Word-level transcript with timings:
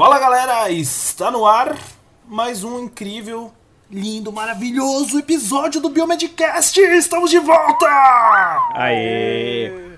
Fala 0.00 0.18
galera, 0.18 0.70
está 0.70 1.30
no 1.30 1.44
ar 1.44 1.76
mais 2.26 2.64
um 2.64 2.84
incrível, 2.84 3.52
lindo, 3.90 4.32
maravilhoso 4.32 5.18
episódio 5.18 5.78
do 5.78 5.90
Biomedcast! 5.90 6.80
Estamos 6.80 7.28
de 7.28 7.38
volta! 7.38 7.86
Aê! 8.76 9.89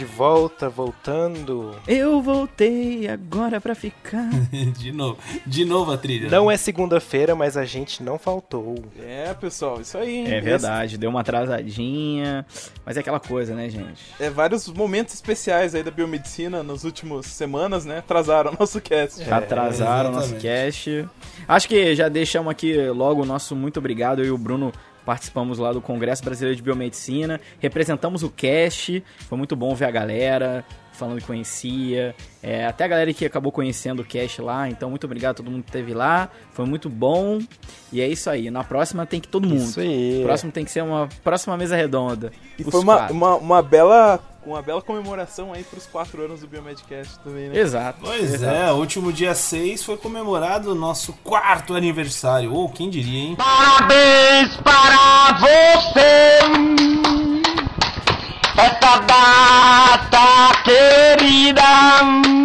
De 0.00 0.04
volta, 0.06 0.66
voltando. 0.70 1.76
Eu 1.86 2.22
voltei 2.22 3.06
agora 3.06 3.60
pra 3.60 3.74
ficar. 3.74 4.30
de 4.78 4.92
novo, 4.92 5.18
de 5.46 5.62
novo 5.66 5.92
a 5.92 5.98
trilha. 5.98 6.30
Não 6.30 6.50
é 6.50 6.56
segunda-feira, 6.56 7.34
mas 7.34 7.54
a 7.54 7.66
gente 7.66 8.02
não 8.02 8.18
faltou. 8.18 8.82
É, 8.98 9.34
pessoal, 9.34 9.78
isso 9.78 9.98
aí. 9.98 10.24
É 10.26 10.40
verdade, 10.40 10.96
deu 10.96 11.10
uma 11.10 11.20
atrasadinha. 11.20 12.46
Mas 12.82 12.96
é 12.96 13.00
aquela 13.00 13.20
coisa, 13.20 13.54
né, 13.54 13.68
gente? 13.68 14.00
É 14.18 14.30
vários 14.30 14.68
momentos 14.68 15.12
especiais 15.12 15.74
aí 15.74 15.82
da 15.82 15.90
biomedicina 15.90 16.62
nas 16.62 16.82
últimas 16.84 17.26
semanas, 17.26 17.84
né? 17.84 17.98
Atrasaram 17.98 18.52
o 18.52 18.56
nosso 18.58 18.80
cast. 18.80 19.22
É, 19.22 19.28
Atrasaram 19.30 20.08
o 20.08 20.12
nosso 20.14 20.34
cast. 20.36 21.06
Acho 21.46 21.68
que 21.68 21.94
já 21.94 22.08
deixamos 22.08 22.50
aqui 22.50 22.74
logo 22.88 23.20
o 23.20 23.26
nosso 23.26 23.54
muito 23.54 23.78
obrigado. 23.78 24.20
Eu 24.20 24.26
e 24.28 24.30
o 24.30 24.38
Bruno 24.38 24.72
participamos 25.04 25.58
lá 25.58 25.72
do 25.72 25.80
Congresso 25.80 26.24
Brasileiro 26.24 26.56
de 26.56 26.62
Biomedicina, 26.62 27.40
representamos 27.58 28.22
o 28.22 28.30
cast, 28.30 29.02
foi 29.28 29.38
muito 29.38 29.56
bom 29.56 29.74
ver 29.74 29.86
a 29.86 29.90
galera 29.90 30.64
falando 30.92 31.18
que 31.18 31.26
conhecia, 31.26 32.14
é, 32.42 32.66
até 32.66 32.84
a 32.84 32.88
galera 32.88 33.14
que 33.14 33.24
acabou 33.24 33.50
conhecendo 33.50 34.02
o 34.02 34.04
cast 34.04 34.42
lá, 34.42 34.68
então 34.68 34.90
muito 34.90 35.04
obrigado 35.04 35.30
a 35.30 35.34
todo 35.34 35.50
mundo 35.50 35.62
que 35.62 35.70
esteve 35.70 35.94
lá, 35.94 36.28
foi 36.52 36.66
muito 36.66 36.90
bom, 36.90 37.38
e 37.90 38.02
é 38.02 38.06
isso 38.06 38.28
aí, 38.28 38.50
na 38.50 38.62
próxima 38.62 39.06
tem 39.06 39.18
que 39.18 39.26
todo 39.26 39.48
mundo. 39.48 39.62
Isso 39.62 39.80
aí. 39.80 40.20
Próximo 40.22 40.52
tem 40.52 40.62
que 40.62 40.70
ser 40.70 40.82
uma 40.82 41.08
próxima 41.24 41.56
mesa 41.56 41.74
redonda. 41.74 42.30
E 42.58 42.64
foi 42.64 42.80
uma, 42.80 43.10
uma, 43.10 43.36
uma, 43.36 43.62
bela 43.62 44.20
uma 44.44 44.62
bela 44.62 44.80
comemoração 44.80 45.52
aí 45.52 45.62
pros 45.62 45.86
quatro 45.86 46.24
anos 46.24 46.40
do 46.40 46.46
Biomedcast 46.46 47.18
também, 47.20 47.48
né? 47.48 47.58
Exato. 47.58 48.00
Pois 48.02 48.34
exato. 48.34 48.54
é, 48.54 48.72
o 48.72 48.76
último 48.76 49.12
dia 49.12 49.34
6 49.34 49.84
foi 49.84 49.96
comemorado 49.96 50.72
o 50.72 50.74
nosso 50.74 51.12
quarto 51.24 51.74
aniversário. 51.74 52.52
Ou 52.52 52.66
oh, 52.66 52.68
quem 52.68 52.88
diria, 52.88 53.18
hein? 53.18 53.36
Parabéns 53.36 54.56
para 54.56 55.38
você! 55.38 56.38
Esta 58.56 58.98
data 58.98 60.62
querida! 60.64 62.39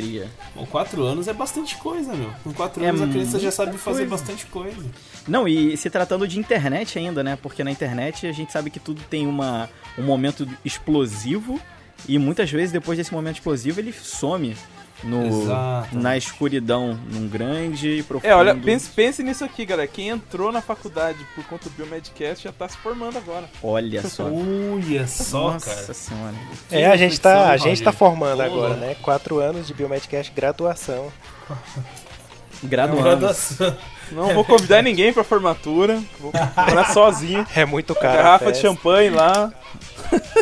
Diria? 0.00 0.28
Bom, 0.54 0.66
quatro 0.66 1.02
anos 1.04 1.26
é 1.28 1.32
bastante 1.32 1.76
coisa, 1.76 2.12
meu. 2.14 2.30
Com 2.44 2.52
quatro 2.52 2.84
É 2.84 2.88
anos 2.88 3.02
a 3.02 3.06
criança 3.06 3.38
já 3.38 3.50
sabe 3.50 3.76
fazer 3.78 4.06
coisa. 4.06 4.10
bastante 4.10 4.46
coisa. 4.46 4.84
Não, 5.26 5.46
e 5.48 5.76
se 5.76 5.88
tratando 5.90 6.26
de 6.28 6.38
internet 6.38 6.98
ainda, 6.98 7.22
né? 7.24 7.36
Porque 7.40 7.64
na 7.64 7.70
internet 7.70 8.26
a 8.26 8.32
gente 8.32 8.52
sabe 8.52 8.70
que 8.70 8.78
tudo 8.80 9.00
tem 9.08 9.26
uma, 9.26 9.68
um 9.98 10.02
momento 10.02 10.46
explosivo 10.64 11.60
e 12.08 12.18
muitas 12.18 12.50
vezes 12.50 12.72
depois 12.72 12.98
desse 12.98 13.12
momento 13.12 13.36
explosivo 13.36 13.80
ele 13.80 13.92
some 13.92 14.56
no, 15.04 15.26
Exato. 15.26 15.96
na 15.96 16.16
escuridão, 16.16 16.98
num 17.12 17.28
grande 17.28 17.98
e 17.98 18.02
profundo. 18.02 18.30
É, 18.30 18.34
olha, 18.34 18.54
pense, 18.54 18.88
pense 18.90 19.22
nisso 19.22 19.44
aqui, 19.44 19.64
galera. 19.64 19.86
Quem 19.86 20.08
entrou 20.08 20.50
na 20.50 20.60
faculdade 20.60 21.18
por 21.34 21.44
conta 21.44 21.68
do 21.68 21.76
Biomedcast 21.76 22.44
já 22.44 22.52
tá 22.52 22.68
se 22.68 22.76
formando 22.78 23.18
agora. 23.18 23.48
Olha 23.62 24.02
só. 24.08 24.24
Olha 24.30 25.06
só, 25.06 25.52
Nossa 25.52 25.74
cara. 25.74 25.94
senhora. 25.94 26.34
É, 26.70 26.86
a 26.86 26.96
gente 26.96 27.20
tá, 27.20 27.50
a 27.50 27.56
gente 27.56 27.82
tá 27.82 27.92
formando 27.92 28.40
agora, 28.42 28.74
né? 28.74 28.96
Quatro 29.02 29.38
anos 29.38 29.66
de 29.66 29.74
Biomedcast 29.74 30.32
graduação. 30.32 31.12
Graduando. 32.64 33.02
Graduação. 33.02 33.76
Não 34.10 34.32
vou 34.32 34.44
convidar 34.44 34.82
ninguém 34.82 35.12
pra 35.12 35.22
formatura. 35.22 36.02
Vou 36.18 36.32
morar 36.32 36.88
sozinho. 36.94 37.46
É 37.54 37.66
muito 37.66 37.94
caro. 37.94 38.08
a 38.08 38.22
Garrafa 38.22 38.52
de 38.52 38.58
champanhe 38.58 39.10
lá. 39.10 39.52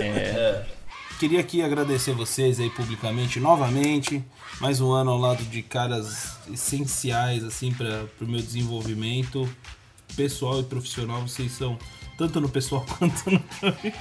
É, 0.00 0.62
Queria 1.18 1.40
aqui 1.40 1.62
agradecer 1.62 2.12
vocês 2.12 2.60
aí 2.60 2.68
publicamente 2.70 3.40
novamente. 3.40 4.22
Mais 4.60 4.80
um 4.80 4.92
ano 4.92 5.10
ao 5.10 5.18
lado 5.18 5.42
de 5.44 5.62
caras 5.62 6.36
essenciais 6.52 7.44
assim 7.44 7.72
para 7.72 8.04
o 8.20 8.26
meu 8.26 8.40
desenvolvimento 8.40 9.48
pessoal 10.16 10.60
e 10.60 10.64
profissional. 10.64 11.22
Vocês 11.22 11.52
são 11.52 11.76
tanto 12.16 12.40
no 12.40 12.48
pessoal 12.48 12.84
quanto 12.98 13.30
no 13.30 13.40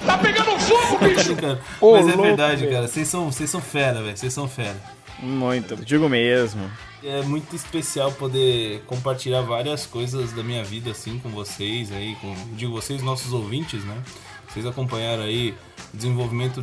Tá 0.06 0.18
pegando 0.18 0.58
fogo, 0.60 0.98
bicho! 1.04 1.32
Ô, 1.80 1.92
Mas 1.92 2.06
é 2.06 2.10
louco, 2.10 2.22
verdade, 2.22 2.60
velho. 2.60 2.72
cara. 2.72 2.88
Vocês 2.88 3.08
são, 3.08 3.30
vocês 3.30 3.50
são 3.50 3.60
fera, 3.60 4.02
velho. 4.02 4.16
Vocês 4.16 4.32
são 4.32 4.48
fera. 4.48 4.80
muito, 5.20 5.76
digo 5.76 6.08
mesmo. 6.08 6.70
É 7.02 7.20
muito 7.22 7.54
especial 7.54 8.12
poder 8.12 8.82
compartilhar 8.86 9.42
várias 9.42 9.84
coisas 9.84 10.32
da 10.32 10.42
minha 10.42 10.64
vida 10.64 10.92
assim 10.92 11.18
com 11.18 11.28
vocês 11.30 11.92
aí, 11.92 12.16
com 12.16 12.34
digo 12.56 12.72
vocês, 12.72 13.02
nossos 13.02 13.32
ouvintes, 13.32 13.84
né? 13.84 14.02
Vocês 14.48 14.64
acompanharam 14.64 15.24
aí 15.24 15.54
o 15.92 15.96
desenvolvimento 15.96 16.62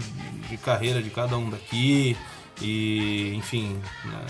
de 0.49 0.57
carreira 0.57 1.01
de 1.03 1.09
cada 1.11 1.37
um 1.37 1.49
daqui 1.49 2.17
e, 2.61 3.33
enfim, 3.35 3.79
né, 4.05 4.25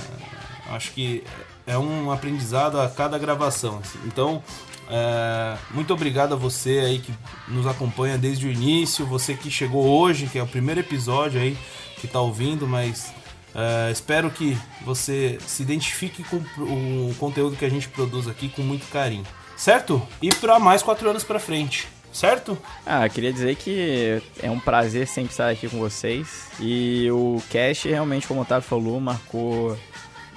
acho 0.69 0.91
que 0.91 1.23
é 1.65 1.77
um 1.77 2.11
aprendizado 2.11 2.79
a 2.79 2.89
cada 2.89 3.17
gravação. 3.17 3.79
assim. 3.79 3.99
Então, 4.05 4.43
é, 4.89 5.57
muito 5.71 5.93
obrigado 5.93 6.33
a 6.33 6.35
você 6.35 6.79
aí 6.79 6.99
que 6.99 7.13
nos 7.47 7.65
acompanha 7.67 8.17
desde 8.17 8.47
o 8.47 8.51
início, 8.51 9.05
você 9.05 9.33
que 9.33 9.49
chegou 9.49 9.85
hoje, 9.85 10.27
que 10.27 10.37
é 10.37 10.43
o 10.43 10.47
primeiro 10.47 10.81
episódio 10.81 11.39
aí 11.39 11.57
que 11.97 12.07
tá 12.07 12.19
ouvindo, 12.19 12.67
mas 12.67 13.13
é, 13.53 13.91
espero 13.91 14.29
que 14.31 14.57
você 14.83 15.37
se 15.45 15.61
identifique 15.61 16.23
com 16.23 16.37
o 16.37 17.15
conteúdo 17.19 17.55
que 17.55 17.65
a 17.65 17.69
gente 17.69 17.87
produz 17.87 18.27
aqui 18.27 18.49
com 18.49 18.61
muito 18.63 18.87
carinho, 18.87 19.25
certo? 19.55 20.01
E 20.21 20.29
para 20.29 20.59
mais 20.59 20.81
quatro 20.81 21.09
anos 21.09 21.23
para 21.23 21.39
frente, 21.39 21.87
certo? 22.11 22.57
Ah, 22.85 23.07
queria 23.07 23.31
dizer 23.31 23.55
que 23.55 24.21
é 24.41 24.49
um 24.49 24.59
prazer 24.59 25.07
sempre 25.07 25.31
estar 25.31 25.49
aqui 25.49 25.67
com 25.67 25.77
vocês. 25.77 26.47
E 26.59 27.09
o 27.11 27.41
Cash, 27.49 27.83
realmente, 27.83 28.27
como 28.27 28.39
o 28.39 28.43
Otávio 28.43 28.67
falou, 28.67 28.99
marcou 28.99 29.77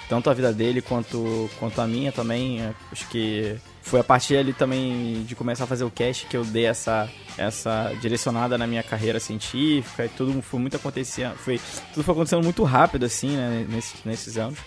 tanto 0.09 0.29
a 0.31 0.35
vida 0.35 0.53
dele 0.53 0.83
quanto, 0.83 1.51
quanto 1.59 1.81
a 1.81 1.87
minha 1.87 2.13
também. 2.13 2.61
Acho 2.93 3.09
que 3.09 3.57
foi 3.83 4.01
a 4.01 4.05
partir 4.05 4.37
ali 4.37 4.53
também 4.53 5.25
de 5.25 5.35
começar 5.35 5.65
a 5.65 5.67
fazer 5.67 5.85
o 5.85 5.91
Cash 5.91 6.27
que 6.29 6.37
eu 6.37 6.45
dei 6.45 6.67
essa, 6.67 7.09
essa 7.37 7.93
direcionada 8.01 8.57
na 8.57 8.67
minha 8.67 8.83
carreira 8.83 9.21
científica. 9.21 10.05
E 10.05 10.09
tudo 10.09 10.41
foi 10.43 10.61
muito 10.61 10.77
acontecendo. 10.77 11.35
Foi, 11.37 11.61
tudo 11.93 12.05
foi 12.05 12.13
acontecendo 12.13 12.43
muito 12.43 12.63
rápido, 12.65 13.05
assim, 13.05 13.37
né, 13.37 13.67
nesses, 13.69 14.05
nesses 14.05 14.39
anos. 14.39 14.59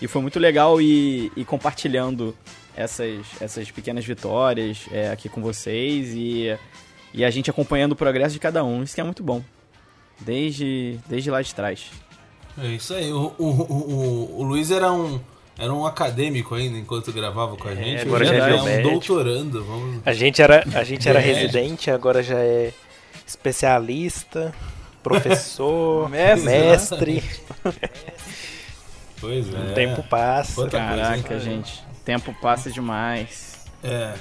E 0.00 0.08
foi 0.08 0.22
muito 0.22 0.38
legal 0.38 0.80
ir, 0.80 1.30
ir 1.36 1.44
compartilhando 1.44 2.36
essas, 2.76 3.20
essas 3.40 3.70
pequenas 3.70 4.04
vitórias 4.04 4.86
é, 4.92 5.10
aqui 5.10 5.28
com 5.28 5.40
vocês 5.40 6.12
e, 6.14 6.56
e 7.12 7.24
a 7.24 7.30
gente 7.30 7.50
acompanhando 7.50 7.92
o 7.92 7.96
progresso 7.96 8.32
de 8.34 8.40
cada 8.40 8.64
um. 8.64 8.82
Isso 8.82 8.94
que 8.94 9.00
é 9.00 9.04
muito 9.04 9.22
bom. 9.22 9.42
Desde, 10.20 10.98
desde 11.08 11.30
lá 11.30 11.42
de 11.42 11.54
trás. 11.54 11.90
É 12.56 12.66
isso 12.68 12.94
aí. 12.94 13.12
O, 13.12 13.34
o, 13.38 13.44
o, 13.46 14.36
o 14.40 14.42
Luiz 14.44 14.70
era 14.70 14.92
um, 14.92 15.20
era 15.58 15.72
um 15.72 15.84
acadêmico 15.84 16.54
ainda 16.54 16.78
enquanto 16.78 17.12
gravava 17.12 17.56
com 17.56 17.68
a 17.68 17.74
gente. 17.74 18.02
agora 18.02 18.22
Hoje 18.24 18.36
já 18.36 18.46
é 18.46 18.50
é 18.50 18.54
um 18.54 18.56
biomédico. 18.56 18.90
doutorando. 18.90 19.64
Vamos... 19.64 20.02
A 20.06 20.12
gente 20.12 20.40
era, 20.40 20.64
a 20.74 20.84
gente 20.84 21.08
era 21.08 21.18
É. 21.18 21.22
residente, 21.22 21.90
agora 21.90 22.22
já 22.22 22.38
é 22.38 22.72
especialista, 23.26 24.54
professor, 25.02 26.08
Mestre, 26.10 26.50
mestre. 26.50 27.24
Pois 29.20 29.52
é. 29.52 29.58
O 29.58 29.74
tempo 29.74 30.02
passa. 30.04 30.54
Quanta 30.54 30.78
coisa, 30.78 31.02
Caraca, 31.02 31.34
hein? 31.34 31.40
gente. 31.40 31.82
O 32.04 32.06
tempo 32.06 32.34
passa 32.34 32.70
demais. 32.70 33.64
É. 33.82 34.12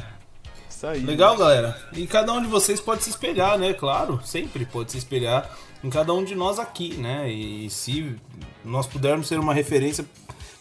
Isso 0.70 0.88
aí. 0.88 1.02
Legal, 1.02 1.36
galera. 1.36 1.78
E 1.92 2.08
cada 2.08 2.32
um 2.32 2.42
de 2.42 2.48
vocês 2.48 2.80
pode 2.80 3.04
se 3.04 3.10
espelhar, 3.10 3.58
né? 3.58 3.74
Claro, 3.74 4.22
sempre 4.24 4.66
pode 4.66 4.94
se 4.94 4.98
espelhar 4.98 5.50
em 5.84 5.90
cada 5.90 6.14
um 6.14 6.24
de 6.24 6.34
nós 6.34 6.60
aqui, 6.60 6.94
né? 6.94 7.30
E 7.30 7.70
se 7.70 8.16
nós 8.64 8.88
pudermos 8.88 9.28
ser 9.28 9.38
uma 9.38 9.54
referência, 9.54 10.06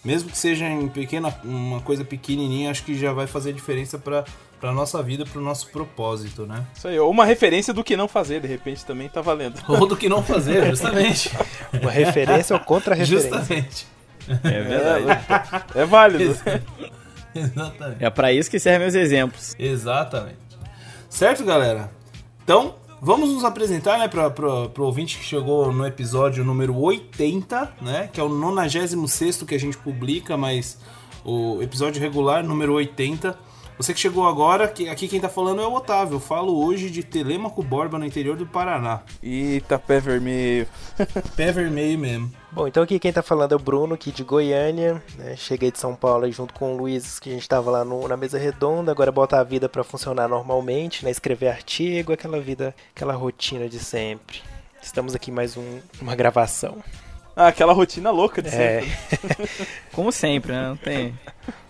mesmo 0.05 0.31
que 0.31 0.37
seja 0.37 0.67
em 0.67 0.89
pequena, 0.89 1.33
uma 1.45 1.81
coisa 1.81 2.05
pequenininha, 2.05 2.73
acho 2.73 2.83
que 2.83 2.99
já 2.99 3.13
vai 3.13 3.29
fazer 3.29 3.53
diferença 3.53 3.99
para 4.01 4.25
pra 4.61 4.73
nossa 4.73 5.01
vida, 5.01 5.25
pro 5.25 5.41
nosso 5.41 5.69
propósito, 5.71 6.45
né? 6.45 6.67
Isso 6.77 6.89
aí, 6.89 6.99
ou 6.99 7.09
uma 7.09 7.25
referência 7.25 7.73
do 7.73 7.85
que 7.85 7.97
não 7.97 8.09
fazer, 8.09 8.41
de 8.41 8.49
repente 8.49 8.85
também 8.85 9.09
tá 9.09 9.21
valendo. 9.21 9.61
Ou 9.69 9.87
do 9.87 9.97
que 9.97 10.09
não 10.09 10.25
fazer, 10.25 10.67
justamente. 10.71 11.31
Uma 11.81 11.91
referência 11.91 12.55
ou 12.55 12.61
contra-referência. 12.61 13.31
justamente. 13.31 13.87
É 14.29 14.63
verdade. 14.63 15.69
É 15.75 15.85
válido. 15.85 16.37
Exatamente. 17.40 18.05
É 18.05 18.11
pra 18.11 18.32
isso 18.32 18.50
que 18.50 18.58
servem 18.58 18.82
meus 18.82 18.94
exemplos. 18.94 19.55
Exatamente. 19.58 20.38
Certo, 21.08 21.44
galera? 21.44 21.90
Então, 22.43 22.76
vamos 23.00 23.31
nos 23.31 23.44
apresentar, 23.44 23.99
né, 23.99 24.08
pra, 24.08 24.31
pra, 24.31 24.69
pro 24.69 24.84
ouvinte 24.84 25.19
que 25.19 25.25
chegou 25.25 25.73
no 25.73 25.87
episódio 25.87 26.44
número 26.44 26.76
80, 26.79 27.73
né, 27.81 28.08
que 28.12 28.20
é 28.20 28.23
o 28.23 28.29
96 28.29 29.43
que 29.43 29.55
a 29.55 29.61
gente 29.61 29.76
publica, 29.76 30.37
mas 30.37 30.79
o 31.25 31.62
episódio 31.62 32.00
regular, 32.00 32.43
número 32.43 32.73
80. 32.75 33.37
Você 33.76 33.94
que 33.94 34.00
chegou 34.00 34.28
agora, 34.28 34.69
que 34.69 34.88
aqui 34.88 35.08
quem 35.08 35.20
tá 35.20 35.28
falando 35.28 35.61
é 35.61 35.67
o 35.67 35.75
Otávio. 35.75 36.17
Eu 36.17 36.20
falo 36.20 36.64
hoje 36.64 36.90
de 36.90 37.02
Telêmaco 37.02 37.62
Borba, 37.62 37.99
no 37.99 38.05
interior 38.05 38.37
do 38.37 38.46
Paraná. 38.46 39.00
Eita, 39.23 39.78
pé 39.78 39.99
vermelho. 39.99 40.69
Pé 41.35 41.50
vermelho 41.50 41.99
mesmo. 41.99 42.32
Bom, 42.52 42.69
então 42.69 42.82
aqui 42.82 42.99
quem 42.99 43.10
tá 43.12 43.22
falando 43.22 43.52
é 43.52 43.56
o 43.56 43.58
Bruno, 43.58 43.94
aqui 43.94 44.12
de 44.12 44.22
Goiânia. 44.22 45.02
né? 45.16 45.34
Cheguei 45.37 45.70
de 45.70 45.78
São 45.78 45.94
Paulo 45.94 46.31
junto 46.31 46.52
com 46.52 46.75
o 46.75 46.76
Luiz, 46.76 47.19
que 47.19 47.31
a 47.31 47.32
gente 47.32 47.49
tava 47.49 47.70
lá 47.70 47.82
no- 47.84 48.06
na 48.06 48.16
mesa 48.16 48.38
redonda. 48.38 48.93
Agora 48.93 49.10
bota 49.10 49.38
a 49.40 49.44
vida 49.44 49.69
pra 49.70 49.82
funcionar 49.82 50.28
normalmente, 50.28 51.02
né? 51.04 51.10
Escrever 51.10 51.49
artigo, 51.49 52.12
aquela 52.12 52.38
vida, 52.40 52.75
aquela 52.94 53.14
rotina 53.14 53.69
de 53.69 53.78
sempre. 53.78 54.43
Estamos 54.82 55.14
aqui 55.14 55.31
mais 55.31 55.56
um, 55.56 55.81
uma 56.00 56.14
gravação. 56.14 56.76
Ah, 57.34 57.49
aquela 57.49 57.73
rotina 57.73 58.11
louca 58.11 58.43
de 58.43 58.49
É, 58.49 58.82
sempre. 58.82 59.49
Como 59.93 60.12
sempre, 60.12 60.52
né? 60.52 60.69
Não 60.69 60.76
tem, 60.76 61.19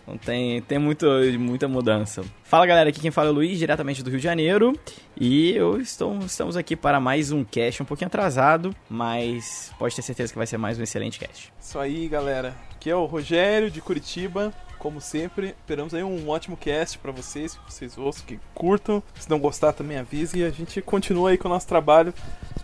não 0.06 0.16
tem, 0.18 0.60
tem 0.62 0.78
muito, 0.78 1.06
muita 1.38 1.68
mudança. 1.68 2.24
Fala 2.42 2.66
galera, 2.66 2.90
aqui 2.90 3.00
quem 3.00 3.10
fala 3.10 3.28
é 3.28 3.30
o 3.30 3.34
Luiz, 3.34 3.58
diretamente 3.58 4.02
do 4.02 4.10
Rio 4.10 4.18
de 4.18 4.24
Janeiro. 4.24 4.72
E 5.16 5.52
eu 5.52 5.80
estou, 5.80 6.18
estamos 6.18 6.56
aqui 6.56 6.74
para 6.74 6.98
mais 6.98 7.30
um 7.30 7.44
cast, 7.44 7.82
um 7.82 7.86
pouquinho 7.86 8.08
atrasado, 8.08 8.74
mas 8.88 9.72
pode 9.78 9.94
ter 9.94 10.02
certeza 10.02 10.32
que 10.32 10.38
vai 10.38 10.46
ser 10.46 10.58
mais 10.58 10.78
um 10.78 10.82
excelente 10.82 11.18
cast. 11.18 11.52
Isso 11.60 11.78
aí, 11.78 12.08
galera. 12.08 12.54
Aqui 12.74 12.90
é 12.90 12.96
o 12.96 13.04
Rogério 13.04 13.70
de 13.70 13.80
Curitiba. 13.80 14.52
Como 14.82 15.00
sempre, 15.00 15.54
esperamos 15.60 15.94
aí 15.94 16.02
um 16.02 16.28
ótimo 16.28 16.56
cast 16.56 16.98
pra 16.98 17.12
vocês, 17.12 17.54
que 17.54 17.72
vocês 17.72 17.96
ouçam, 17.96 18.24
que 18.26 18.40
curtam. 18.52 19.00
Se 19.14 19.30
não 19.30 19.38
gostar, 19.38 19.72
também 19.72 19.96
avise 19.96 20.40
e 20.40 20.44
a 20.44 20.50
gente 20.50 20.82
continua 20.82 21.30
aí 21.30 21.38
com 21.38 21.46
o 21.46 21.50
nosso 21.52 21.68
trabalho 21.68 22.12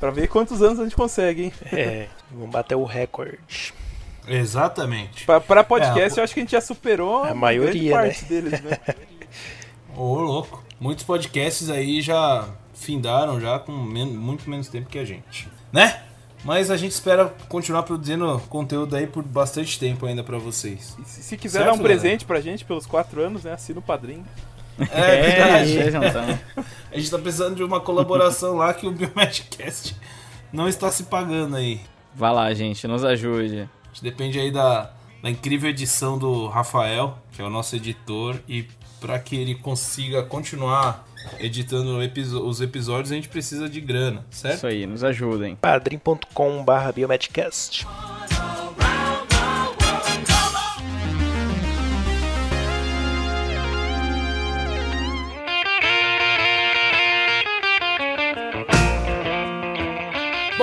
pra 0.00 0.10
ver 0.10 0.26
quantos 0.26 0.60
anos 0.60 0.80
a 0.80 0.82
gente 0.82 0.96
consegue, 0.96 1.44
hein? 1.44 1.52
é, 1.72 2.08
vamos 2.32 2.50
bater 2.50 2.74
o 2.74 2.82
recorde. 2.82 3.38
Exatamente. 4.26 5.24
Pra, 5.26 5.40
pra 5.40 5.62
podcast, 5.62 6.18
É, 6.18 6.20
eu 6.20 6.24
acho 6.24 6.34
que 6.34 6.40
a 6.40 6.42
gente 6.42 6.50
já 6.50 6.60
superou 6.60 7.22
A 7.22 7.32
maioria, 7.36 7.72
grande 7.96 8.08
parte 8.10 8.24
deles, 8.24 8.60
né? 8.62 8.78
Ô, 9.96 10.14
louco. 10.18 10.64
Muitos 10.80 11.04
podcasts 11.04 11.70
aí 11.70 12.00
já 12.02 12.48
findaram 12.74 13.40
já 13.40 13.60
com 13.60 13.70
men- 13.72 14.06
muito 14.12 14.50
menos 14.50 14.66
tempo 14.68 14.88
que 14.88 14.98
a 14.98 15.04
gente, 15.04 15.48
né? 15.72 16.02
Mas 16.44 16.70
a 16.70 16.76
gente 16.76 16.92
espera 16.92 17.34
continuar 17.48 17.82
produzindo 17.82 18.40
conteúdo 18.48 18.94
aí 18.94 19.06
por 19.06 19.22
bastante 19.24 19.78
tempo 19.78 20.06
ainda 20.06 20.22
pra 20.22 20.38
vocês. 20.38 20.96
E 21.00 21.04
se, 21.04 21.22
se 21.22 21.36
quiser 21.36 21.58
Certo, 21.58 21.72
dar 21.72 21.74
um 21.74 21.82
presente 21.82 22.24
pra 22.24 22.40
gente 22.40 22.64
pelos 22.64 22.86
quatro 22.86 23.20
anos, 23.20 23.44
né? 23.44 23.52
Assina 23.52 23.80
o 23.80 23.82
padrinho. 23.82 24.24
É 24.78 25.20
verdade. 25.20 25.78
é, 25.78 25.90
juntando. 25.90 26.38
A 26.92 26.96
gente 26.96 27.10
tá 27.10 27.18
precisando 27.18 27.56
de 27.56 27.64
uma 27.64 27.80
colaboração 27.80 28.56
lá 28.56 28.72
que 28.72 28.86
o 28.86 28.92
Biomagicast 28.92 29.96
não 30.52 30.68
está 30.68 30.90
se 30.90 31.04
pagando 31.04 31.56
aí. 31.56 31.80
Vai 32.14 32.32
lá, 32.32 32.54
gente, 32.54 32.86
nos 32.86 33.04
ajude. 33.04 33.62
A 33.62 33.88
gente 33.88 34.02
depende 34.02 34.38
aí 34.38 34.52
da, 34.52 34.92
da 35.22 35.30
incrível 35.30 35.68
edição 35.68 36.16
do 36.16 36.46
Rafael, 36.46 37.18
que 37.32 37.42
é 37.42 37.44
o 37.44 37.50
nosso 37.50 37.74
editor, 37.74 38.36
e 38.48 38.66
para 39.00 39.18
que 39.18 39.36
ele 39.36 39.56
consiga 39.56 40.22
continuar 40.22 41.07
editando 41.38 41.98
os 41.98 42.60
episódios, 42.60 43.12
a 43.12 43.14
gente 43.14 43.28
precisa 43.28 43.68
de 43.68 43.80
grana, 43.80 44.24
certo? 44.30 44.56
Isso 44.56 44.66
aí, 44.66 44.86
nos 44.86 45.04
ajudem. 45.04 45.56
padrim.com.br 45.56 46.92
biometcast. 46.94 47.86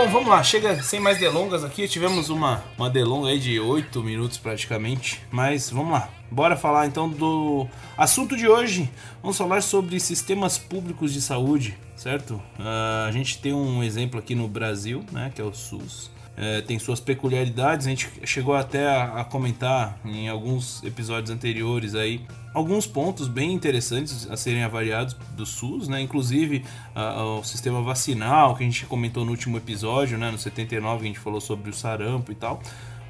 Bom, 0.05 0.11
vamos 0.11 0.29
lá, 0.29 0.43
chega 0.43 0.83
sem 0.83 0.99
mais 0.99 1.17
delongas 1.17 1.63
aqui. 1.63 1.87
Tivemos 1.87 2.29
uma, 2.29 2.63
uma 2.77 2.91
delonga 2.91 3.29
aí 3.29 3.39
de 3.39 3.59
8 3.59 4.03
minutos 4.03 4.37
praticamente, 4.37 5.19
mas 5.31 5.71
vamos 5.71 5.93
lá. 5.93 6.09
Bora 6.29 6.55
falar 6.55 6.85
então 6.85 7.09
do 7.09 7.67
assunto 7.97 8.37
de 8.37 8.47
hoje. 8.47 8.87
Vamos 9.23 9.35
falar 9.35 9.63
sobre 9.63 9.99
sistemas 9.99 10.59
públicos 10.59 11.11
de 11.11 11.19
saúde, 11.19 11.75
certo? 11.95 12.39
Ah, 12.59 13.07
a 13.09 13.11
gente 13.11 13.39
tem 13.39 13.51
um 13.51 13.81
exemplo 13.81 14.19
aqui 14.19 14.35
no 14.35 14.47
Brasil, 14.47 15.03
né, 15.11 15.31
que 15.33 15.41
é 15.41 15.43
o 15.43 15.51
SUS. 15.51 16.11
É, 16.37 16.59
tem 16.61 16.77
suas 16.77 16.99
peculiaridades, 16.99 17.87
a 17.87 17.89
gente 17.89 18.09
chegou 18.25 18.55
até 18.55 18.85
a, 18.87 19.21
a 19.21 19.23
comentar 19.23 19.97
em 20.03 20.27
alguns 20.27 20.83
episódios 20.83 21.29
anteriores 21.31 21.95
aí 21.95 22.21
alguns 22.53 22.85
pontos 22.85 23.27
bem 23.29 23.53
interessantes 23.53 24.29
a 24.29 24.35
serem 24.35 24.63
avaliados 24.63 25.15
do 25.35 25.45
SUS, 25.45 25.87
né? 25.87 26.01
Inclusive 26.01 26.63
a- 26.93 27.23
o 27.23 27.43
sistema 27.43 27.81
vacinal 27.81 28.55
que 28.55 28.63
a 28.63 28.65
gente 28.65 28.85
comentou 28.85 29.23
no 29.23 29.31
último 29.31 29.55
episódio, 29.57 30.17
né? 30.17 30.29
No 30.29 30.37
79 30.37 31.03
a 31.05 31.07
gente 31.07 31.19
falou 31.19 31.39
sobre 31.39 31.69
o 31.69 31.73
sarampo 31.73 32.31
e 32.31 32.35
tal. 32.35 32.61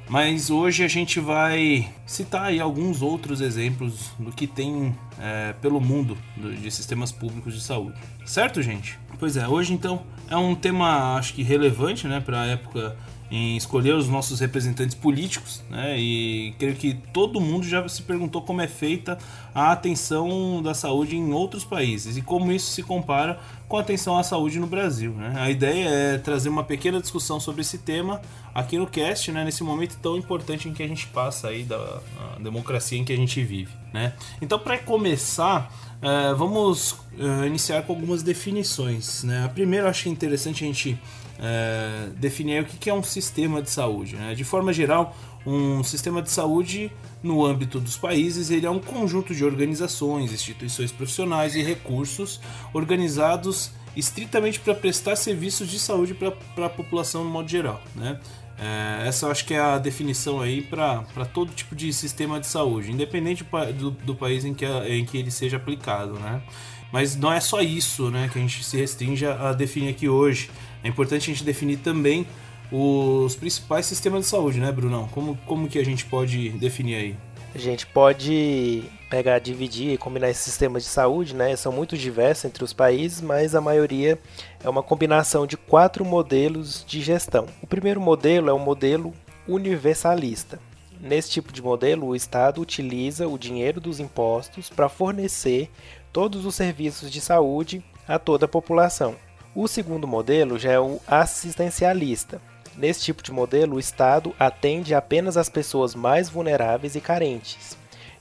Mas 0.08 0.50
hoje 0.50 0.84
a 0.84 0.88
gente 0.88 1.18
vai 1.18 1.88
citar 2.06 2.44
aí 2.44 2.60
alguns 2.60 3.02
outros 3.02 3.40
exemplos 3.40 4.10
do 4.20 4.30
que 4.30 4.46
tem 4.46 4.94
é, 5.20 5.52
pelo 5.60 5.80
mundo 5.80 6.16
do- 6.36 6.54
de 6.54 6.70
sistemas 6.70 7.10
públicos 7.10 7.52
de 7.54 7.60
saúde. 7.60 7.98
Certo, 8.24 8.62
gente? 8.62 8.96
Pois 9.18 9.36
é, 9.36 9.48
hoje 9.48 9.72
então 9.72 10.04
é 10.30 10.36
um 10.36 10.54
tema 10.54 11.16
acho 11.16 11.34
que 11.34 11.42
relevante, 11.42 12.06
né, 12.06 12.20
para 12.20 12.42
a 12.42 12.46
época 12.46 12.96
em 13.30 13.56
escolher 13.56 13.94
os 13.94 14.08
nossos 14.08 14.40
representantes 14.40 14.94
políticos, 14.94 15.62
né? 15.68 15.98
E 15.98 16.54
creio 16.58 16.76
que 16.76 16.94
todo 17.12 17.40
mundo 17.40 17.66
já 17.66 17.86
se 17.88 18.02
perguntou 18.02 18.42
como 18.42 18.60
é 18.60 18.68
feita 18.68 19.18
a 19.54 19.72
atenção 19.72 20.62
da 20.62 20.74
saúde 20.74 21.16
em 21.16 21.32
outros 21.32 21.64
países 21.64 22.16
e 22.16 22.22
como 22.22 22.52
isso 22.52 22.70
se 22.70 22.82
compara 22.82 23.40
com 23.68 23.76
a 23.76 23.80
atenção 23.80 24.16
à 24.16 24.22
saúde 24.22 24.60
no 24.60 24.66
Brasil, 24.66 25.12
né? 25.12 25.34
A 25.36 25.50
ideia 25.50 25.88
é 25.88 26.18
trazer 26.18 26.48
uma 26.48 26.62
pequena 26.62 27.00
discussão 27.00 27.40
sobre 27.40 27.62
esse 27.62 27.78
tema 27.78 28.20
aqui 28.54 28.78
no 28.78 28.86
cast, 28.86 29.32
né? 29.32 29.44
Nesse 29.44 29.64
momento 29.64 29.98
tão 30.00 30.16
importante 30.16 30.68
em 30.68 30.72
que 30.72 30.82
a 30.82 30.86
gente 30.86 31.06
passa 31.08 31.48
aí 31.48 31.64
da 31.64 32.00
democracia 32.38 32.98
em 32.98 33.04
que 33.04 33.12
a 33.12 33.16
gente 33.16 33.42
vive, 33.42 33.72
né? 33.92 34.12
Então, 34.40 34.58
para 34.58 34.78
começar, 34.78 35.72
eh, 36.06 36.34
vamos 36.34 36.94
eh, 37.18 37.46
iniciar 37.48 37.82
com 37.82 37.92
algumas 37.92 38.22
definições, 38.22 39.24
né? 39.24 39.44
A 39.44 39.48
primeira, 39.48 39.90
acho 39.90 40.08
interessante 40.08 40.62
a 40.62 40.66
gente 40.68 40.96
é, 41.38 42.08
definir 42.16 42.62
o 42.62 42.64
que 42.64 42.76
que 42.78 42.90
é 42.90 42.94
um 42.94 43.02
sistema 43.02 43.60
de 43.60 43.70
saúde. 43.70 44.16
Né? 44.16 44.34
De 44.34 44.44
forma 44.44 44.72
geral, 44.72 45.16
um 45.44 45.82
sistema 45.82 46.22
de 46.22 46.30
saúde 46.30 46.90
no 47.22 47.44
âmbito 47.44 47.80
dos 47.80 47.96
países 47.96 48.50
ele 48.50 48.66
é 48.66 48.70
um 48.70 48.78
conjunto 48.78 49.34
de 49.34 49.44
organizações, 49.44 50.32
instituições 50.32 50.92
profissionais 50.92 51.54
e 51.54 51.62
recursos 51.62 52.40
organizados 52.72 53.70
estritamente 53.96 54.60
para 54.60 54.74
prestar 54.74 55.16
serviços 55.16 55.68
de 55.68 55.78
saúde 55.78 56.14
para 56.14 56.66
a 56.66 56.70
população 56.70 57.24
no 57.24 57.30
modo 57.30 57.48
geral. 57.48 57.80
Né? 57.94 58.20
É, 58.58 59.06
essa 59.06 59.26
eu 59.26 59.30
acho 59.30 59.44
que 59.44 59.54
é 59.54 59.60
a 59.60 59.78
definição 59.78 60.40
aí 60.40 60.62
para 60.62 61.04
todo 61.32 61.52
tipo 61.52 61.74
de 61.74 61.92
sistema 61.92 62.40
de 62.40 62.46
saúde, 62.46 62.90
independente 62.90 63.44
do, 63.78 63.90
do, 63.90 64.14
país 64.14 64.44
em 64.44 64.54
que, 64.54 64.64
em 64.64 65.04
que 65.04 65.18
ele 65.18 65.30
seja 65.30 65.58
aplicado. 65.58 66.14
Né? 66.14 66.42
Mas 66.90 67.16
não 67.16 67.32
é 67.32 67.40
só 67.40 67.60
isso 67.60 68.10
né, 68.10 68.28
que 68.32 68.38
a 68.38 68.42
gente 68.42 68.64
se 68.64 68.76
restringe 68.76 69.26
a 69.26 69.50
a 69.50 69.52
definir 69.52 69.90
aqui 69.90 70.08
hoje. 70.08 70.50
É 70.82 70.88
importante 70.88 71.30
a 71.30 71.34
gente 71.34 71.44
definir 71.44 71.78
também 71.78 72.26
os 72.72 73.36
principais 73.36 73.86
sistemas 73.86 74.24
de 74.24 74.30
saúde, 74.30 74.58
né, 74.58 74.72
Brunão? 74.72 75.06
Como, 75.08 75.36
como 75.46 75.68
que 75.68 75.78
a 75.78 75.84
gente 75.84 76.04
pode 76.04 76.50
definir 76.50 76.94
aí? 76.96 77.16
A 77.54 77.58
gente 77.58 77.86
pode 77.86 78.84
pegar, 79.08 79.38
dividir 79.38 79.92
e 79.92 79.98
combinar 79.98 80.30
esses 80.30 80.44
sistemas 80.44 80.82
de 80.82 80.88
saúde, 80.88 81.34
né? 81.34 81.54
São 81.56 81.72
muito 81.72 81.96
diversos 81.96 82.44
entre 82.44 82.64
os 82.64 82.72
países, 82.72 83.20
mas 83.20 83.54
a 83.54 83.60
maioria 83.60 84.18
é 84.62 84.68
uma 84.68 84.82
combinação 84.82 85.46
de 85.46 85.56
quatro 85.56 86.04
modelos 86.04 86.84
de 86.86 87.00
gestão. 87.00 87.46
O 87.62 87.66
primeiro 87.66 88.00
modelo 88.00 88.50
é 88.50 88.52
o 88.52 88.58
modelo 88.58 89.14
universalista. 89.46 90.58
Nesse 91.00 91.30
tipo 91.30 91.52
de 91.52 91.62
modelo, 91.62 92.06
o 92.06 92.16
Estado 92.16 92.60
utiliza 92.60 93.28
o 93.28 93.38
dinheiro 93.38 93.80
dos 93.80 94.00
impostos 94.00 94.70
para 94.70 94.88
fornecer 94.88 95.70
todos 96.12 96.46
os 96.46 96.54
serviços 96.54 97.10
de 97.10 97.20
saúde 97.20 97.84
a 98.08 98.18
toda 98.18 98.46
a 98.46 98.48
população. 98.48 99.14
O 99.54 99.68
segundo 99.68 100.06
modelo 100.06 100.58
já 100.58 100.72
é 100.72 100.80
o 100.80 101.00
assistencialista. 101.06 102.40
Nesse 102.76 103.02
tipo 103.02 103.22
de 103.22 103.32
modelo, 103.32 103.76
o 103.76 103.80
Estado 103.80 104.34
atende 104.38 104.94
apenas 104.94 105.36
as 105.36 105.48
pessoas 105.48 105.94
mais 105.94 106.28
vulneráveis 106.28 106.94
e 106.94 107.00
carentes, 107.00 107.76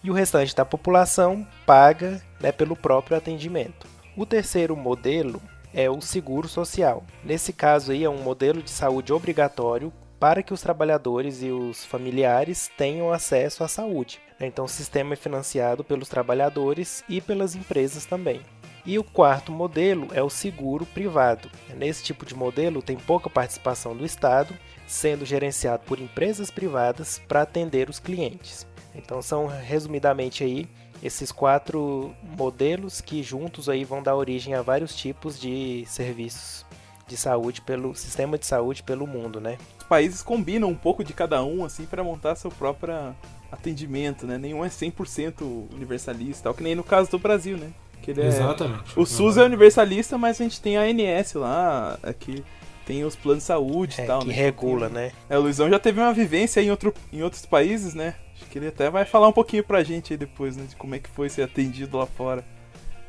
e 0.05 0.11
o 0.11 0.13
restante 0.13 0.55
da 0.55 0.63
população 0.63 1.47
paga 1.65 2.21
né, 2.39 2.51
pelo 2.51 2.75
próprio 2.75 3.17
atendimento. 3.17 3.87
O 4.15 4.23
terceiro 4.23 4.75
modelo 4.75 5.41
é 5.73 5.89
o 5.89 5.99
seguro 5.99 6.47
social. 6.47 7.03
Nesse 7.23 7.51
caso 7.51 7.91
aí 7.91 8.03
é 8.03 8.09
um 8.09 8.21
modelo 8.21 8.61
de 8.61 8.69
saúde 8.69 9.11
obrigatório 9.11 9.91
para 10.19 10.43
que 10.43 10.53
os 10.53 10.61
trabalhadores 10.61 11.41
e 11.41 11.49
os 11.49 11.83
familiares 11.83 12.69
tenham 12.77 13.11
acesso 13.11 13.63
à 13.63 13.67
saúde. 13.67 14.21
Então, 14.39 14.65
o 14.65 14.69
sistema 14.69 15.13
é 15.13 15.17
financiado 15.17 15.83
pelos 15.83 16.07
trabalhadores 16.07 17.03
e 17.09 17.19
pelas 17.19 17.55
empresas 17.55 18.05
também. 18.05 18.41
E 18.85 18.99
o 18.99 19.03
quarto 19.03 19.51
modelo 19.51 20.09
é 20.13 20.21
o 20.21 20.29
seguro 20.29 20.85
privado. 20.85 21.49
Nesse 21.75 22.03
tipo 22.03 22.27
de 22.27 22.35
modelo, 22.35 22.83
tem 22.83 22.95
pouca 22.95 23.27
participação 23.27 23.97
do 23.97 24.05
Estado, 24.05 24.53
sendo 24.85 25.25
gerenciado 25.25 25.83
por 25.85 25.99
empresas 25.99 26.51
privadas 26.51 27.19
para 27.27 27.41
atender 27.41 27.89
os 27.89 27.99
clientes. 27.99 28.67
Então, 28.97 29.21
são 29.21 29.47
resumidamente 29.47 30.43
aí 30.43 30.67
esses 31.03 31.31
quatro 31.31 32.13
modelos 32.37 33.01
que 33.01 33.21
juntos 33.21 33.67
aí 33.69 33.83
vão 33.83 34.01
dar 34.01 34.15
origem 34.15 34.53
a 34.53 34.61
vários 34.61 34.95
tipos 34.95 35.39
de 35.39 35.83
serviços 35.87 36.65
de 37.07 37.15
saúde 37.15 37.61
pelo 37.61 37.93
sistema 37.93 38.37
de 38.37 38.45
saúde 38.47 38.81
pelo 38.81 39.05
mundo, 39.05 39.39
né? 39.39 39.57
Os 39.79 39.85
países 39.85 40.23
combinam 40.23 40.69
um 40.69 40.75
pouco 40.75 41.03
de 41.03 41.13
cada 41.13 41.43
um, 41.43 41.63
assim, 41.63 41.85
para 41.85 42.03
montar 42.03 42.35
seu 42.35 42.49
próprio 42.49 43.15
atendimento, 43.51 44.25
né? 44.25 44.37
Nenhum 44.37 44.65
é 44.65 44.69
100% 44.69 45.67
universalista, 45.73 46.43
tal 46.45 46.53
que 46.53 46.63
nem 46.63 46.73
no 46.75 46.83
caso 46.83 47.11
do 47.11 47.19
Brasil, 47.19 47.57
né? 47.57 47.69
Que 48.01 48.11
ele 48.11 48.21
é- 48.21 48.27
Exatamente. 48.27 48.97
O 48.99 49.05
SUS 49.05 49.37
é 49.37 49.43
universalista, 49.43 50.17
mas 50.17 50.39
a 50.41 50.43
gente 50.43 50.59
tem 50.59 50.77
a 50.77 50.81
ANS 50.81 51.33
lá, 51.33 51.99
que 52.19 52.43
tem 52.85 53.03
os 53.03 53.15
planos 53.15 53.43
de 53.43 53.47
saúde 53.47 53.99
É, 53.99 54.03
e 54.03 54.07
tal, 54.07 54.19
que 54.21 54.27
né? 54.27 54.33
regula, 54.33 54.89
né? 54.89 55.11
É, 55.29 55.37
o 55.37 55.41
Luizão 55.41 55.69
já 55.69 55.77
teve 55.79 55.99
uma 55.99 56.13
vivência 56.13 56.59
em, 56.61 56.71
outro, 56.71 56.93
em 57.13 57.21
outros 57.21 57.45
países, 57.45 57.93
né? 57.93 58.15
Acho 58.35 58.45
que 58.49 58.59
ele 58.59 58.67
até 58.67 58.89
vai 58.89 59.05
falar 59.05 59.27
um 59.27 59.33
pouquinho 59.33 59.63
pra 59.63 59.83
gente 59.83 60.13
aí 60.13 60.17
depois, 60.17 60.57
né? 60.57 60.65
De 60.65 60.75
como 60.75 60.95
é 60.95 60.99
que 60.99 61.09
foi 61.09 61.29
ser 61.29 61.43
atendido 61.43 61.97
lá 61.97 62.05
fora. 62.05 62.45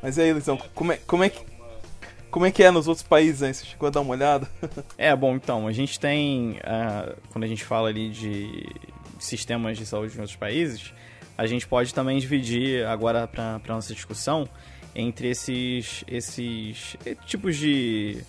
Mas 0.01 0.17
e 0.17 0.21
aí, 0.21 0.31
Luizão, 0.31 0.57
como 0.73 0.91
é, 0.91 0.97
como 1.05 1.23
é 1.23 1.29
que. 1.29 1.45
Como 2.29 2.45
é 2.45 2.51
que 2.51 2.61
é 2.61 2.69
nos 2.69 2.87
outros 2.87 3.07
países 3.07 3.41
aí? 3.41 3.53
Você 3.53 3.65
chegou 3.65 3.87
a 3.87 3.89
dar 3.89 4.01
uma 4.01 4.11
olhada? 4.11 4.49
É, 4.97 5.15
bom, 5.15 5.35
então, 5.35 5.65
a 5.65 5.71
gente 5.71 5.99
tem, 5.99 6.59
ah, 6.63 7.15
quando 7.31 7.45
a 7.45 7.47
gente 7.47 7.63
fala 7.63 7.87
ali 7.87 8.09
de 8.09 8.67
sistemas 9.17 9.77
de 9.77 9.85
saúde 9.85 10.15
em 10.15 10.19
outros 10.19 10.35
países, 10.35 10.93
a 11.37 11.45
gente 11.45 11.65
pode 11.67 11.93
também 11.93 12.19
dividir 12.19 12.85
agora 12.85 13.27
para 13.27 13.61
nossa 13.67 13.93
discussão 13.93 14.47
entre 14.93 15.29
esses, 15.29 16.03
esses 16.07 16.97
eh, 17.05 17.15
tipos 17.25 17.55
de, 17.55 18.23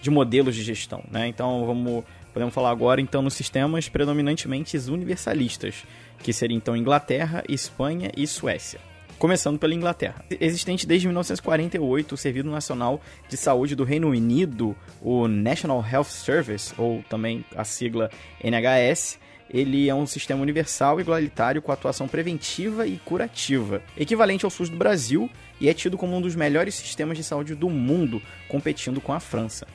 de 0.00 0.10
modelos 0.10 0.54
de 0.54 0.62
gestão, 0.62 1.02
né? 1.10 1.26
Então, 1.26 1.66
vamos, 1.66 2.04
podemos 2.32 2.54
falar 2.54 2.70
agora 2.70 3.00
então 3.00 3.22
nos 3.22 3.34
sistemas 3.34 3.88
predominantemente 3.88 4.76
universalistas, 4.88 5.84
que 6.22 6.32
seriam 6.32 6.56
então 6.56 6.76
Inglaterra, 6.76 7.42
Espanha 7.48 8.10
e 8.16 8.26
Suécia. 8.26 8.80
Começando 9.18 9.58
pela 9.58 9.72
Inglaterra. 9.72 10.24
Existente 10.40 10.84
desde 10.86 11.06
1948, 11.06 12.12
o 12.12 12.18
Serviço 12.18 12.48
Nacional 12.48 13.00
de 13.28 13.36
Saúde 13.36 13.76
do 13.76 13.84
Reino 13.84 14.08
Unido, 14.08 14.76
o 15.00 15.28
National 15.28 15.84
Health 15.88 16.06
Service, 16.06 16.74
ou 16.76 17.04
também 17.08 17.44
a 17.54 17.62
sigla 17.62 18.10
NHS, 18.42 19.20
ele 19.52 19.88
é 19.88 19.94
um 19.94 20.06
sistema 20.06 20.40
universal 20.40 20.98
e 20.98 21.02
igualitário 21.02 21.60
com 21.60 21.70
atuação 21.70 22.08
preventiva 22.08 22.86
e 22.86 22.96
curativa, 23.04 23.82
equivalente 23.96 24.44
ao 24.44 24.50
SUS 24.50 24.70
do 24.70 24.76
Brasil 24.76 25.30
e 25.60 25.68
é 25.68 25.74
tido 25.74 25.98
como 25.98 26.16
um 26.16 26.20
dos 26.20 26.34
melhores 26.34 26.74
sistemas 26.74 27.16
de 27.18 27.22
saúde 27.22 27.54
do 27.54 27.68
mundo, 27.68 28.20
competindo 28.48 29.00
com 29.00 29.12
a 29.12 29.20
França. 29.20 29.66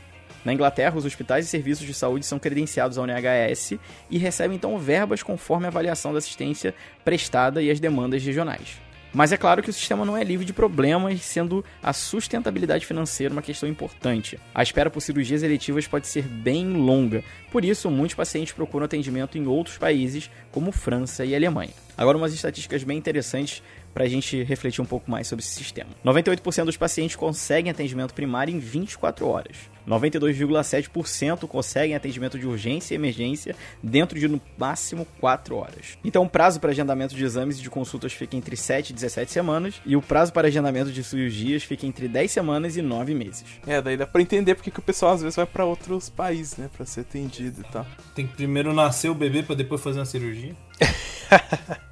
Na 0.44 0.54
Inglaterra, 0.54 0.98
os 0.98 1.06
hospitais 1.06 1.46
e 1.46 1.50
serviços 1.50 1.86
de 1.86 1.94
saúde 1.94 2.26
são 2.26 2.40
credenciados 2.40 2.98
ao 2.98 3.06
NHS 3.06 3.74
e 4.10 4.18
recebem 4.18 4.56
então 4.56 4.78
verbas 4.78 5.24
conforme 5.24 5.66
a 5.66 5.70
avaliação 5.70 6.12
da 6.12 6.20
assistência 6.20 6.74
prestada 7.04 7.62
e 7.62 7.70
as 7.70 7.80
demandas 7.80 8.24
regionais. 8.24 8.88
Mas 9.14 9.32
é 9.32 9.38
claro 9.38 9.64
que 9.64 9.70
o 9.70 9.74
sistema 9.74 10.06
não 10.06 10.18
é 10.18 10.24
livre 10.24 10.46
de 10.46 10.54
problemas, 10.54 11.22
sendo 11.22 11.64
a 11.82 11.94
sustentabilidade 11.94 12.86
financeira 12.86 13.34
uma 13.34 13.42
questão 13.42 13.68
importante. 13.68 14.38
A 14.54 14.62
espera 14.62 14.90
por 14.90 15.02
cirurgias 15.02 15.44
eletivas 15.44 15.88
pode 15.88 16.08
ser 16.08 16.24
bem 16.24 16.74
longa, 16.74 17.24
por 17.52 17.64
isso 17.64 17.90
muitos 17.90 18.16
pacientes 18.16 18.54
procuram 18.54 18.86
atendimento 18.86 19.38
em 19.38 19.48
outros 19.48 19.78
países, 19.78 20.30
como 20.52 20.72
França 20.72 21.26
e 21.26 21.34
Alemanha. 21.34 21.72
Agora, 21.98 22.18
umas 22.18 22.34
estatísticas 22.34 22.84
bem 22.84 22.98
interessantes 22.98 23.64
para 23.94 24.04
a 24.04 24.08
gente 24.08 24.44
refletir 24.44 24.82
um 24.82 24.86
pouco 24.86 25.10
mais 25.10 25.28
sobre 25.28 25.44
esse 25.44 25.56
sistema. 25.56 25.90
98% 26.06 26.66
dos 26.66 26.78
pacientes 26.78 27.16
conseguem 27.16 27.72
atendimento 27.72 28.14
primário 28.14 28.54
em 28.54 28.60
24 28.60 29.28
horas. 29.28 29.77
92,7% 29.88 31.48
conseguem 31.48 31.96
atendimento 31.96 32.38
de 32.38 32.46
urgência 32.46 32.94
e 32.94 32.96
emergência 32.96 33.56
dentro 33.82 34.20
de 34.20 34.28
no 34.28 34.42
máximo 34.58 35.08
4 35.20 35.56
horas. 35.56 35.98
Então 36.04 36.24
o 36.24 36.30
prazo 36.30 36.60
para 36.60 36.72
agendamento 36.72 37.16
de 37.16 37.24
exames 37.24 37.58
e 37.58 37.62
de 37.62 37.70
consultas 37.70 38.14
fica 38.14 38.36
entre 38.36 38.58
7 38.58 38.90
e 38.90 38.94
17 38.94 39.32
semanas 39.32 39.82
e 39.86 39.96
o 39.96 40.02
prazo 40.02 40.34
para 40.34 40.48
agendamento 40.48 40.92
de 40.92 41.04
cirurgias 41.04 41.64
fica 41.64 41.86
entre 41.86 42.08
10 42.08 42.32
semanas 42.32 42.76
e 42.76 42.82
9 42.82 43.14
meses. 43.14 43.46
É, 43.66 43.82
daí 43.82 43.96
dá 43.96 44.06
pra 44.06 44.22
entender 44.22 44.56
porque 44.56 44.72
que 44.72 44.80
o 44.80 44.84
pessoal 44.84 45.14
às 45.14 45.22
vezes 45.22 45.36
vai 45.36 45.46
pra 45.46 45.66
outros 45.66 46.10
países, 46.10 46.58
né? 46.58 46.70
Pra 46.76 46.86
ser 46.86 47.02
atendido 47.02 47.62
e 47.62 47.72
tal. 47.72 47.86
Tem 48.14 48.28
que 48.28 48.34
primeiro 48.36 48.74
nascer 48.74 49.10
o 49.10 49.16
bebê 49.16 49.44
pra 49.44 49.56
depois 49.56 49.82
fazer 49.82 50.00
uma 50.00 50.06
cirurgia. 50.06 50.56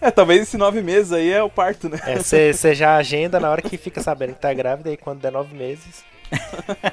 É, 0.00 0.12
talvez 0.12 0.42
esses 0.42 0.54
nove 0.54 0.80
meses 0.80 1.10
aí 1.10 1.32
é 1.32 1.42
o 1.42 1.50
parto, 1.50 1.88
né? 1.88 1.98
Você 2.22 2.72
já 2.72 2.96
agenda 2.96 3.40
na 3.40 3.50
hora 3.50 3.60
que 3.60 3.76
fica 3.76 4.00
sabendo 4.00 4.34
que 4.34 4.40
tá 4.40 4.54
grávida 4.54 4.92
e 4.92 4.96
quando 4.96 5.20
der 5.20 5.32
nove 5.32 5.56
meses. 5.56 6.04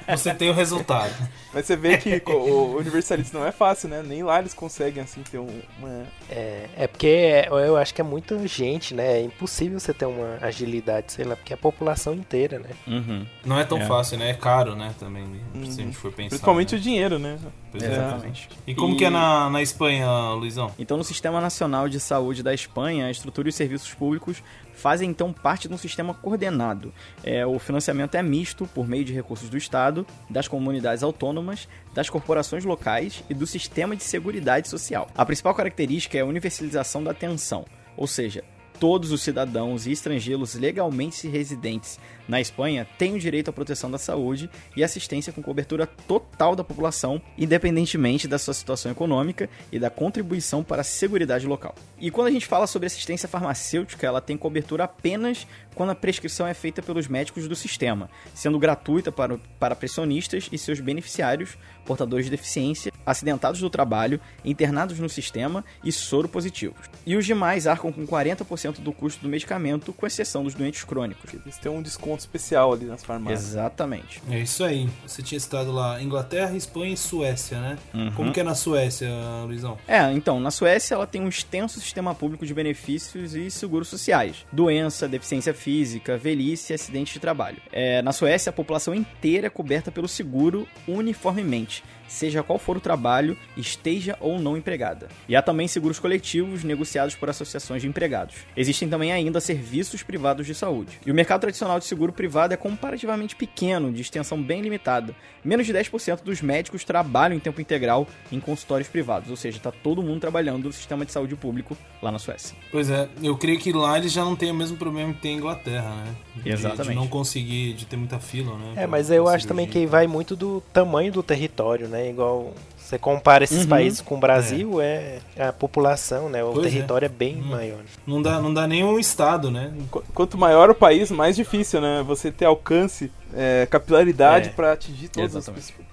Você 0.10 0.34
tem 0.34 0.50
o 0.50 0.54
resultado. 0.54 1.14
Mas 1.56 1.66
você 1.66 1.76
vê 1.78 1.98
que 1.98 2.32
o 2.32 2.76
universalista 2.78 3.40
não 3.40 3.48
é 3.48 3.52
fácil, 3.54 3.88
né? 3.88 4.04
Nem 4.06 4.22
lá 4.24 4.40
eles 4.40 4.54
conseguem, 4.54 5.02
assim, 5.02 5.22
ter 5.24 5.38
um- 5.40 5.62
uma... 5.80 6.04
É, 6.30 6.66
é 6.76 6.86
porque 6.88 7.08
é- 7.08 7.48
eu 7.50 7.78
acho 7.78 7.94
que 7.94 8.02
é 8.02 8.04
muita 8.04 8.46
gente, 8.46 8.94
né? 8.94 9.20
É 9.20 9.22
impossível 9.22 9.80
você 9.80 9.94
ter 9.94 10.06
uma 10.06 10.38
agilidade, 10.42 11.14
sei 11.14 11.24
lá, 11.24 11.34
porque 11.38 11.54
é 11.54 11.56
a 11.56 11.58
população 11.58 12.14
inteira, 12.14 12.60
né? 12.60 12.70
Uhum. 12.86 13.26
Não 13.46 13.58
é 13.58 13.64
tão 13.64 13.78
É. 13.80 13.86
fácil, 13.86 14.18
né? 14.18 14.32
É 14.32 14.34
caro, 14.34 14.76
né? 14.76 14.94
Também, 15.00 15.24
se 15.24 15.30
a 15.32 15.58
Uhum. 15.60 15.72
gente 15.72 15.96
for 15.98 16.12
pensar. 16.12 16.30
Principalmente 16.32 16.74
né? 16.74 16.78
o 16.78 16.82
dinheiro, 16.82 17.18
né? 17.18 17.40
É. 17.74 17.78
é. 17.86 17.92
Exatamente. 17.92 18.50
E 18.68 18.76
como 18.76 18.94
E- 18.96 18.98
que 18.98 19.06
é 19.06 19.10
na, 19.10 19.50
na 19.50 19.62
Espanha, 19.62 20.10
Luizão? 20.34 20.72
Então, 20.78 20.98
no 20.98 21.04
Sistema 21.06 21.40
Nacional 21.40 21.88
de 21.88 22.02
Saúde 22.02 22.44
da 22.44 22.54
Espanha, 22.54 23.06
a 23.08 23.12
estrutura 23.12 23.48
e 23.48 23.50
os 23.50 23.56
serviços 23.56 23.94
públicos 23.94 24.44
fazem 24.74 25.10
então 25.10 25.32
parte 25.32 25.70
de 25.70 25.74
um 25.74 25.78
sistema 25.78 26.14
coordenado. 26.14 26.94
É, 27.24 27.46
o 27.46 27.58
financiamento 27.60 28.16
é 28.16 28.22
misto 28.22 28.68
por 28.76 28.86
meio 28.86 29.06
de 29.06 29.14
recursos 29.14 29.50
do 29.50 29.56
Estado, 29.58 30.06
das 30.30 30.50
comunidades 30.50 31.02
autônomas, 31.02 31.45
das 31.94 32.10
corporações 32.10 32.66
locais 32.66 33.24
e 33.30 33.34
do 33.34 33.46
sistema 33.46 33.96
de 33.96 34.04
seguridade 34.04 34.68
social. 34.70 35.08
A 35.16 35.26
principal 35.26 35.54
característica 35.54 36.18
é 36.18 36.22
a 36.22 36.26
universalização 36.26 37.04
da 37.04 37.12
atenção, 37.12 37.66
ou 37.96 38.08
seja, 38.08 38.44
todos 38.80 39.12
os 39.12 39.22
cidadãos 39.22 39.86
e 39.86 39.92
estrangeiros 39.92 40.56
legalmente 40.56 41.28
residentes 41.28 42.00
na 42.28 42.42
Espanha 42.42 42.88
têm 42.98 43.16
o 43.16 43.20
direito 43.20 43.50
à 43.50 43.54
proteção 43.54 43.90
da 43.90 43.98
saúde 43.98 44.50
e 44.76 44.84
assistência 44.84 45.32
com 45.32 45.42
cobertura 45.42 45.86
total 45.86 46.56
da 46.56 46.64
população, 46.64 47.22
independentemente 47.38 48.28
da 48.28 48.38
sua 48.38 48.54
situação 48.54 48.92
econômica 48.92 49.50
e 49.72 49.80
da 49.80 49.90
contribuição 49.90 50.64
para 50.64 50.82
a 50.82 50.84
seguridade 50.84 51.48
local. 51.48 51.76
E 52.00 52.12
quando 52.12 52.28
a 52.28 52.32
gente 52.32 52.46
fala 52.46 52.68
sobre 52.68 52.88
assistência 52.88 53.30
farmacêutica, 53.30 54.06
ela 54.06 54.22
tem 54.22 54.38
cobertura 54.38 54.86
apenas 54.86 55.48
quando 55.76 55.90
a 55.90 55.96
prescrição 55.96 56.48
é 56.48 56.54
feita 56.54 56.82
pelos 56.82 57.08
médicos 57.08 57.48
do 57.48 57.56
sistema, 57.56 58.10
sendo 58.34 58.58
gratuita 58.58 59.12
para, 59.12 59.38
para 59.60 59.76
pressionistas 59.76 60.48
e 60.52 60.58
seus 60.58 60.80
beneficiários, 60.80 61.58
portadores 61.86 62.26
de 62.26 62.32
deficiência, 62.32 62.92
acidentados 63.06 63.60
do 63.60 63.70
trabalho, 63.70 64.20
internados 64.44 65.00
no 65.00 65.10
sistema 65.10 65.64
e 65.84 65.92
soro 65.92 66.28
positivos. 66.28 66.90
E 67.06 67.16
os 67.16 67.26
demais 67.26 67.68
arcam 67.68 67.92
com 67.92 68.08
40% 68.08 68.80
do 68.80 68.92
custo 68.92 69.22
do 69.22 69.30
medicamento, 69.30 69.94
com 69.94 70.08
exceção 70.08 70.44
dos 70.44 70.56
doentes 70.56 70.84
crônicos. 70.84 71.34
Eles 71.34 71.58
têm 71.58 71.72
um 71.72 71.82
desconto 71.82 72.15
especial 72.22 72.74
ali 72.74 72.86
nas 72.86 73.04
farmácias. 73.04 73.50
Exatamente. 73.50 74.22
É 74.30 74.40
isso 74.40 74.64
aí. 74.64 74.90
Você 75.06 75.22
tinha 75.22 75.40
citado 75.40 75.72
lá 75.72 76.02
Inglaterra, 76.02 76.56
Espanha 76.56 76.94
e 76.94 76.98
Suécia, 76.98 77.60
né? 77.60 77.78
Uhum. 77.94 78.12
Como 78.12 78.32
que 78.32 78.40
é 78.40 78.44
na 78.44 78.56
Suécia, 78.56 79.10
Luizão? 79.46 79.78
É, 79.88 80.12
então, 80.12 80.40
na 80.40 80.52
Suécia 80.52 80.96
ela 80.96 81.08
tem 81.08 81.22
um 81.22 81.28
extenso 81.28 81.80
sistema 81.80 82.14
público 82.14 82.46
de 82.46 82.54
benefícios 82.54 83.36
e 83.36 83.50
seguros 83.50 83.88
sociais. 83.88 84.46
Doença, 84.52 85.08
deficiência 85.08 85.54
física, 85.54 86.18
velhice 86.18 86.74
e 86.74 86.76
acidente 86.76 87.14
de 87.14 87.20
trabalho. 87.20 87.58
É, 87.72 88.02
na 88.02 88.12
Suécia, 88.12 88.50
a 88.50 88.54
população 88.54 88.94
inteira 88.94 89.48
é 89.48 89.50
coberta 89.50 89.92
pelo 89.92 90.08
seguro 90.08 90.68
uniformemente, 90.88 91.84
seja 92.08 92.44
qual 92.44 92.58
for 92.60 92.78
o 92.78 92.80
trabalho, 92.80 93.38
esteja 93.58 94.16
ou 94.20 94.40
não 94.40 94.56
empregada. 94.58 95.08
E 95.28 95.36
há 95.36 95.42
também 95.42 95.68
seguros 95.68 96.00
coletivos 96.00 96.64
negociados 96.64 97.16
por 97.16 97.30
associações 97.30 97.82
de 97.82 97.88
empregados. 97.88 98.36
Existem 98.56 98.88
também 98.90 99.12
ainda 99.12 99.40
serviços 99.40 100.04
privados 100.04 100.46
de 100.46 100.54
saúde. 100.56 101.00
E 101.06 101.12
o 101.12 101.16
mercado 101.16 101.42
tradicional 101.42 101.80
de 101.80 101.86
seguro 101.86 102.12
privado 102.14 102.54
é 102.54 102.58
comparativamente 102.58 103.36
pequeno, 103.36 103.92
de 103.92 104.02
extensão 104.02 104.42
bem 104.42 104.62
limitada. 104.62 105.16
Menos 105.44 105.66
de 105.66 105.74
10% 105.74 106.24
dos 106.24 106.42
médicos 106.42 106.84
trabalham 106.84 107.36
em 107.36 107.40
tempo 107.40 107.62
integral 107.62 108.08
em 108.32 108.40
consultórios 108.40 108.88
privados, 108.88 109.30
ou 109.30 109.36
seja, 109.36 109.58
está 109.58 109.72
todo 109.72 110.02
mundo 110.02 110.20
trabalhando 110.22 110.66
no 110.66 110.74
sistema 110.74 111.06
de 111.06 111.12
saúde 111.12 111.36
público 111.36 111.78
lá 112.02 112.12
na 112.12 112.18
Suécia. 112.20 112.56
Pois 112.72 112.90
é, 112.90 113.08
eu 113.22 113.38
creio 113.38 113.60
que 113.60 113.72
lá 113.72 113.98
eles 113.98 114.12
já 114.12 114.24
não 114.26 114.36
têm 114.36 114.52
o 114.52 114.56
mesmo 114.56 114.78
problema 114.78 115.14
que 115.14 115.22
tem 115.22 115.34
em 115.36 115.38
Inglaterra, 115.38 115.90
né? 115.90 116.16
De- 116.44 116.50
Exatamente. 116.52 116.90
De 116.90 116.96
não 116.96 117.08
conseguir, 117.08 117.74
de 117.74 117.86
ter 117.86 117.96
muita 117.98 118.20
fila, 118.20 118.58
né? 118.58 118.74
É, 118.84 118.88
mas 118.88 119.10
eu 119.12 119.28
acho 119.28 119.48
também 119.48 119.68
que 119.68 119.86
vai 119.86 120.08
muito 120.08 120.36
do 120.36 120.62
tamanho 120.74 121.12
do 121.12 121.22
território, 121.22 121.88
né? 121.88 121.95
Igual 122.10 122.54
você 122.78 122.98
compara 123.00 123.44
esses 123.44 123.64
Uhum. 123.64 123.70
países 123.70 124.02
com 124.02 124.16
o 124.16 124.20
Brasil, 124.20 124.80
é. 124.82 125.20
a 125.38 125.52
população, 125.52 126.30
né? 126.30 126.44
O 126.44 126.54
Pois 126.54 126.68
é. 126.68 126.70
território 126.70 127.06
é, 127.06 127.10
bem 127.10 127.38
Hum. 127.38 127.46
maior. 127.48 127.80
Não 128.06 128.22
dá, 128.22 128.40
não 128.40 128.54
dá 128.54 128.68
nem 128.68 128.84
um 128.84 128.98
estado, 129.00 129.50
né? 129.52 129.74
Qu- 129.92 130.04
Quanto 130.14 130.38
maior 130.38 130.70
o 130.70 130.76
país, 130.76 131.10
mais 131.12 131.36
difícil, 131.36 131.82
né? 131.82 132.04
Você 132.06 132.32
ter 132.32 132.46
alcance, 132.46 133.12
é, 133.34 133.68
capilaridade 133.70 134.50
É. 134.50 134.52
pra 134.52 134.72
atingir 134.74 135.10
todas 135.10 135.36
as, 135.36 135.50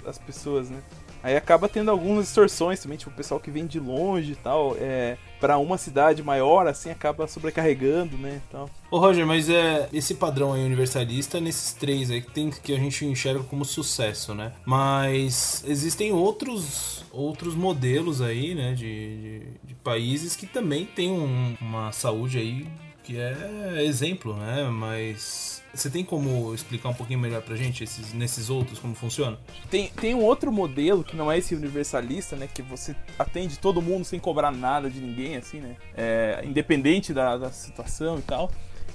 as 0.06 0.18
pessoas, 0.18 0.68
né? 0.70 0.78
Aí 1.22 1.36
acaba 1.36 1.68
tendo 1.68 1.90
algumas 1.90 2.24
distorções 2.26 2.80
também, 2.80 2.98
tipo, 2.98 3.10
o 3.10 3.14
pessoal 3.14 3.38
que 3.40 3.50
vem 3.50 3.64
de 3.66 3.78
longe 3.78 4.32
e 4.32 4.36
tal, 4.36 4.76
é, 4.80 5.16
para 5.42 5.58
uma 5.58 5.76
cidade 5.76 6.22
maior, 6.22 6.68
assim, 6.68 6.88
acaba 6.90 7.26
sobrecarregando, 7.26 8.16
né, 8.16 8.40
e 8.42 8.52
tal. 8.52 8.70
Ô 8.88 8.98
Roger, 8.98 9.26
mas 9.26 9.50
é 9.50 9.88
esse 9.92 10.14
padrão 10.14 10.52
aí 10.52 10.64
universalista 10.64 11.40
nesses 11.40 11.72
três 11.72 12.12
aí 12.12 12.20
que 12.22 12.30
tem 12.30 12.48
que 12.50 12.72
a 12.72 12.78
gente 12.78 13.04
enxerga 13.04 13.42
como 13.42 13.64
sucesso, 13.64 14.34
né? 14.34 14.52
Mas 14.64 15.64
existem 15.66 16.12
outros 16.12 17.02
outros 17.10 17.54
modelos 17.54 18.22
aí, 18.22 18.54
né, 18.54 18.72
de, 18.74 18.84
de, 18.84 19.42
de 19.64 19.74
países 19.74 20.34
que 20.36 20.46
também 20.46 20.86
têm 20.86 21.10
um- 21.10 21.56
uma 21.60 21.90
saúde 21.92 22.38
aí 22.38 22.66
que 23.02 23.18
é 23.18 23.82
exemplo, 23.84 24.34
né? 24.36 24.62
Mas 24.70 25.61
você 25.74 25.88
tem 25.88 26.04
como 26.04 26.54
explicar 26.54 26.90
um 26.90 26.94
pouquinho 26.94 27.18
melhor 27.18 27.40
pra 27.42 27.56
gente 27.56 27.82
esses, 27.82 28.12
nesses 28.12 28.50
outros 28.50 28.78
como 28.78 28.94
funciona? 28.94 29.38
Tem, 29.70 29.88
tem 29.88 30.14
um 30.14 30.22
outro 30.22 30.52
modelo 30.52 31.02
que 31.02 31.16
não 31.16 31.32
é 31.32 31.38
esse 31.38 31.54
universalista, 31.54 32.36
né? 32.36 32.48
Que 32.52 32.60
você 32.60 32.94
atende 33.18 33.58
todo 33.58 33.80
mundo 33.80 34.04
sem 34.04 34.20
cobrar 34.20 34.50
nada 34.50 34.90
de 34.90 35.00
ninguém, 35.00 35.36
assim, 35.36 35.60
né? 35.60 35.76
É, 35.96 36.42
independente 36.44 37.14
da, 37.14 37.38
da 37.38 37.50
situação 37.50 38.18
e 38.18 38.22
tal. 38.22 38.50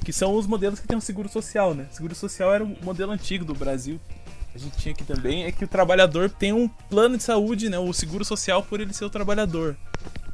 Que 0.05 0.13
são 0.13 0.35
os 0.35 0.45
modelos 0.45 0.79
que 0.79 0.87
tem 0.87 0.97
o 0.97 1.01
seguro 1.01 1.27
social, 1.27 1.73
né? 1.73 1.87
Seguro 1.89 2.13
social 2.13 2.53
era 2.53 2.63
o 2.63 2.77
modelo 2.83 3.11
antigo 3.11 3.43
do 3.43 3.55
Brasil. 3.55 3.99
A 4.53 4.59
gente 4.59 4.77
tinha 4.77 4.93
aqui 4.93 5.03
também, 5.03 5.43
é 5.45 5.51
que 5.51 5.63
o 5.63 5.67
trabalhador 5.67 6.29
tem 6.29 6.53
um 6.53 6.67
plano 6.67 7.17
de 7.17 7.23
saúde, 7.23 7.69
né? 7.69 7.77
O 7.77 7.93
seguro 7.93 8.23
social 8.23 8.63
por 8.63 8.79
ele 8.79 8.93
ser 8.93 9.05
o 9.05 9.09
trabalhador. 9.09 9.75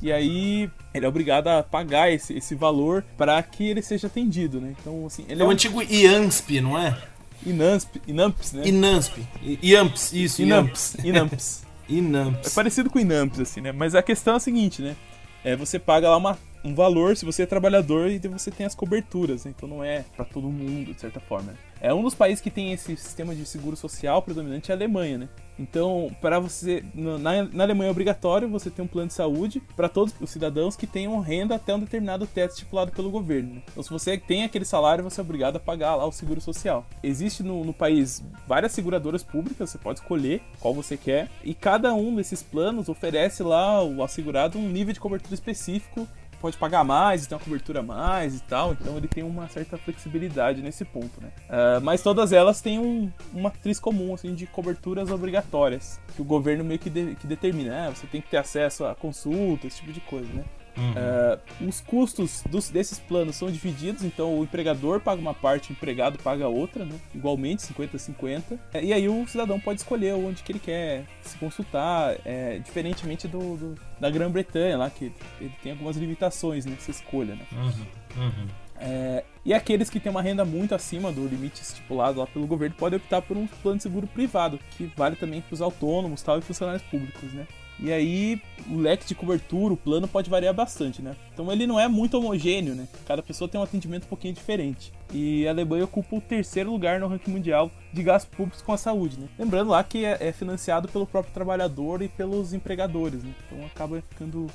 E 0.03 0.11
aí 0.11 0.69
ele 0.93 1.05
é 1.05 1.07
obrigado 1.07 1.47
a 1.47 1.63
pagar 1.63 2.11
esse, 2.11 2.33
esse 2.33 2.53
valor 2.53 3.05
para 3.17 3.41
que 3.41 3.69
ele 3.69 3.81
seja 3.81 4.07
atendido, 4.07 4.59
né? 4.59 4.75
Então, 4.77 5.05
assim, 5.05 5.23
ele 5.29 5.41
É 5.41 5.43
é, 5.43 5.45
o 5.45 5.47
um 5.47 5.51
antigo 5.51 5.81
IANSP, 5.81 6.59
não 6.59 6.77
é? 6.77 6.97
Inamps, 7.45 7.87
Inamps, 8.05 8.51
né? 8.51 8.67
INANSP. 8.67 9.23
IAMPS, 9.61 10.13
isso, 10.13 10.41
Inamps, 10.41 10.95
Inamps. 11.05 11.63
É 11.89 11.93
INAMPS. 11.93 12.53
parecido 12.53 12.89
com 12.89 12.99
Inamps, 12.99 13.39
assim, 13.39 13.61
né? 13.61 13.71
Mas 13.71 13.95
a 13.95 14.03
questão 14.03 14.33
é 14.33 14.37
a 14.37 14.39
seguinte, 14.41 14.81
né? 14.81 14.97
É, 15.41 15.55
você 15.55 15.79
paga 15.79 16.09
lá 16.09 16.17
uma, 16.17 16.37
um 16.63 16.73
valor 16.73 17.15
se 17.17 17.25
você 17.25 17.43
é 17.43 17.45
trabalhador 17.45 18.09
e 18.09 18.19
você 18.19 18.49
tem 18.49 18.65
as 18.65 18.75
coberturas, 18.75 19.45
né? 19.45 19.53
Então 19.55 19.67
não 19.67 19.83
é 19.83 20.05
pra 20.15 20.25
todo 20.25 20.47
mundo, 20.47 20.93
de 20.93 21.01
certa 21.01 21.19
forma. 21.19 21.51
né? 21.51 21.57
É 21.81 21.93
um 21.93 22.01
dos 22.01 22.15
países 22.15 22.39
que 22.39 22.49
tem 22.49 22.71
esse 22.71 22.95
sistema 22.95 23.35
de 23.35 23.45
seguro 23.45 23.75
social 23.75 24.21
predominante 24.21 24.71
é 24.71 24.73
a 24.73 24.77
Alemanha, 24.77 25.17
né? 25.17 25.29
Então, 25.59 26.15
para 26.21 26.39
você 26.39 26.83
na, 26.95 27.43
na 27.43 27.63
Alemanha 27.63 27.89
é 27.89 27.91
obrigatório 27.91 28.49
você 28.49 28.69
ter 28.69 28.81
um 28.81 28.87
plano 28.87 29.09
de 29.09 29.13
saúde 29.13 29.61
para 29.75 29.89
todos 29.89 30.13
os 30.19 30.29
cidadãos 30.29 30.75
que 30.75 30.87
tenham 30.87 31.19
renda 31.19 31.55
até 31.55 31.75
um 31.75 31.79
determinado 31.79 32.25
teto 32.25 32.51
estipulado 32.51 32.91
pelo 32.91 33.11
governo. 33.11 33.55
né? 33.55 33.61
Então, 33.69 33.83
se 33.83 33.89
você 33.89 34.17
tem 34.17 34.45
aquele 34.45 34.65
salário, 34.65 35.03
você 35.03 35.19
é 35.19 35.23
obrigado 35.23 35.57
a 35.57 35.59
pagar 35.59 35.95
lá 35.95 36.05
o 36.05 36.11
seguro 36.11 36.39
social. 36.39 36.85
Existe 37.03 37.43
no, 37.43 37.65
no 37.65 37.73
país 37.73 38.23
várias 38.47 38.71
seguradoras 38.71 39.21
públicas, 39.21 39.69
você 39.69 39.77
pode 39.77 39.99
escolher 39.99 40.41
qual 40.59 40.73
você 40.73 40.95
quer, 40.95 41.29
e 41.43 41.53
cada 41.53 41.93
um 41.93 42.15
desses 42.15 42.41
planos 42.41 42.87
oferece 42.87 43.43
lá 43.43 43.75
ao 43.75 44.01
assegurado 44.01 44.57
um 44.57 44.69
nível 44.69 44.93
de 44.93 44.99
cobertura 44.99 45.35
específico 45.35 46.07
pode 46.43 46.57
pagar 46.57 46.83
mais, 46.83 47.25
tem 47.25 47.37
uma 47.37 47.43
cobertura 47.43 47.79
a 47.79 47.83
mais 47.83 48.35
e 48.35 48.43
tal, 48.43 48.73
então 48.73 48.97
ele 48.97 49.07
tem 49.07 49.23
uma 49.23 49.47
certa 49.47 49.77
flexibilidade 49.77 50.61
nesse 50.61 50.83
ponto, 50.83 51.21
né? 51.21 51.29
Ah, 51.49 51.79
mas 51.81 52.01
todas 52.03 52.33
elas 52.33 52.59
têm 52.59 52.77
um- 52.79 53.09
uma 53.31 53.43
matriz 53.43 53.79
comum, 53.79 54.13
assim, 54.13 54.35
de 54.35 54.45
coberturas 54.45 55.09
obrigatórias, 55.09 56.01
que 56.13 56.21
o 56.21 56.25
governo 56.25 56.63
meio 56.65 56.79
que, 56.79 56.89
de- 56.89 57.15
que 57.15 57.25
determina, 57.25 57.69
né? 57.69 57.93
Você 57.95 58.05
tem 58.07 58.19
que 58.21 58.29
ter 58.29 58.35
acesso 58.37 58.83
a 58.85 58.93
consulta, 58.93 59.67
esse 59.67 59.77
tipo 59.77 59.93
de 59.93 60.01
coisa, 60.01 60.27
né? 60.33 60.43
Ah, 60.75 61.37
os 61.61 61.79
custos 61.81 62.43
dos- 62.49 62.69
desses 62.69 62.97
planos 62.99 63.35
são 63.35 63.51
divididos, 63.51 64.03
então 64.03 64.39
o 64.39 64.43
empregador 64.43 64.99
paga 64.99 65.21
uma 65.21 65.33
parte, 65.33 65.71
o 65.71 65.73
empregado 65.73 66.17
paga 66.19 66.47
outra, 66.47 66.83
né? 66.85 66.95
igualmente 67.13 67.61
50-50. 67.63 68.59
É, 68.73 68.83
E 68.83 68.91
aí 68.93 69.07
o 69.07 69.27
cidadão 69.27 69.59
pode 69.59 69.79
escolher 69.81 70.13
onde 70.15 70.41
que 70.43 70.51
ele 70.51 70.59
quer 70.59 71.05
se 71.21 71.37
consultar, 71.37 72.15
é, 72.25 72.57
diferentemente 72.59 73.27
do, 73.27 73.55
do- 73.57 73.75
da 73.99 74.09
Grã-Bretanha, 74.09 74.77
lá 74.77 74.89
que 74.89 75.11
ele 75.39 75.51
tem 75.61 75.71
algumas 75.73 75.95
limitações 75.97 76.65
nessa 76.65 76.91
escolha. 76.91 77.35
Né? 77.35 77.45
Uhum, 77.51 78.23
uhum. 78.23 78.47
É, 78.85 79.23
e 79.45 79.53
aqueles 79.53 79.89
que 79.89 79.99
têm 79.99 80.09
uma 80.09 80.21
renda 80.21 80.43
muito 80.43 80.75
acima 80.75 81.11
do 81.11 81.25
limite 81.27 81.61
estipulado 81.61 82.19
lá 82.19 82.27
pelo 82.27 82.45
governo 82.47 82.75
podem 82.77 82.97
optar 82.97 83.21
por 83.21 83.37
um 83.37 83.45
plano 83.47 83.77
de 83.77 83.83
seguro 83.83 84.07
privado, 84.07 84.59
que 84.71 84.91
vale 84.97 85.15
também 85.15 85.39
para 85.41 85.53
os 85.53 85.61
autônomos 85.61 86.21
tal, 86.21 86.39
e 86.39 86.41
funcionários 86.41 86.83
públicos, 86.83 87.31
né? 87.31 87.47
E 87.79 87.91
aí 87.91 88.41
o 88.69 88.77
leque 88.77 89.05
de 89.05 89.15
cobertura, 89.15 89.73
o 89.73 89.77
plano 89.77 90.07
pode 90.07 90.29
variar 90.29 90.53
bastante, 90.53 91.01
né? 91.01 91.15
Então 91.33 91.51
ele 91.51 91.67
não 91.67 91.79
é 91.79 91.87
muito 91.87 92.17
homogêneo, 92.17 92.75
né? 92.75 92.87
Cada 93.05 93.21
pessoa 93.21 93.47
tem 93.47 93.59
um 93.59 93.63
atendimento 93.63 94.05
um 94.05 94.07
pouquinho 94.07 94.33
diferente. 94.33 94.93
E 95.11 95.47
a 95.47 95.51
Alemanha 95.51 95.83
ocupa 95.83 96.15
o 96.15 96.21
terceiro 96.21 96.71
lugar 96.71 96.99
no 96.99 97.07
ranking 97.07 97.31
mundial 97.31 97.71
de 97.91 98.03
gastos 98.03 98.33
públicos 98.35 98.61
com 98.61 98.73
a 98.73 98.77
saúde, 98.77 99.19
né? 99.19 99.27
Lembrando 99.37 99.71
lá 99.71 99.83
que 99.83 100.05
é, 100.05 100.17
é 100.19 100.31
financiado 100.31 100.87
pelo 100.87 101.05
próprio 101.05 101.33
trabalhador 101.33 102.01
e 102.01 102.07
pelos 102.07 102.53
empregadores, 102.53 103.23
né? 103.23 103.33
Então 103.47 103.65
acaba 103.65 104.01
ficando 104.09 104.47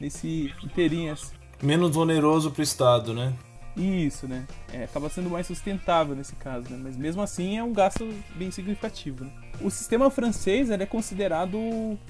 nesse 0.00 0.52
inteirinho 0.62 1.12
assim. 1.12 1.34
Menos 1.62 1.96
oneroso 1.96 2.50
pro 2.52 2.62
Estado, 2.62 3.12
né? 3.12 3.34
Isso, 3.78 4.26
né? 4.26 4.44
É, 4.72 4.84
acaba 4.84 5.08
sendo 5.08 5.30
mais 5.30 5.46
sustentável 5.46 6.16
nesse 6.16 6.34
caso, 6.34 6.68
né? 6.68 6.78
Mas 6.82 6.96
mesmo 6.96 7.22
assim 7.22 7.56
é 7.56 7.62
um 7.62 7.72
gasto 7.72 8.12
bem 8.34 8.50
significativo, 8.50 9.24
né? 9.24 9.30
O 9.60 9.70
sistema 9.70 10.10
francês 10.10 10.70
é 10.70 10.86
considerado 10.86 11.58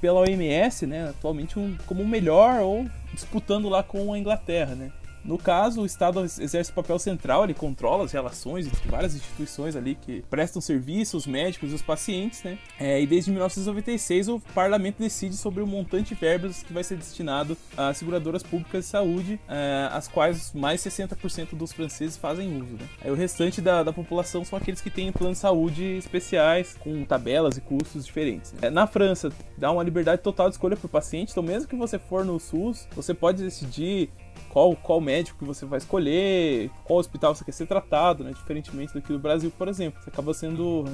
pela 0.00 0.20
OMS, 0.20 0.86
né, 0.86 1.08
atualmente 1.08 1.58
um, 1.58 1.76
como 1.86 2.02
o 2.02 2.08
melhor 2.08 2.60
ou 2.60 2.86
disputando 3.12 3.68
lá 3.70 3.82
com 3.82 4.12
a 4.12 4.18
Inglaterra, 4.18 4.74
né? 4.74 4.92
No 5.28 5.36
caso, 5.36 5.82
o 5.82 5.86
Estado 5.86 6.24
exerce 6.24 6.70
o 6.70 6.74
papel 6.74 6.98
central, 6.98 7.44
ele 7.44 7.52
controla 7.52 8.02
as 8.02 8.12
relações 8.12 8.66
entre 8.66 8.88
várias 8.88 9.14
instituições 9.14 9.76
ali 9.76 9.94
que 9.94 10.22
prestam 10.30 10.58
serviços 10.58 11.26
médicos 11.26 11.70
aos 11.70 11.82
pacientes, 11.82 12.42
né? 12.42 12.58
É, 12.80 12.98
e 12.98 13.06
desde 13.06 13.30
1996 13.30 14.28
o 14.28 14.40
parlamento 14.54 15.00
decide 15.00 15.36
sobre 15.36 15.62
o 15.62 15.66
montante 15.66 16.14
de 16.14 16.18
verbas 16.18 16.62
que 16.62 16.72
vai 16.72 16.82
ser 16.82 16.96
destinado 16.96 17.58
às 17.76 17.98
seguradoras 17.98 18.42
públicas 18.42 18.86
de 18.86 18.90
saúde, 18.90 19.38
é, 19.46 19.90
as 19.92 20.08
quais 20.08 20.54
mais 20.54 20.80
60% 20.80 21.54
dos 21.54 21.74
franceses 21.74 22.16
fazem 22.16 22.56
uso. 22.56 22.72
Né? 22.72 22.88
Aí 23.02 23.10
o 23.10 23.14
restante 23.14 23.60
da, 23.60 23.82
da 23.82 23.92
população 23.92 24.46
são 24.46 24.58
aqueles 24.58 24.80
que 24.80 24.88
têm 24.88 25.12
planos 25.12 25.36
de 25.36 25.42
saúde 25.42 25.84
especiais, 25.98 26.74
com 26.80 27.04
tabelas 27.04 27.58
e 27.58 27.60
custos 27.60 28.06
diferentes. 28.06 28.54
né? 28.54 28.60
É, 28.62 28.70
na 28.70 28.86
França, 28.86 29.30
dá 29.58 29.70
uma 29.70 29.82
liberdade 29.82 30.22
total 30.22 30.48
de 30.48 30.54
escolha 30.54 30.74
para 30.74 30.86
o 30.86 30.88
paciente, 30.88 31.32
então 31.32 31.42
mesmo 31.42 31.68
que 31.68 31.76
você 31.76 31.98
for 31.98 32.24
no 32.24 32.40
SUS, 32.40 32.88
você 32.96 33.12
pode 33.12 33.42
decidir 33.42 34.08
qual, 34.48 34.74
qual 34.76 35.00
médico 35.00 35.38
que 35.38 35.44
você 35.44 35.66
vai 35.66 35.78
escolher, 35.78 36.70
qual 36.84 36.98
hospital 36.98 37.34
você 37.34 37.44
quer 37.44 37.52
ser 37.52 37.66
tratado, 37.66 38.24
né? 38.24 38.32
Diferentemente 38.32 38.94
daqui 38.94 39.12
do 39.12 39.18
Brasil, 39.18 39.52
por 39.56 39.68
exemplo. 39.68 40.02
Você 40.02 40.10
acaba 40.10 40.34
sendo 40.34 40.84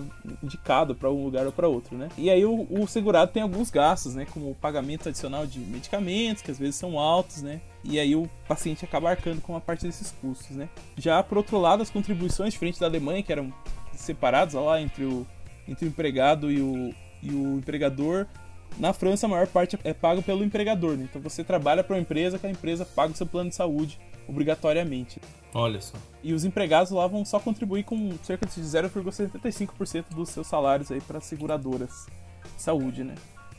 indicado 0.42 0.94
para 0.94 1.10
um 1.10 1.24
lugar 1.24 1.46
ou 1.46 1.52
para 1.52 1.68
outro, 1.68 1.96
né? 1.96 2.08
E 2.16 2.30
aí 2.30 2.44
o, 2.44 2.66
o 2.70 2.86
segurado 2.86 3.32
tem 3.32 3.42
alguns 3.42 3.70
gastos, 3.70 4.14
né? 4.14 4.26
Como 4.30 4.50
o 4.50 4.54
pagamento 4.54 5.08
adicional 5.08 5.46
de 5.46 5.60
medicamentos, 5.60 6.42
que 6.42 6.50
às 6.50 6.58
vezes 6.58 6.76
são 6.76 6.98
altos, 6.98 7.42
né? 7.42 7.60
E 7.82 7.98
aí 7.98 8.16
o 8.16 8.28
paciente 8.48 8.84
acaba 8.84 9.10
arcando 9.10 9.40
com 9.40 9.52
uma 9.52 9.60
parte 9.60 9.86
desses 9.86 10.10
custos, 10.10 10.56
né? 10.56 10.68
Já 10.96 11.22
por 11.22 11.38
outro 11.38 11.58
lado, 11.58 11.82
as 11.82 11.90
contribuições, 11.90 12.52
diferente 12.52 12.80
da 12.80 12.86
Alemanha, 12.86 13.22
que 13.22 13.32
eram 13.32 13.52
separadas 13.92 14.54
lá 14.54 14.80
entre 14.80 15.04
o, 15.04 15.26
entre 15.68 15.86
o 15.86 15.88
empregado 15.88 16.50
e 16.50 16.60
o, 16.60 16.94
e 17.22 17.30
o 17.30 17.58
empregador, 17.58 18.26
na 18.78 18.92
França, 18.92 19.26
a 19.26 19.28
maior 19.28 19.46
parte 19.46 19.78
é 19.84 19.92
pago 19.92 20.22
pelo 20.22 20.44
empregador, 20.44 20.96
né? 20.96 21.06
Então 21.08 21.20
você 21.20 21.44
trabalha 21.44 21.84
para 21.84 21.94
uma 21.94 22.02
empresa, 22.02 22.38
que 22.38 22.46
a 22.46 22.50
empresa 22.50 22.84
paga 22.84 23.12
o 23.12 23.16
seu 23.16 23.26
plano 23.26 23.50
de 23.50 23.56
saúde 23.56 23.98
obrigatoriamente. 24.26 25.20
Olha 25.52 25.80
só. 25.80 25.96
E 26.22 26.32
os 26.32 26.44
empregados 26.44 26.90
lá 26.90 27.06
vão 27.06 27.24
só 27.24 27.38
contribuir 27.38 27.84
com 27.84 28.12
cerca 28.22 28.46
de 28.46 28.60
0,75% 28.60 30.06
dos 30.10 30.30
seus 30.30 30.46
salários 30.46 30.90
aí 30.90 31.00
para 31.00 31.20
seguradoras 31.20 32.06
de 32.56 32.62
saúde, 32.62 33.04
né? 33.04 33.14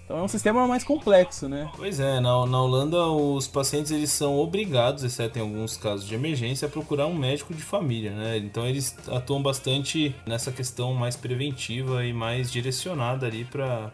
Então 0.06 0.20
é 0.20 0.22
um 0.22 0.28
sistema 0.28 0.68
mais 0.68 0.84
complexo, 0.84 1.50
né? 1.50 1.70
Pois 1.76 2.00
é, 2.00 2.20
na, 2.20 2.46
na 2.46 2.62
Holanda 2.62 3.08
os 3.08 3.48
pacientes 3.48 3.92
eles 3.92 4.12
são 4.12 4.38
obrigados, 4.38 5.04
exceto 5.04 5.40
em 5.40 5.42
alguns 5.42 5.78
casos 5.78 6.08
de 6.08 6.14
emergência, 6.14 6.68
a 6.68 6.70
procurar 6.70 7.08
um 7.08 7.16
médico 7.16 7.56
de 7.56 7.64
família, 7.64 8.12
né? 8.12 8.38
Então 8.38 8.68
eles 8.68 8.96
atuam 9.08 9.42
bastante 9.42 10.16
nessa 10.26 10.52
questão 10.52 10.94
mais 10.94 11.16
preventiva 11.16 12.06
e 12.06 12.14
mais 12.14 12.52
direcionada 12.52 13.26
ali 13.26 13.46
para 13.46 13.92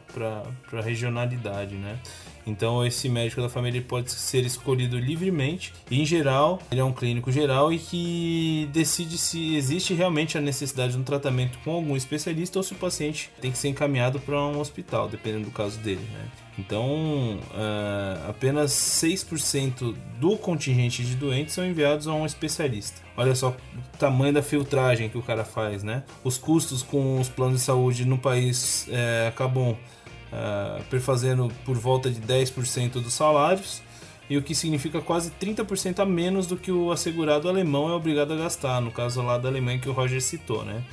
a 0.74 0.82
regionalidade, 0.82 1.76
né? 1.76 1.98
Então 2.46 2.86
esse 2.86 3.08
médico 3.10 3.42
da 3.42 3.50
família 3.50 3.82
pode 3.82 4.12
ser 4.12 4.46
escolhido 4.46 4.98
livremente. 4.98 5.74
E, 5.90 6.02
em 6.02 6.06
geral, 6.06 6.60
ele 6.72 6.82
é 6.82 6.84
um 6.84 6.94
clínico 6.94 7.32
geral 7.32 7.72
e 7.72 7.80
que 7.80 8.70
decide 8.72 9.18
se 9.18 9.56
existe 9.56 9.94
realmente 9.94 10.38
a 10.38 10.42
necessidade 10.42 10.94
de 10.94 11.00
um 11.00 11.04
tratamento 11.04 11.58
com 11.64 11.72
algum 11.72 11.96
especialista 11.96 12.60
ou 12.60 12.64
se 12.64 12.74
o 12.74 12.78
paciente 12.78 13.30
tem 13.40 13.52
que 13.52 13.58
ser 13.58 13.70
encaminhado 13.70 14.20
para 14.20 14.40
um 14.40 14.60
hospital, 14.60 15.08
dependendo 15.08 15.46
do 15.46 15.52
caso 15.52 15.80
dele. 15.80 16.06
Né? 16.14 16.26
Então, 16.58 17.40
ah, 17.54 18.28
apenas 18.30 18.72
6% 18.72 19.96
do 20.20 20.38
contingente 20.38 21.04
de 21.04 21.16
doentes 21.16 21.54
são 21.54 21.66
enviados 21.66 22.08
a 22.08 22.14
um 22.14 22.26
especialista. 22.26 23.02
Olha 23.16 23.36
só 23.36 23.50
o 23.50 23.98
tamanho 23.98 24.34
da 24.34 24.42
filtragem 24.42 25.10
que 25.10 25.18
o 25.18 25.22
cara 25.22 25.44
faz, 25.44 25.84
né? 25.84 26.04
Os 26.24 26.38
custos 26.38 26.82
com 26.82 27.20
os 27.20 27.30
planos 27.30 27.60
de 27.60 27.66
saúde 27.66 28.06
no 28.06 28.18
país 28.18 28.88
eh, 28.90 29.28
acabam 29.28 29.78
ah, 30.32 30.80
perfazendo 30.90 31.52
por 31.66 31.78
volta 31.78 32.10
de 32.10 32.22
10% 32.22 32.94
dos 32.94 33.14
salários, 33.14 33.82
e 34.30 34.38
o 34.38 34.42
que 34.42 34.56
significa 34.56 35.02
quase 35.02 35.30
30% 35.32 36.00
a 36.00 36.06
menos 36.06 36.48
do 36.48 36.56
que 36.56 36.72
o 36.72 36.92
assegurado 36.92 37.50
alemão 37.50 37.90
é 37.90 37.94
obrigado 37.94 38.32
a 38.32 38.38
gastar, 38.38 38.80
no 38.80 38.92
caso 38.92 39.22
lá 39.22 39.38
da 39.38 39.50
Alemanha 39.50 39.80
que 39.80 39.90
o 39.90 39.92
Roger 39.92 40.22
citou, 40.22 40.64
né? 40.64 40.84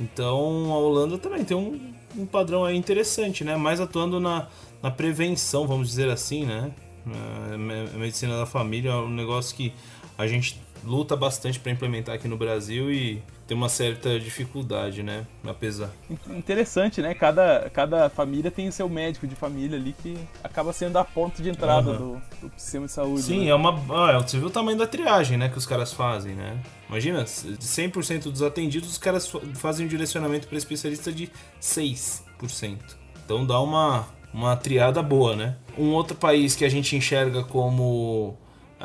Então 0.00 0.72
a 0.72 0.78
Holanda 0.78 1.18
também 1.18 1.44
tem 1.44 1.56
um, 1.56 1.92
um 2.16 2.24
padrão 2.24 2.64
aí 2.64 2.76
interessante, 2.76 3.44
né? 3.44 3.54
Mais 3.56 3.80
atuando 3.80 4.18
na, 4.18 4.48
na 4.82 4.90
prevenção, 4.90 5.66
vamos 5.66 5.88
dizer 5.88 6.08
assim, 6.08 6.46
né? 6.46 6.72
A 7.06 7.54
a 7.94 7.98
medicina 7.98 8.36
da 8.38 8.46
família 8.46 8.90
é 8.90 8.94
um 8.94 9.10
negócio 9.10 9.54
que 9.54 9.72
a 10.16 10.26
gente 10.26 10.58
luta 10.86 11.16
bastante 11.16 11.58
para 11.58 11.72
implementar 11.72 12.14
aqui 12.14 12.28
no 12.28 12.36
Brasil 12.36 12.90
e 12.92 13.20
tem 13.46 13.56
uma 13.56 13.68
certa 13.68 14.18
dificuldade, 14.18 15.02
né? 15.02 15.26
Apesar. 15.44 15.90
Interessante, 16.30 17.02
né? 17.02 17.12
Cada, 17.12 17.68
cada 17.70 18.08
família 18.08 18.50
tem 18.50 18.68
o 18.68 18.72
seu 18.72 18.88
médico 18.88 19.26
de 19.26 19.34
família 19.34 19.76
ali 19.76 19.94
que 20.02 20.16
acaba 20.42 20.72
sendo 20.72 20.96
a 20.96 21.04
ponta 21.04 21.42
de 21.42 21.50
entrada 21.50 21.90
Aham. 21.90 21.98
do, 22.40 22.48
do 22.48 22.52
sistema 22.56 22.86
de 22.86 22.92
saúde. 22.92 23.22
Sim, 23.22 23.40
né? 23.44 23.48
é 23.48 23.54
uma. 23.54 23.70
Ah, 23.90 24.18
você 24.20 24.38
viu 24.38 24.46
o 24.46 24.50
tamanho 24.50 24.78
da 24.78 24.86
triagem, 24.86 25.36
né? 25.36 25.48
Que 25.48 25.58
os 25.58 25.66
caras 25.66 25.92
fazem, 25.92 26.34
né? 26.34 26.58
Imagina, 26.88 27.24
de 27.24 27.30
100% 27.66 28.30
dos 28.30 28.42
atendidos, 28.42 28.88
os 28.90 28.98
caras 28.98 29.26
fa- 29.28 29.40
fazem 29.54 29.86
um 29.86 29.88
direcionamento 29.88 30.46
para 30.46 30.56
especialista 30.56 31.12
de 31.12 31.28
6%. 31.60 32.78
Então 33.24 33.44
dá 33.44 33.60
uma, 33.60 34.06
uma 34.32 34.56
triada 34.56 35.02
boa, 35.02 35.34
né? 35.34 35.56
Um 35.76 35.90
outro 35.90 36.16
país 36.16 36.54
que 36.54 36.64
a 36.64 36.68
gente 36.68 36.94
enxerga 36.96 37.42
como 37.42 38.36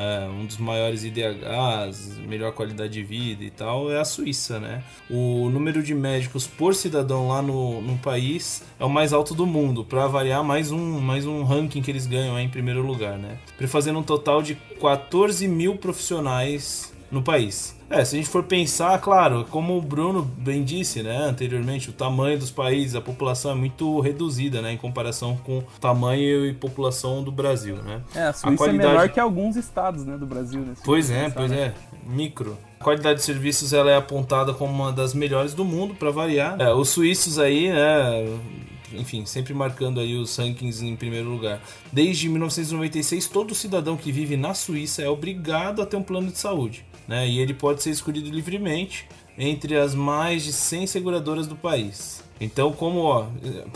é, 0.02 0.28
um 0.28 0.46
dos 0.46 0.58
maiores 0.58 1.04
IDHs, 1.04 2.18
melhor 2.28 2.52
qualidade 2.54 2.94
de 2.94 3.04
vida 3.04 3.44
e 3.44 3.52
tal, 3.52 3.92
é 3.92 4.00
a 4.00 4.06
Suíça, 4.06 4.60
né? 4.60 4.84
O 5.08 5.48
número 5.50 5.84
de 5.84 5.94
médicos 5.94 6.48
por 6.48 6.74
cidadão 6.74 7.28
lá 7.28 7.42
no, 7.42 7.82
no 7.82 7.98
país 8.00 8.64
é 8.80 8.84
o 8.84 8.90
mais 8.90 9.14
alto 9.14 9.36
do 9.36 9.46
mundo. 9.46 9.86
Para 9.86 10.08
variar, 10.08 10.44
mais 10.44 10.72
um, 10.72 11.00
mais 11.00 11.28
um 11.28 11.44
ranking 11.44 11.84
que 11.84 11.92
eles 11.92 12.08
ganham 12.08 12.36
aí 12.36 12.46
em 12.46 12.50
primeiro 12.50 12.82
lugar, 12.82 13.18
né? 13.18 13.38
Fazendo 13.68 14.00
um 14.00 14.04
total 14.04 14.42
de 14.42 14.56
14 14.56 15.48
mil 15.48 15.76
profissionais 15.76 16.91
no 17.12 17.22
país. 17.22 17.76
É, 17.90 18.06
se 18.06 18.16
a 18.16 18.18
gente 18.20 18.30
for 18.30 18.44
pensar, 18.44 18.98
claro, 19.02 19.46
como 19.52 19.78
o 19.78 19.82
Bruno 19.82 20.22
bem 20.24 20.64
disse, 20.64 21.04
né, 21.04 21.18
anteriormente, 21.26 21.90
o 21.90 21.94
tamanho 21.94 22.40
dos 22.40 22.50
países, 22.50 22.96
a 22.96 23.02
população 23.02 23.52
é 23.52 23.56
muito 23.56 24.00
reduzida, 24.00 24.62
né, 24.62 24.72
em 24.72 24.78
comparação 24.78 25.36
com 25.44 25.58
o 25.58 25.64
tamanho 25.82 26.46
e 26.46 26.54
população 26.54 27.22
do 27.22 27.34
Brasil, 27.34 27.76
né? 27.84 28.02
É, 28.16 28.24
a 28.28 28.34
Suíça 28.34 28.56
qualidade- 28.56 28.88
é 28.88 28.94
menor 28.94 29.10
que 29.10 29.20
alguns 29.20 29.58
estados 29.58 30.06
né, 30.06 30.18
do 30.18 30.26
Brasil. 30.26 30.62
Né, 30.62 30.74
Pois 30.86 31.10
é, 31.12 31.24
pensar, 31.26 31.36
pois 31.36 31.52
né? 31.52 31.58
é. 31.58 31.74
Micro. 32.10 32.58
A 32.80 32.84
qualidade 32.84 33.20
de 33.20 33.26
serviços 33.26 33.74
ela 33.74 33.92
é 33.92 33.98
apontada 33.98 34.54
como 34.54 34.72
uma 34.74 34.92
das 34.94 35.14
melhores 35.14 35.54
do 35.54 35.66
mundo, 35.66 35.94
para 35.94 36.12
variar. 36.12 36.56
É, 36.62 36.74
os 36.74 36.88
suíços 36.90 37.38
aí, 37.38 37.70
né, 37.70 38.26
enfim, 38.94 39.26
sempre 39.26 39.54
marcando 39.54 40.00
aí 40.00 40.16
os 40.16 40.36
rankings 40.38 40.82
em 40.84 40.96
primeiro 40.96 41.30
lugar. 41.30 41.62
Desde 41.92 42.28
1996, 42.30 43.28
todo 43.28 43.54
cidadão 43.54 43.96
que 43.98 44.12
vive 44.12 44.36
na 44.38 44.54
Suíça 44.54 45.02
é 45.02 45.10
obrigado 45.10 45.82
a 45.82 45.86
ter 45.86 45.96
um 45.98 46.04
plano 46.04 46.28
de 46.32 46.38
saúde, 46.38 46.86
né? 47.12 47.28
E 47.28 47.40
ele 47.40 47.54
pode 47.54 47.84
ser 47.84 47.90
escolhido 47.90 48.30
livremente 48.30 49.06
entre 49.38 49.78
as 49.78 49.94
mais 49.94 50.46
de 50.46 50.54
100 50.54 50.88
seguradoras 50.88 51.46
do 51.46 51.58
país. 51.58 52.24
Então, 52.40 52.72
como, 52.72 53.00
ó, 53.00 53.28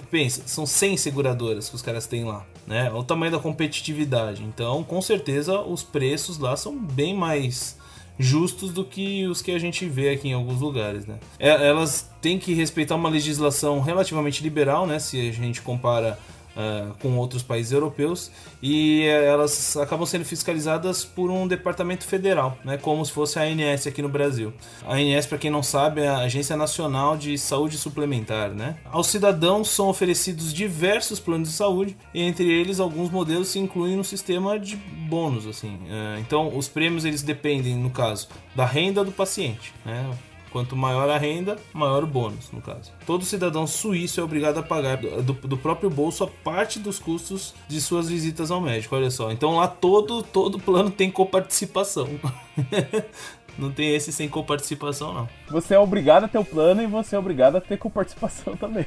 pensa, 0.10 0.44
são 0.46 0.66
100 0.66 0.96
seguradoras 0.96 1.68
que 1.68 1.76
os 1.76 1.82
caras 1.82 2.08
têm 2.08 2.24
lá, 2.24 2.46
né? 2.66 2.90
Olha 2.90 3.00
o 3.02 3.04
tamanho 3.04 3.34
da 3.34 3.40
competitividade. 3.40 4.42
Então, 4.42 4.84
com 4.86 5.02
certeza, 5.02 5.60
os 5.60 5.84
preços 5.84 6.38
lá 6.38 6.56
são 6.56 6.78
bem 6.78 7.14
mais 7.14 7.78
justos 8.18 8.72
do 8.72 8.86
que 8.86 9.28
os 9.28 9.42
que 9.42 9.52
a 9.52 9.60
gente 9.60 9.86
vê 9.86 10.12
aqui 10.12 10.30
em 10.30 10.34
alguns 10.34 10.62
lugares, 10.62 11.06
né? 11.06 11.20
É, 11.38 11.68
Elas 11.68 12.10
têm 12.22 12.40
que 12.40 12.54
respeitar 12.54 12.96
uma 12.96 13.10
legislação 13.10 13.82
relativamente 13.82 14.42
liberal, 14.42 14.88
né? 14.88 14.98
Se 14.98 15.20
a 15.20 15.32
gente 15.34 15.62
compara 15.62 16.18
ah, 16.56 16.92
com 17.02 17.18
outros 17.18 17.44
países 17.44 17.72
europeus 17.72 18.32
e 18.62 19.04
eh, 19.04 19.26
elas 19.26 19.76
acabam 19.78 20.06
sendo 20.06 20.24
fiscalizadas 20.24 21.04
por 21.04 21.30
um 21.30 21.48
departamento 21.48 22.06
federal, 22.06 22.58
né? 22.64 22.78
Como 22.78 23.06
se 23.06 23.12
fosse 23.12 23.38
a 23.38 23.44
ANS 23.44 23.88
aqui 23.88 24.02
no 24.02 24.10
Brasil. 24.10 24.54
A 24.86 24.96
ANS, 24.96 25.26
para 25.26 25.38
quem 25.38 25.52
não 25.52 25.62
sabe, 25.62 26.02
é 26.02 26.08
a 26.08 26.20
Agência 26.20 26.56
Nacional 26.56 27.18
de 27.18 27.38
Saúde 27.38 27.78
Suplementar, 27.78 28.52
né? 28.52 28.78
Aos 28.92 29.08
cidadãos 29.08 29.70
são 29.70 29.90
oferecidos 29.90 30.54
diversos 30.54 31.20
planos 31.20 31.50
de 31.50 31.56
saúde, 31.56 31.98
e 32.14 32.22
entre 32.22 32.50
eles 32.50 32.80
alguns 32.80 33.10
modelos 33.12 33.50
se 33.50 33.60
incluem 33.60 33.96
no 33.96 34.04
sistema 34.04 34.58
de 34.58 34.76
bônus, 34.76 35.46
assim. 35.46 35.78
Eh, 35.90 36.20
Então, 36.20 36.56
os 36.56 36.68
prêmios 36.68 37.06
eles 37.06 37.22
dependem, 37.22 37.76
no 37.76 37.90
caso, 37.90 38.28
da 38.56 38.66
renda 38.66 39.04
do 39.04 39.12
paciente, 39.12 39.74
né? 39.86 40.10
Quanto 40.56 40.74
maior 40.74 41.10
a 41.10 41.18
renda, 41.18 41.58
maior 41.74 42.02
o 42.06 42.08
bônus, 42.08 42.50
no 42.50 42.62
caso. 42.62 42.94
Todo 43.06 43.26
cidadão 43.26 43.68
suíço 43.68 44.22
é 44.22 44.24
obrigado 44.24 44.58
a 44.58 44.64
pagar 44.64 44.96
do, 44.96 45.34
do 45.34 45.58
próprio 45.58 45.90
bolso 45.90 46.24
a 46.24 46.28
parte 46.28 46.80
dos 46.80 46.98
custos 46.98 47.54
de 47.68 47.82
suas 47.82 48.08
visitas 48.08 48.50
ao 48.50 48.62
médico, 48.62 48.96
olha 48.96 49.12
só. 49.12 49.34
Então 49.34 49.58
lá 49.58 49.68
todo, 49.68 50.24
todo 50.24 50.58
plano 50.58 50.90
tem 50.90 51.12
coparticipação. 51.12 52.08
não 53.60 53.70
tem 53.70 53.94
esse 53.94 54.14
sem 54.14 54.30
coparticipação, 54.30 55.14
não. 55.14 55.30
Você 55.50 55.74
é 55.74 55.80
obrigado 55.80 56.24
a 56.24 56.30
ter 56.30 56.38
o 56.38 56.46
plano 56.46 56.82
e 56.82 56.88
você 56.88 57.18
é 57.18 57.20
obrigado 57.20 57.58
a 57.58 57.60
ter 57.60 57.78
com 57.78 57.90
participação 57.90 58.56
também. 58.56 58.86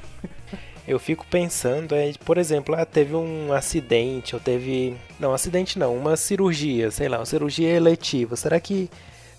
Eu 0.87 0.99
fico 0.99 1.27
pensando, 1.27 1.95
é, 1.95 2.11
por 2.25 2.39
exemplo, 2.39 2.75
ah, 2.75 2.87
teve 2.87 3.15
um 3.15 3.53
acidente, 3.53 4.35
ou 4.35 4.41
teve. 4.41 4.97
Não, 5.21 5.35
acidente 5.35 5.79
não, 5.79 5.95
uma 5.95 6.17
cirurgia, 6.17 6.91
sei 6.91 7.11
lá, 7.11 7.19
uma 7.19 7.27
cirurgia 7.27 7.69
eletiva. 7.69 8.37
Será 8.37 8.59
que 8.59 8.89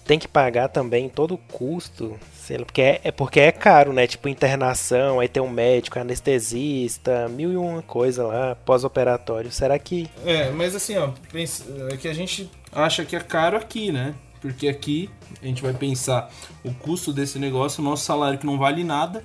tem 0.09 0.17
que 0.17 0.27
pagar 0.27 0.69
também 0.69 1.07
todo 1.07 1.35
o 1.35 1.37
custo? 1.37 2.19
Sei 2.33 2.57
lá, 2.57 2.65
porque 2.65 2.81
é, 2.81 2.99
é 3.03 3.11
porque 3.11 3.39
é 3.39 3.51
caro, 3.51 3.93
né? 3.93 4.07
Tipo, 4.07 4.27
internação, 4.27 5.19
aí 5.19 5.27
tem 5.27 5.41
um 5.41 5.47
médico, 5.47 5.99
anestesista, 5.99 7.29
mil 7.29 7.53
e 7.53 7.55
uma 7.55 7.83
coisa 7.83 8.25
lá, 8.25 8.55
pós-operatório. 8.55 9.51
Será 9.51 9.77
que. 9.77 10.09
É, 10.25 10.49
mas 10.49 10.73
assim, 10.73 10.97
ó, 10.97 11.11
é 11.91 11.95
que 11.95 12.07
a 12.07 12.13
gente 12.13 12.49
acha 12.71 13.05
que 13.05 13.15
é 13.15 13.19
caro 13.19 13.55
aqui, 13.55 13.91
né? 13.91 14.15
Porque 14.41 14.67
aqui 14.67 15.11
a 15.43 15.45
gente 15.45 15.61
vai 15.61 15.75
pensar 15.75 16.31
o 16.63 16.73
custo 16.73 17.13
desse 17.13 17.37
negócio, 17.37 17.79
o 17.79 17.85
nosso 17.85 18.03
salário 18.03 18.39
que 18.39 18.47
não 18.47 18.57
vale 18.57 18.83
nada, 18.83 19.23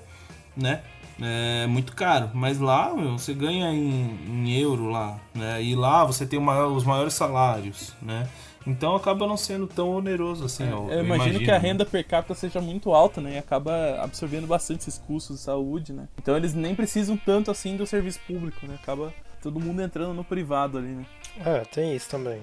né? 0.55 0.83
É 1.19 1.67
muito 1.67 1.97
caro. 1.97 2.31
Mas 2.35 2.59
lá 2.59 2.93
meu, 2.93 3.17
você 3.17 3.33
ganha 3.33 3.73
em, 3.73 4.19
em 4.29 4.61
euro 4.61 4.91
lá, 4.91 5.19
né? 5.35 5.63
E 5.63 5.75
lá 5.75 6.05
você 6.05 6.27
tem 6.27 6.39
os 6.39 6.85
maiores 6.85 7.15
salários, 7.15 7.95
né? 8.03 8.29
Então 8.67 8.95
acaba 8.97 9.27
não 9.27 9.37
sendo 9.37 9.67
tão 9.67 9.91
oneroso 9.91 10.45
assim. 10.47 10.65
eu, 10.65 10.87
Eu 10.91 10.99
eu 10.99 11.05
imagino 11.05 11.39
que 11.39 11.51
a 11.51 11.59
renda 11.59 11.85
per 11.85 12.05
capita 12.07 12.35
seja 12.35 12.61
muito 12.61 12.93
alta, 12.93 13.21
né? 13.21 13.35
E 13.35 13.39
acaba 13.39 14.01
absorvendo 14.03 14.47
bastante 14.47 14.81
esses 14.81 14.99
custos 14.99 15.37
de 15.37 15.43
saúde, 15.43 15.93
né? 15.93 16.09
Então 16.21 16.37
eles 16.37 16.55
nem 16.55 16.75
precisam 16.75 17.17
tanto 17.17 17.51
assim 17.51 17.77
do 17.77 17.87
serviço 17.87 18.21
público, 18.27 18.67
né? 18.67 18.77
Acaba 18.83 19.13
todo 19.43 19.61
mundo 19.61 19.83
entrando 19.83 20.15
no 20.15 20.25
privado 20.25 20.79
ali, 20.79 20.89
né? 20.89 21.05
Ah, 21.41 21.63
tem 21.71 21.95
isso 21.95 22.09
também. 22.09 22.41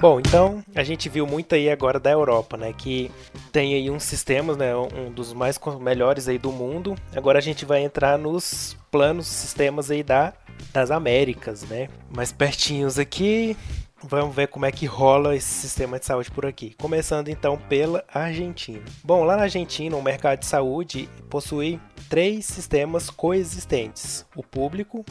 Bom, 0.00 0.18
então 0.18 0.64
a 0.74 0.82
gente 0.82 1.10
viu 1.10 1.26
muito 1.26 1.54
aí 1.54 1.68
agora 1.68 2.00
da 2.00 2.10
Europa, 2.10 2.56
né? 2.56 2.72
Que 2.72 3.10
tem 3.52 3.74
aí 3.74 3.90
uns 3.90 4.02
sistemas, 4.02 4.56
né? 4.56 4.74
Um 4.74 5.12
dos 5.12 5.34
mais 5.34 5.60
melhores 5.78 6.26
aí 6.26 6.38
do 6.38 6.50
mundo. 6.50 6.96
Agora 7.14 7.38
a 7.38 7.42
gente 7.42 7.66
vai 7.66 7.82
entrar 7.82 8.16
nos 8.16 8.74
planos, 8.90 9.26
sistemas 9.26 9.90
aí 9.90 10.02
da, 10.02 10.32
das 10.72 10.90
Américas, 10.90 11.64
né? 11.64 11.88
Mais 12.10 12.32
pertinhos 12.32 12.98
aqui. 12.98 13.54
Vamos 14.02 14.34
ver 14.34 14.48
como 14.48 14.64
é 14.64 14.72
que 14.72 14.86
rola 14.86 15.36
esse 15.36 15.52
sistema 15.52 15.98
de 15.98 16.06
saúde 16.06 16.30
por 16.30 16.46
aqui. 16.46 16.74
Começando 16.80 17.28
então 17.28 17.58
pela 17.68 18.02
Argentina. 18.08 18.82
Bom, 19.04 19.24
lá 19.24 19.36
na 19.36 19.42
Argentina, 19.42 19.94
o 19.94 20.02
mercado 20.02 20.38
de 20.38 20.46
saúde 20.46 21.10
possui 21.28 21.78
três 22.08 22.46
sistemas 22.46 23.10
coexistentes: 23.10 24.24
o 24.34 24.42
público, 24.42 25.04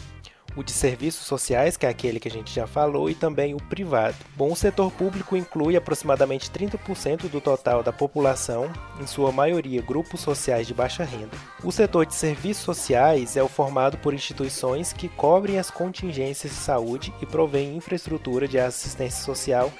o 0.55 0.63
de 0.63 0.71
serviços 0.71 1.25
sociais, 1.25 1.77
que 1.77 1.85
é 1.85 1.89
aquele 1.89 2.19
que 2.19 2.27
a 2.27 2.31
gente 2.31 2.53
já 2.53 2.67
falou, 2.67 3.09
e 3.09 3.15
também 3.15 3.53
o 3.53 3.57
privado. 3.57 4.15
Bom, 4.35 4.51
o 4.51 4.55
setor 4.55 4.91
público 4.91 5.35
inclui 5.35 5.75
aproximadamente 5.75 6.49
30% 6.51 7.29
do 7.29 7.39
total 7.39 7.83
da 7.83 7.93
população, 7.93 8.69
em 8.99 9.07
sua 9.07 9.31
maioria 9.31 9.81
grupos 9.81 10.21
sociais 10.21 10.67
de 10.67 10.73
baixa 10.73 11.03
renda. 11.03 11.37
O 11.63 11.71
setor 11.71 12.05
de 12.05 12.15
serviços 12.15 12.63
sociais 12.63 13.37
é 13.37 13.43
o 13.43 13.47
formado 13.47 13.97
por 13.97 14.13
instituições 14.13 14.93
que 14.93 15.09
cobrem 15.09 15.59
as 15.59 15.71
contingências 15.71 16.51
de 16.51 16.59
saúde 16.59 17.13
e 17.21 17.25
provêm 17.25 17.75
infraestrutura 17.75 18.47
de 18.47 18.59
assistência 18.59 19.23
social 19.23 19.71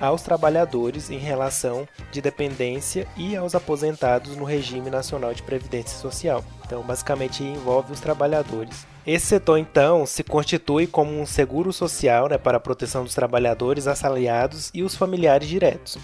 aos 0.00 0.22
trabalhadores 0.22 1.10
em 1.10 1.18
relação 1.18 1.88
de 2.12 2.20
dependência 2.20 3.06
e 3.16 3.36
aos 3.36 3.54
aposentados 3.54 4.36
no 4.36 4.44
regime 4.44 4.90
nacional 4.90 5.34
de 5.34 5.42
previdência 5.42 5.98
social. 5.98 6.44
Então, 6.64 6.82
basicamente 6.82 7.42
envolve 7.42 7.92
os 7.92 8.00
trabalhadores. 8.00 8.86
Esse 9.10 9.24
setor, 9.24 9.56
então, 9.56 10.04
se 10.04 10.22
constitui 10.22 10.86
como 10.86 11.18
um 11.18 11.24
seguro 11.24 11.72
social 11.72 12.28
né, 12.28 12.36
para 12.36 12.58
a 12.58 12.60
proteção 12.60 13.04
dos 13.04 13.14
trabalhadores 13.14 13.86
assalariados 13.86 14.70
e 14.74 14.82
os 14.82 14.94
familiares 14.94 15.48
diretos. 15.48 15.96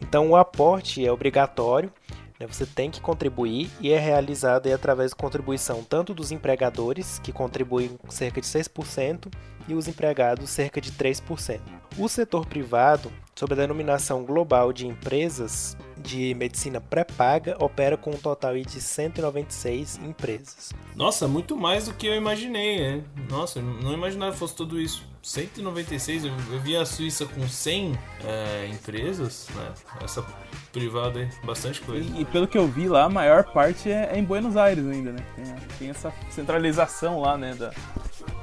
Então, 0.00 0.30
o 0.30 0.36
aporte 0.36 1.04
é 1.04 1.10
obrigatório, 1.10 1.92
né, 2.38 2.46
você 2.46 2.64
tem 2.64 2.88
que 2.88 3.00
contribuir 3.00 3.68
e 3.80 3.90
é 3.90 3.98
realizado 3.98 4.68
aí, 4.68 4.72
através 4.72 5.10
da 5.10 5.16
contribuição 5.16 5.82
tanto 5.82 6.14
dos 6.14 6.30
empregadores, 6.30 7.18
que 7.18 7.32
contribuem 7.32 7.98
cerca 8.08 8.40
de 8.40 8.46
6%, 8.46 9.26
e 9.66 9.74
os 9.74 9.88
empregados 9.88 10.48
cerca 10.48 10.80
de 10.80 10.92
3%. 10.92 11.60
O 11.98 12.08
setor 12.08 12.46
privado 12.46 13.12
sob 13.34 13.54
a 13.54 13.56
denominação 13.56 14.24
global 14.24 14.72
de 14.72 14.86
empresas 14.86 15.76
de 15.96 16.34
medicina 16.34 16.80
pré-paga, 16.80 17.56
opera 17.60 17.96
com 17.96 18.10
um 18.10 18.16
total 18.16 18.54
de 18.58 18.80
196 18.80 19.98
empresas. 19.98 20.72
Nossa, 20.96 21.28
muito 21.28 21.56
mais 21.56 21.86
do 21.86 21.94
que 21.94 22.06
eu 22.06 22.14
imaginei, 22.14 22.80
né? 22.80 23.04
Nossa, 23.30 23.60
eu 23.60 23.62
não 23.62 23.92
imaginava 23.92 24.32
que 24.32 24.38
fosse 24.38 24.54
tudo 24.54 24.80
isso. 24.80 25.04
196, 25.22 26.24
eu, 26.24 26.32
eu 26.50 26.60
vi 26.60 26.76
a 26.76 26.84
Suíça 26.84 27.24
com 27.24 27.46
100 27.46 27.96
é, 28.24 28.66
empresas, 28.66 29.48
né? 29.54 29.72
Essa 30.02 30.26
privada 30.72 31.20
aí, 31.20 31.28
bastante 31.44 31.80
coisa. 31.80 32.04
E, 32.16 32.22
e 32.22 32.24
pelo 32.24 32.48
que 32.48 32.58
eu 32.58 32.66
vi 32.66 32.88
lá, 32.88 33.04
a 33.04 33.08
maior 33.08 33.44
parte 33.44 33.88
é, 33.88 34.10
é 34.12 34.18
em 34.18 34.24
Buenos 34.24 34.56
Aires 34.56 34.84
ainda, 34.84 35.12
né? 35.12 35.24
Tem, 35.36 35.44
tem 35.78 35.90
essa 35.90 36.12
centralização 36.30 37.20
lá, 37.20 37.38
né? 37.38 37.54
Da, 37.54 37.72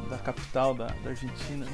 da 0.09 0.17
capital 0.17 0.73
da, 0.73 0.87
da 1.03 1.09
Argentina. 1.09 1.65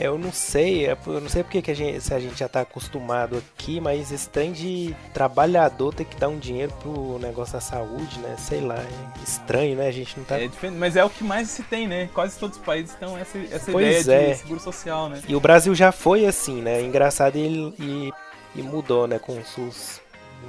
Eu 0.00 0.16
não 0.16 0.32
sei, 0.32 0.86
é, 0.86 0.96
eu 1.06 1.20
não 1.20 1.28
sei 1.28 1.42
porque 1.42 1.60
que 1.60 1.70
a 1.72 1.74
gente, 1.74 2.00
se 2.00 2.14
a 2.14 2.20
gente 2.20 2.38
já 2.38 2.48
tá 2.48 2.60
acostumado 2.60 3.36
aqui, 3.36 3.80
mas 3.80 4.12
esse 4.12 4.28
trem 4.28 4.52
de 4.52 4.94
trabalhador 5.12 5.92
ter 5.92 6.04
que 6.04 6.16
dar 6.16 6.28
um 6.28 6.38
dinheiro 6.38 6.72
pro 6.80 7.18
negócio 7.18 7.54
da 7.54 7.60
saúde, 7.60 8.18
né? 8.20 8.36
Sei 8.38 8.60
lá, 8.60 8.76
é 8.76 9.22
estranho, 9.24 9.76
né? 9.76 9.88
A 9.88 9.90
gente 9.90 10.16
não 10.16 10.24
tá. 10.24 10.38
É 10.38 10.46
diferente, 10.46 10.78
mas 10.78 10.94
é 10.94 11.04
o 11.04 11.10
que 11.10 11.24
mais 11.24 11.48
se 11.48 11.64
tem, 11.64 11.88
né? 11.88 12.08
Quase 12.14 12.38
todos 12.38 12.58
os 12.58 12.64
países 12.64 12.94
têm 12.94 13.16
essa, 13.18 13.38
essa 13.50 13.72
Pois 13.72 14.02
ideia 14.02 14.28
é. 14.28 14.32
de 14.34 14.38
seguro 14.38 14.60
social, 14.60 15.08
né? 15.08 15.20
E 15.26 15.34
o 15.34 15.40
Brasil 15.40 15.74
já 15.74 15.90
foi 15.90 16.26
assim, 16.26 16.62
né? 16.62 16.80
Engraçado 16.80 17.36
e, 17.36 17.74
e, 17.80 18.12
e 18.54 18.62
mudou, 18.62 19.08
né? 19.08 19.18
Com 19.18 19.36
o 19.36 19.44
SUS. 19.44 20.00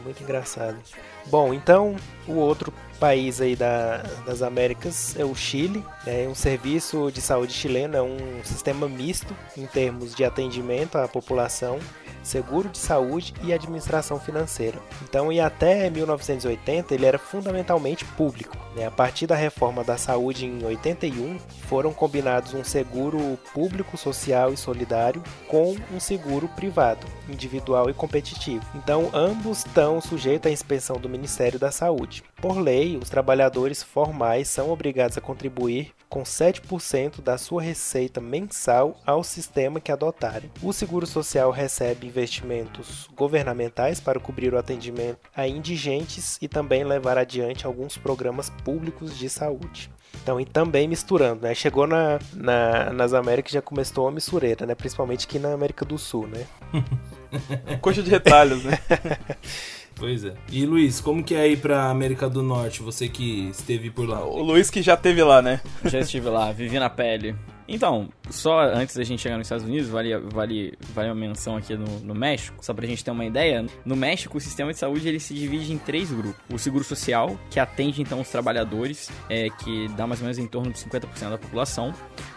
Muito 0.03 0.21
engraçado. 0.21 0.77
Bom, 1.25 1.53
então 1.53 1.95
o 2.27 2.33
outro 2.33 2.71
país 2.99 3.39
aí 3.39 3.55
da, 3.55 4.03
das 4.25 4.41
Américas 4.41 5.15
é 5.17 5.23
o 5.23 5.33
Chile. 5.33 5.83
É 6.05 6.27
um 6.27 6.35
serviço 6.35 7.11
de 7.11 7.21
saúde 7.21 7.53
chileno, 7.53 7.95
é 7.95 8.01
um 8.01 8.17
sistema 8.43 8.87
misto 8.87 9.35
em 9.57 9.65
termos 9.65 10.13
de 10.13 10.23
atendimento 10.25 10.97
à 10.97 11.07
população, 11.07 11.79
seguro 12.21 12.69
de 12.69 12.77
saúde 12.77 13.33
e 13.43 13.53
administração 13.53 14.19
financeira. 14.19 14.77
Então, 15.03 15.31
e 15.31 15.39
até 15.39 15.89
1980 15.89 16.93
ele 16.93 17.05
era 17.05 17.17
fundamentalmente 17.17 18.05
público. 18.05 18.57
né? 18.75 18.85
A 18.85 18.91
partir 18.91 19.27
da 19.27 19.35
reforma 19.35 19.83
da 19.83 19.97
saúde 19.97 20.45
em 20.45 20.63
81, 20.63 21.39
foram 21.67 21.93
combinados 21.93 22.53
um 22.53 22.63
seguro 22.63 23.37
público, 23.53 23.97
social 23.97 24.53
e 24.53 24.57
solidário 24.57 25.23
com 25.47 25.75
um 25.93 25.99
seguro 25.99 26.47
privado, 26.49 27.05
individual 27.27 27.89
e 27.89 27.93
competitivo. 27.93 28.65
Então, 28.75 29.09
ambos 29.13 29.59
estão 29.59 30.01
sujeitos 30.01 30.49
à 30.49 30.53
inspeção 30.53 30.97
do 30.97 31.09
Ministério 31.09 31.57
da 31.57 31.71
Saúde. 31.71 32.23
Por 32.41 32.57
lei, 32.57 32.95
os 32.95 33.09
trabalhadores 33.09 33.83
formais 33.83 34.47
são 34.47 34.69
obrigados 34.71 35.17
a 35.17 35.21
contribuir 35.21 35.91
com 36.07 36.23
7% 36.23 37.21
da 37.21 37.37
sua 37.37 37.61
receita 37.61 38.21
mensal 38.21 38.97
ao 39.05 39.23
sistema 39.25 39.81
que 39.81 39.91
adotarem. 39.91 40.49
O 40.63 40.71
Seguro 40.71 41.05
Social 41.05 41.51
recebe 41.51 42.07
investimentos 42.07 43.09
governamentais 43.13 43.99
para 43.99 44.21
cobrir 44.21 44.53
o 44.53 44.57
atendimento 44.57 45.19
a 45.35 45.45
indigentes 45.47 46.37
e 46.41 46.47
também 46.47 46.85
levar 46.85 47.17
adiante 47.17 47.65
alguns 47.65 47.97
programas 47.97 48.49
públicos 48.63 49.17
de 49.17 49.29
saúde. 49.29 49.91
Então, 50.23 50.39
e 50.39 50.45
também 50.45 50.87
misturando, 50.87 51.43
né? 51.43 51.53
Chegou 51.53 51.85
na, 51.85 52.19
na- 52.33 52.91
nas 52.91 53.13
Américas 53.13 53.51
e 53.51 53.55
já 53.55 53.61
começou 53.61 54.07
a 54.07 54.11
mistureira, 54.11 54.65
né? 54.65 54.73
Principalmente 54.75 55.25
aqui 55.27 55.37
na 55.39 55.53
América 55.53 55.83
do 55.85 55.97
Sul, 55.97 56.25
né? 56.27 56.45
Coxa 57.81 58.01
de 58.01 58.09
retalhos, 58.09 58.63
né? 58.63 58.79
Pois 59.99 60.23
é. 60.23 60.33
E 60.51 60.65
Luiz, 60.65 61.01
como 61.01 61.23
que 61.23 61.35
é 61.35 61.41
aí 61.41 61.57
pra 61.57 61.89
América 61.89 62.29
do 62.29 62.41
Norte, 62.41 62.81
você 62.81 63.09
que 63.09 63.49
esteve 63.49 63.91
por 63.91 64.07
lá? 64.07 64.25
O 64.25 64.41
Luiz 64.41 64.69
que 64.69 64.81
já 64.81 64.95
teve 64.95 65.21
lá, 65.21 65.41
né? 65.41 65.61
Já 65.85 65.99
estive 65.99 66.29
lá, 66.29 66.51
vivi 66.51 66.79
na 66.79 66.89
pele. 66.89 67.35
Então, 67.71 68.09
só 68.31 68.61
antes 68.61 68.95
da 68.95 69.03
gente 69.03 69.21
chegar 69.21 69.37
nos 69.37 69.45
Estados 69.45 69.63
Unidos, 69.63 69.89
vale, 69.89 70.17
vale, 70.17 70.73
vale 70.91 71.09
uma 71.09 71.15
menção 71.15 71.55
aqui 71.55 71.75
no, 71.75 71.99
no 71.99 72.15
México, 72.15 72.57
só 72.65 72.73
pra 72.73 72.87
gente 72.87 73.03
ter 73.03 73.11
uma 73.11 73.25
ideia. 73.25 73.63
No 73.85 73.95
México, 73.95 74.39
o 74.39 74.41
sistema 74.41 74.73
de 74.73 74.79
saúde 74.79 75.07
ele 75.07 75.19
se 75.19 75.35
divide 75.35 75.71
em 75.71 75.77
três 75.77 76.11
grupos. 76.11 76.41
O 76.51 76.57
seguro 76.57 76.83
social, 76.83 77.39
que 77.51 77.59
atende 77.59 78.01
então 78.01 78.21
os 78.21 78.29
trabalhadores, 78.29 79.11
é, 79.29 79.49
que 79.51 79.87
dá 79.89 80.07
mais 80.07 80.19
ou 80.19 80.23
menos 80.23 80.39
em 80.39 80.47
torno 80.47 80.71
de 80.71 80.79
50% 80.79 81.29
da 81.29 81.37
população. 81.37 81.93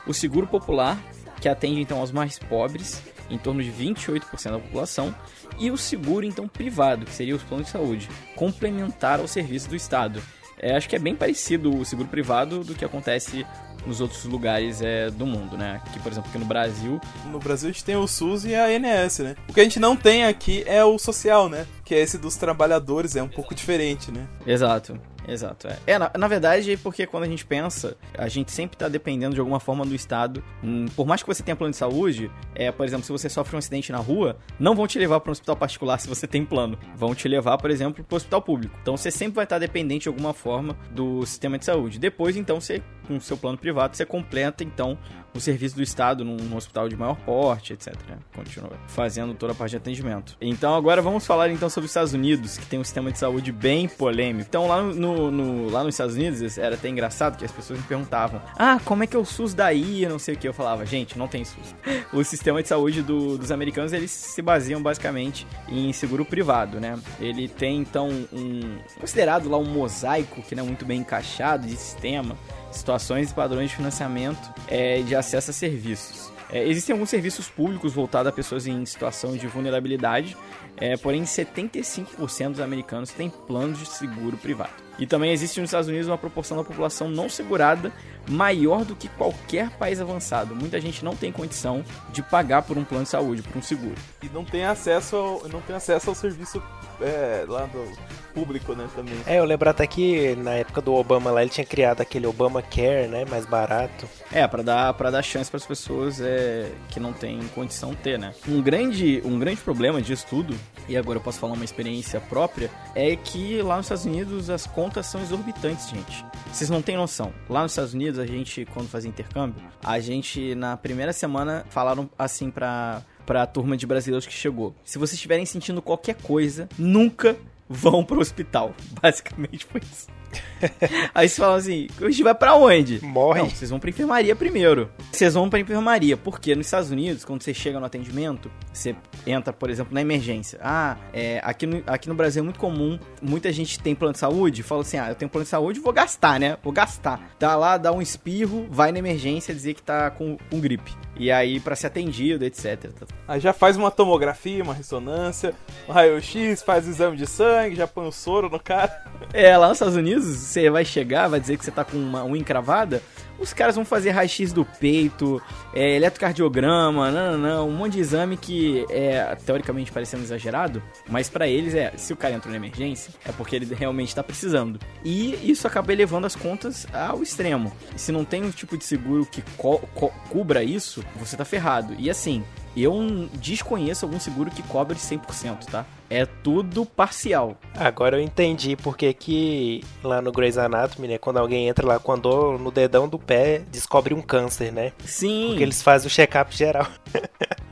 O 0.07 0.13
seguro 0.13 0.47
popular, 0.47 1.03
que 1.41 1.49
atende 1.49 1.81
então 1.81 1.99
aos 1.99 2.13
mais 2.13 2.39
pobres, 2.39 3.03
em 3.31 3.39
torno 3.39 3.63
de 3.63 3.71
28% 3.71 4.51
da 4.51 4.59
população. 4.59 5.15
E 5.59 5.71
o 5.71 5.77
seguro 5.77 6.25
então 6.25 6.49
privado, 6.49 7.05
que 7.05 7.13
seria 7.13 7.37
os 7.37 7.43
planos 7.43 7.67
de 7.67 7.73
saúde, 7.73 8.09
complementar 8.35 9.21
ao 9.21 9.29
serviço 9.29 9.69
do 9.69 9.77
Estado. 9.77 10.23
É, 10.59 10.77
acho 10.77 10.89
que 10.89 10.95
é 10.95 10.99
bem 10.99 11.15
parecido 11.15 11.77
o 11.77 11.85
seguro 11.85 12.09
privado 12.09 12.63
do 12.63 12.75
que 12.75 12.85
acontece 12.85 13.45
nos 13.87 14.01
outros 14.01 14.25
lugares 14.25 14.81
é, 14.81 15.11
do 15.11 15.27
mundo, 15.27 15.57
né? 15.57 15.81
Aqui, 15.85 15.99
por 15.99 16.13
exemplo, 16.13 16.31
aqui 16.31 16.39
no 16.39 16.45
Brasil, 16.45 17.01
No 17.27 17.39
Brasil 17.39 17.69
a 17.69 17.73
gente 17.73 17.85
tem 17.85 17.97
o 17.97 18.07
SUS 18.07 18.45
e 18.45 18.55
a 18.55 18.67
ANS, 18.67 19.19
né? 19.19 19.35
O 19.49 19.53
que 19.53 19.61
a 19.61 19.65
gente 19.65 19.81
não 19.81 19.97
tem 19.97 20.25
aqui 20.25 20.63
é 20.67 20.85
o 20.85 20.99
social, 20.99 21.49
né? 21.49 21.67
Que 21.85 21.95
é 21.95 22.01
esse 22.01 22.17
dos 22.17 22.37
trabalhadores, 22.37 23.17
é 23.17 23.23
um 23.23 23.29
pouco 23.29 23.55
diferente, 23.55 24.13
né? 24.13 24.29
Exato, 24.47 24.99
exato. 25.27 25.69
É, 25.69 25.79
É, 25.87 25.99
na, 25.99 26.11
na 26.17 26.29
verdade, 26.29 26.77
porque 26.77 27.07
quando 27.07 27.25
a 27.25 27.27
gente 27.27 27.45
pensa, 27.45 27.97
a 28.17 28.29
gente 28.29 28.51
sempre 28.51 28.77
tá 28.77 28.89
dependendo 28.89 29.35
de 29.35 29.41
alguma 29.41 29.61
forma 29.61 29.85
do 29.85 29.95
Estado. 29.95 30.43
Hum, 30.63 30.87
por 30.97 31.07
mais 31.07 31.23
que 31.23 31.29
você 31.29 31.43
tenha 31.43 31.57
plano 31.57 31.71
de 31.71 31.77
saúde, 31.77 32.31
é, 32.55 32.71
por 32.71 32.87
exemplo, 32.87 33.05
se 33.05 33.13
você 33.13 33.29
sofre 33.29 33.57
um 33.57 33.59
acidente 33.59 33.93
na 33.93 33.99
rua, 33.99 34.37
não 34.59 34.75
vão 34.75 34.87
te 34.87 34.99
levar 34.99 35.21
para 35.21 35.31
um 35.31 35.33
hospital 35.33 35.57
particular 35.57 35.99
se 35.99 36.09
você 36.09 36.27
tem 36.27 36.45
plano. 36.45 36.79
Vão 36.97 37.15
te 37.15 37.29
levar, 37.29 37.59
por 37.59 37.71
exemplo, 37.71 38.05
para 38.05 38.15
o 38.15 38.17
hospital 38.17 38.43
público. 38.43 38.77
Então 38.83 38.97
você 38.97 39.11
sempre 39.11 39.37
vai 39.37 39.45
estar 39.45 39.59
dependente 39.59 40.03
de 40.03 40.09
alguma 40.09 40.33
forma 40.33 40.77
do 40.91 41.25
sistema 41.27 41.59
de 41.59 41.65
saúde. 41.65 41.99
Depois, 41.99 42.37
então, 42.37 42.61
você, 42.61 42.83
com 43.07 43.17
o 43.17 43.21
seu 43.21 43.37
plano 43.37 43.59
privado, 43.59 43.97
você 43.97 44.05
completa, 44.05 44.65
então, 44.65 44.99
o 45.35 45.41
serviço 45.41 45.75
do 45.77 45.83
Estado 45.83 46.25
num, 46.25 46.55
hospital 46.57 46.89
de 46.89 46.97
maior 46.97 47.17
porte, 47.17 47.73
etc. 47.73 47.95
Continua 48.35 48.71
fazendo 48.87 49.33
toda 49.35 49.53
a 49.53 49.55
parte 49.55 49.71
de 49.73 49.77
atendimento. 49.79 50.37
Então 50.41 50.75
agora 50.75 51.01
vamos 51.01 51.27
falar 51.27 51.51
então 51.51 51.69
sobre 51.71 51.87
os 51.87 51.91
Estados 51.91 52.13
Unidos, 52.13 52.59
que 52.59 52.67
tem 52.67 52.79
um 52.79 52.85
sistema 52.85 53.11
de 53.11 53.19
saúde 53.19 53.51
bem 53.51 53.89
polêmico. 53.89 54.47
Então 54.49 54.67
lá, 54.69 54.83
no, 54.83 55.31
no- 55.31 55.71
lá 55.71 55.83
nos 55.85 55.95
Estados 55.95 56.15
Unidos 56.17 56.59
era 56.59 56.75
até 56.75 56.89
engraçado 56.89 57.39
que 57.39 57.45
as 57.45 57.51
pessoas 57.53 57.79
me 57.79 57.85
perguntavam: 57.87 58.41
Ah, 58.59 58.79
como 58.85 59.03
é 59.05 59.07
que 59.07 59.17
é 59.17 59.19
o 59.19 59.25
SUS 59.25 59.55
daí? 59.55 60.03
Eu 60.05 60.11
não 60.11 60.19
sei 60.19 60.35
o 60.35 60.39
que. 60.39 60.47
Eu 60.47 60.53
falava, 60.55 60.85
gente, 60.85 61.19
não 61.19 61.27
tem 61.29 61.45
SUS. 61.45 61.75
O 62.13 62.23
sistema 62.25 62.63
de 62.63 62.69
saúde 62.69 63.01
do- 63.03 63.39
dos 63.39 63.51
americanos 63.51 63.93
eles 63.93 64.11
se 64.11 64.43
baseiam 64.43 64.83
basicamente 64.83 65.47
em 65.69 65.93
seguro 65.95 66.25
privado, 66.27 66.79
né? 66.79 66.99
Ele 67.19 67.49
tem 67.49 67.79
então 67.79 68.09
um 68.33 68.77
considerado 69.01 69.49
lá 69.49 69.57
um 69.57 69.65
mosaico 69.65 70.43
que 70.43 70.55
não 70.55 70.65
é 70.65 70.67
muito 70.67 70.85
bem 70.85 71.01
encaixado 71.01 71.67
de 71.67 71.75
sistema 71.77 72.37
situações 72.73 73.31
e 73.31 73.35
padrões 73.35 73.71
de 73.71 73.77
financiamento 73.77 74.53
é, 74.67 75.03
de 75.03 75.15
acesso 75.15 75.51
a 75.51 75.55
serviços. 75.55 76.33
É, 76.51 76.69
existem 76.69 76.93
alguns 76.93 77.09
serviços 77.09 77.49
públicos 77.49 77.95
voltados 77.95 78.29
a 78.29 78.33
pessoas 78.33 78.67
em 78.67 78.85
situação 78.85 79.35
de 79.37 79.47
vulnerabilidade, 79.47 80.37
é, 80.77 80.97
porém 80.97 81.23
75% 81.23 82.51
dos 82.51 82.61
americanos 82.61 83.11
têm 83.11 83.31
planos 83.31 83.79
de 83.79 83.87
seguro 83.87 84.37
privado. 84.37 84.73
E 84.99 85.07
também 85.07 85.33
existe 85.33 85.61
nos 85.61 85.71
Estados 85.71 85.89
Unidos 85.89 86.09
uma 86.09 86.19
proporção 86.19 86.59
da 86.59 86.65
população 86.65 87.09
não 87.09 87.29
segurada 87.29 87.91
maior 88.29 88.85
do 88.85 88.95
que 88.95 89.09
qualquer 89.09 89.71
país 89.71 90.01
avançado. 90.01 90.55
Muita 90.55 90.81
gente 90.81 91.05
não 91.05 91.15
tem 91.15 91.33
condição 91.33 91.85
de 92.13 92.23
pagar 92.23 92.63
por 92.63 92.79
um 92.79 92.85
plano 92.85 93.05
de 93.05 93.11
saúde, 93.11 93.43
por 93.43 93.59
um 93.59 93.63
seguro. 93.63 93.97
E 94.23 94.29
não 94.29 94.45
tem 94.45 94.65
acesso 94.65 95.17
ao, 95.17 95.49
não 95.49 95.61
tem 95.61 95.77
acesso 95.77 96.11
ao 96.11 96.15
serviço 96.15 96.63
é, 97.01 97.45
lá 97.49 97.67
do 97.67 97.85
público, 98.33 98.75
né, 98.75 98.89
também. 98.95 99.15
É, 99.27 99.39
eu 99.39 99.45
lembro 99.45 99.69
até 99.69 99.87
que 99.87 100.35
na 100.37 100.53
época 100.53 100.81
do 100.81 100.95
Obama 100.95 101.31
lá 101.31 101.43
ele 101.43 101.51
tinha 101.51 101.65
criado 101.65 102.01
aquele 102.01 102.27
Obama 102.27 102.63
Care, 102.63 103.09
né? 103.09 103.25
Mais 103.29 103.45
barato. 103.45 104.09
É, 104.31 104.47
pra 104.47 104.63
dar, 104.63 104.95
pra 104.95 105.11
dar 105.11 105.23
chance 105.23 105.51
para 105.51 105.59
as 105.59 105.67
pessoas 105.67 106.21
é, 106.21 106.71
que 106.89 106.99
não 106.99 107.13
têm 107.13 107.41
condição 107.55 107.91
de 107.91 107.97
ter, 107.97 108.19
né? 108.19 108.35
Um 108.49 108.63
grande, 108.63 109.21
um 109.25 109.39
grande 109.39 109.61
problema 109.61 110.01
disso 110.01 110.27
tudo, 110.29 110.55
e 110.89 110.97
agora 110.97 111.19
eu 111.19 111.23
posso 111.23 111.39
falar 111.39 111.53
uma 111.53 111.65
experiência 111.65 112.21
própria, 112.21 112.71
é 112.95 113.15
que 113.17 113.61
lá 113.63 113.77
nos 113.77 113.87
Estados 113.87 114.05
Unidos 114.05 114.51
as 114.51 114.67
contas 114.67 115.07
são 115.07 115.21
exorbitantes, 115.21 115.89
gente. 115.91 116.25
Vocês 116.53 116.71
não 116.71 116.83
têm 116.83 116.97
noção. 116.97 117.33
Lá 117.49 117.63
nos 117.63 117.73
Estados 117.73 117.95
Unidos, 117.95 118.12
a 118.19 118.27
gente, 118.27 118.65
quando 118.67 118.89
fazia 118.89 119.09
intercâmbio, 119.09 119.63
a 119.83 119.99
gente, 120.01 120.55
na 120.55 120.77
primeira 120.77 121.13
semana, 121.13 121.65
falaram 121.71 122.09
assim 122.19 122.51
pra, 122.51 123.03
pra 123.27 123.47
turma 123.47 123.77
de 123.77 123.87
brasileiros 123.87 124.27
que 124.27 124.33
chegou. 124.33 124.75
Se 124.85 124.99
vocês 124.99 125.15
estiverem 125.15 125.47
sentindo 125.47 125.81
qualquer 125.83 126.15
coisa, 126.17 126.69
nunca 126.79 127.37
vão 127.69 128.05
pro 128.05 128.21
hospital. 128.21 128.75
Basicamente 129.01 129.65
foi 129.65 129.81
isso. 129.81 130.07
Aí 131.15 131.29
você 131.29 131.41
fala 131.41 131.57
assim, 131.57 131.89
a 132.01 132.11
gente 132.11 132.23
vai 132.23 132.35
pra 132.35 132.55
onde? 132.55 133.05
Morre. 133.05 133.43
Não, 133.43 133.51
vocês 133.51 133.71
vão 133.71 133.81
pra 133.81 133.91
enfermaria 133.91 134.35
primeiro. 134.35 134.91
Vocês 135.11 135.35
vão 135.35 135.49
pra 135.49 135.59
enfermaria, 135.59 136.17
porque 136.17 136.55
nos 136.55 136.67
Estados 136.67 136.91
Unidos, 136.91 137.25
quando 137.25 137.43
você 137.43 137.53
chega 137.53 137.79
no 137.79 137.87
atendimento, 137.87 138.51
você 138.73 138.95
entra, 139.27 139.53
por 139.53 139.71
exemplo, 139.71 139.95
na 139.95 140.01
emergência. 140.01 140.59
Ah, 140.63 140.97
é, 141.13 141.41
aqui, 141.45 141.67
no, 141.67 141.83
aqui 141.87 142.09
no 142.09 142.15
Brasil 142.15 142.41
é 142.41 142.45
muito 142.45 142.59
comum, 142.59 142.99
muita 143.21 143.53
gente 143.53 143.79
tem 143.79 143.95
plano 143.95 144.13
de 144.13 144.19
saúde, 144.19 144.63
fala 144.63 144.83
assim, 144.83 144.99
ah, 144.99 145.09
eu 145.09 145.15
tenho 145.15 145.31
plano 145.31 145.45
de 145.45 145.51
saúde, 145.51 145.81
vou 145.81 145.93
gastar, 145.93 146.39
né? 146.39 146.57
Vou 146.63 146.73
gastar. 146.73 147.35
Tá 147.39 147.57
lá, 147.57 147.77
dá 147.77 147.93
um 147.93 148.03
espirro, 148.03 148.67
vai 148.71 148.93
na 148.93 148.99
emergência 148.99 149.55
dizer 149.55 149.75
que 149.75 149.83
tá 149.83 150.11
com, 150.11 150.37
com 150.51 150.61
gripe. 150.61 150.93
E 151.23 151.31
aí, 151.31 151.61
pra 151.61 151.77
ser 151.77 151.87
atendido, 151.87 152.45
etc. 152.45 152.91
Aí 153.29 153.39
já 153.39 153.53
faz 153.53 153.77
uma 153.77 153.93
tomografia, 153.93 154.61
uma 154.61 154.75
ressonância, 154.75 155.55
um 155.89 155.93
raio-x, 155.93 156.63
faz 156.63 156.85
o 156.85 156.91
exame 156.91 157.17
de 157.17 157.29
sangue, 157.29 157.77
já 157.77 157.87
põe 157.87 158.09
o 158.09 158.11
soro 158.11 158.51
no 158.51 158.59
cara. 158.59 158.93
É, 159.33 159.57
lá 159.57 159.69
nos 159.69 159.77
Estados 159.77 159.95
Unidos, 159.95 160.25
você 160.25 160.69
vai 160.69 160.85
chegar, 160.85 161.29
vai 161.29 161.39
dizer 161.39 161.57
que 161.57 161.65
você 161.65 161.71
tá 161.71 161.85
com 161.85 161.97
uma 161.97 162.25
unha 162.25 162.41
encravada, 162.41 163.01
Os 163.39 163.53
caras 163.53 163.75
vão 163.75 163.85
fazer 163.85 164.11
raio-x 164.11 164.53
do 164.53 164.65
peito, 164.65 165.43
é, 165.75 165.97
eletrocardiograma, 165.97 167.11
não, 167.37 167.69
um 167.69 167.73
monte 167.73 167.95
de 167.95 168.01
exame 168.01 168.37
que 168.37 168.87
é 168.91 169.35
teoricamente 169.45 169.91
parecendo 169.91 170.23
exagerado, 170.23 170.83
mas 171.09 171.29
pra 171.29 171.47
eles 171.49 171.75
é, 171.75 171.93
se 171.97 172.13
o 172.13 172.17
cara 172.17 172.35
entrou 172.35 172.51
na 172.51 172.57
emergência, 172.57 173.13
é 173.25 173.33
porque 173.33 173.57
ele 173.57 173.75
realmente 173.75 174.15
tá 174.15 174.23
precisando. 174.23 174.79
E 175.05 175.39
isso 175.51 175.67
acaba 175.67 175.93
elevando 175.93 176.27
as 176.27 176.37
contas 176.37 176.87
ao 176.93 177.23
extremo. 177.23 177.73
Se 177.97 178.13
não 178.13 178.25
tem 178.25 178.43
um 178.45 178.51
tipo 178.51 178.77
de 178.77 178.85
seguro 178.85 179.27
que 179.27 179.43
co- 179.57 179.81
co- 179.95 180.13
cubra 180.31 180.63
isso, 180.63 181.05
você 181.17 181.37
tá 181.37 181.45
ferrado. 181.45 181.95
E 181.99 182.09
assim, 182.11 182.45
eu 182.77 183.29
desconheço 183.35 184.05
algum 184.05 184.21
seguro 184.21 184.51
que 184.51 184.63
cobre 184.63 184.97
100%, 184.97 185.67
tá? 185.67 185.85
É 186.13 186.27
tudo 186.27 186.85
parcial. 186.85 187.57
Agora 187.75 188.19
eu 188.19 188.23
entendi 188.23 188.77
porque 188.77 189.15
que 189.15 189.83
lá 190.05 190.21
no 190.21 190.31
Grey's 190.31 190.59
Anatomy, 190.59 191.09
né, 191.09 191.19
quando 191.19 191.39
alguém 191.39 191.69
entra 191.69 191.87
lá 191.87 191.99
com 191.99 192.13
a 192.13 192.17
dor 192.17 192.59
no 192.59 192.71
dedão 192.71 193.09
do 193.09 193.19
pé, 193.19 193.63
descobre 193.71 194.13
um 194.13 194.21
câncer, 194.21 194.71
né? 194.71 194.93
Sim. 195.07 195.49
Porque 195.49 195.63
eles 195.63 195.83
fazem 195.83 196.09
o 196.09 196.11
check-up 196.11 196.55
geral. 196.55 196.87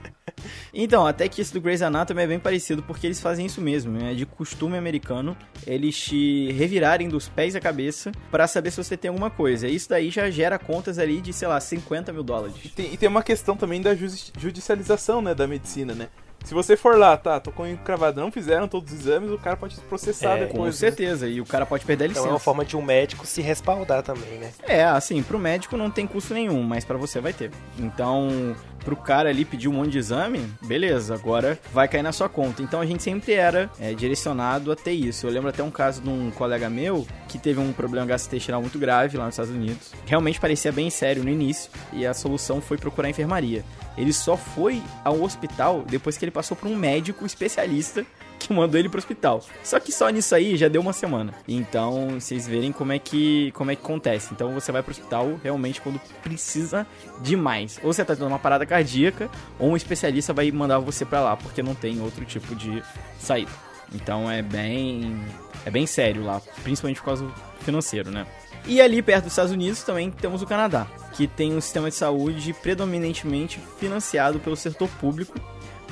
Então, 0.72 1.06
até 1.06 1.28
que 1.28 1.40
esse 1.40 1.52
do 1.52 1.60
Grey's 1.60 1.82
Anatomy 1.82 2.22
é 2.22 2.26
bem 2.26 2.38
parecido, 2.38 2.82
porque 2.82 3.06
eles 3.06 3.20
fazem 3.20 3.44
isso 3.44 3.60
mesmo, 3.60 3.92
né? 3.92 4.14
De 4.14 4.24
costume 4.24 4.76
americano, 4.76 5.36
eles 5.66 5.98
te 5.98 6.52
revirarem 6.52 7.08
dos 7.08 7.28
pés 7.28 7.56
à 7.56 7.60
cabeça 7.60 8.12
pra 8.30 8.46
saber 8.46 8.70
se 8.70 8.82
você 8.82 8.96
tem 8.96 9.08
alguma 9.08 9.30
coisa. 9.30 9.68
Isso 9.68 9.88
daí 9.88 10.10
já 10.10 10.30
gera 10.30 10.58
contas 10.58 10.98
ali 10.98 11.20
de, 11.20 11.32
sei 11.32 11.48
lá, 11.48 11.60
50 11.60 12.12
mil 12.12 12.22
dólares. 12.22 12.54
E 12.64 12.68
tem, 12.68 12.94
e 12.94 12.96
tem 12.96 13.08
uma 13.08 13.22
questão 13.22 13.56
também 13.56 13.82
da 13.82 13.94
judicialização, 13.94 15.20
né, 15.20 15.34
da 15.34 15.46
medicina, 15.46 15.92
né? 15.94 16.08
Se 16.44 16.54
você 16.54 16.76
for 16.76 16.96
lá, 16.98 17.16
tá, 17.16 17.38
tô 17.38 17.52
com 17.52 17.62
o 17.62 17.66
encravado, 17.68 18.20
não 18.20 18.32
fizeram 18.32 18.66
todos 18.66 18.92
os 18.92 19.00
exames, 19.00 19.30
o 19.30 19.38
cara 19.38 19.56
pode 19.56 19.76
processar 19.82 20.36
É, 20.38 20.46
Com 20.46 20.52
depois. 20.54 20.74
né? 20.80 20.88
certeza, 20.88 21.28
e 21.28 21.40
o 21.40 21.46
cara 21.46 21.64
pode 21.64 21.84
perder 21.84 22.04
a 22.04 22.06
Então 22.08 22.22
licença. 22.22 22.28
é 22.28 22.32
uma 22.32 22.40
forma 22.40 22.64
de 22.64 22.76
um 22.76 22.82
médico 22.82 23.24
se 23.26 23.40
respaldar 23.40 24.02
também, 24.02 24.38
né? 24.38 24.50
É, 24.66 24.82
assim, 24.84 25.22
pro 25.22 25.38
médico 25.38 25.76
não 25.76 25.90
tem 25.90 26.06
custo 26.06 26.34
nenhum, 26.34 26.62
mas 26.62 26.84
pra 26.84 26.96
você 26.96 27.20
vai 27.20 27.32
ter. 27.32 27.50
Então, 27.78 28.56
pro 28.84 28.96
cara 28.96 29.28
ali 29.28 29.44
pedir 29.44 29.68
um 29.68 29.72
monte 29.72 29.90
de 29.90 29.98
exame, 29.98 30.40
beleza, 30.62 31.14
agora 31.14 31.58
vai 31.72 31.88
cair 31.88 32.02
na 32.02 32.12
sua 32.12 32.28
conta. 32.28 32.62
Então 32.62 32.80
a 32.80 32.86
gente 32.86 33.02
sempre 33.02 33.32
era 33.32 33.70
é, 33.78 33.94
direcionado 33.94 34.72
a 34.72 34.76
ter 34.76 34.92
isso. 34.92 35.26
Eu 35.26 35.30
lembro 35.30 35.48
até 35.48 35.62
um 35.62 35.70
caso 35.70 36.00
de 36.02 36.08
um 36.08 36.30
colega 36.30 36.68
meu 36.68 37.06
que 37.28 37.38
teve 37.38 37.60
um 37.60 37.72
problema 37.72 38.06
gastrointestinal 38.06 38.60
muito 38.60 38.78
grave 38.78 39.16
lá 39.16 39.26
nos 39.26 39.34
Estados 39.34 39.52
Unidos. 39.52 39.92
Realmente 40.06 40.40
parecia 40.40 40.72
bem 40.72 40.90
sério 40.90 41.22
no 41.22 41.30
início, 41.30 41.70
e 41.92 42.06
a 42.06 42.14
solução 42.14 42.60
foi 42.60 42.76
procurar 42.76 43.08
enfermaria. 43.08 43.64
Ele 43.96 44.12
só 44.12 44.36
foi 44.36 44.82
ao 45.04 45.22
hospital 45.22 45.84
depois 45.86 46.16
que 46.16 46.24
ele 46.24 46.30
passou 46.30 46.56
por 46.56 46.68
um 46.68 46.76
médico 46.76 47.26
especialista 47.26 48.04
que 48.40 48.52
mandou 48.52 48.78
ele 48.78 48.88
pro 48.88 48.98
hospital. 48.98 49.44
Só 49.62 49.78
que 49.78 49.92
só 49.92 50.08
nisso 50.08 50.34
aí 50.34 50.56
já 50.56 50.68
deu 50.68 50.80
uma 50.80 50.92
semana. 50.92 51.34
Então, 51.46 52.18
vocês 52.18 52.48
verem 52.48 52.72
como 52.72 52.92
é 52.92 52.98
que 52.98 53.52
como 53.52 53.70
é 53.70 53.76
que 53.76 53.82
acontece. 53.82 54.32
Então, 54.32 54.52
você 54.52 54.72
vai 54.72 54.82
pro 54.82 54.90
hospital 54.90 55.38
realmente 55.42 55.80
quando 55.80 56.00
precisa 56.22 56.86
demais. 57.20 57.78
Ou 57.82 57.92
você 57.92 58.04
tá 58.04 58.16
tendo 58.16 58.26
uma 58.26 58.38
parada 58.38 58.66
cardíaca, 58.66 59.30
ou 59.58 59.70
um 59.70 59.76
especialista 59.76 60.32
vai 60.32 60.50
mandar 60.50 60.78
você 60.78 61.04
pra 61.04 61.20
lá, 61.20 61.36
porque 61.36 61.62
não 61.62 61.74
tem 61.74 62.00
outro 62.00 62.24
tipo 62.24 62.54
de 62.54 62.82
saída. 63.18 63.52
Então, 63.92 64.30
é 64.30 64.42
bem 64.42 65.20
é 65.64 65.70
bem 65.70 65.86
sério 65.86 66.24
lá, 66.24 66.40
principalmente 66.62 66.98
por 66.98 67.06
causa 67.06 67.28
financeiro, 67.60 68.10
né? 68.10 68.26
E 68.66 68.80
ali 68.80 69.02
perto 69.02 69.24
dos 69.24 69.32
Estados 69.32 69.52
Unidos 69.52 69.82
também 69.82 70.10
temos 70.10 70.42
o 70.42 70.46
Canadá, 70.46 70.86
que 71.14 71.26
tem 71.26 71.54
um 71.54 71.60
sistema 71.60 71.88
de 71.88 71.96
saúde 71.96 72.52
predominantemente 72.52 73.58
financiado 73.78 74.38
pelo 74.38 74.56
setor 74.56 74.88
público 75.00 75.34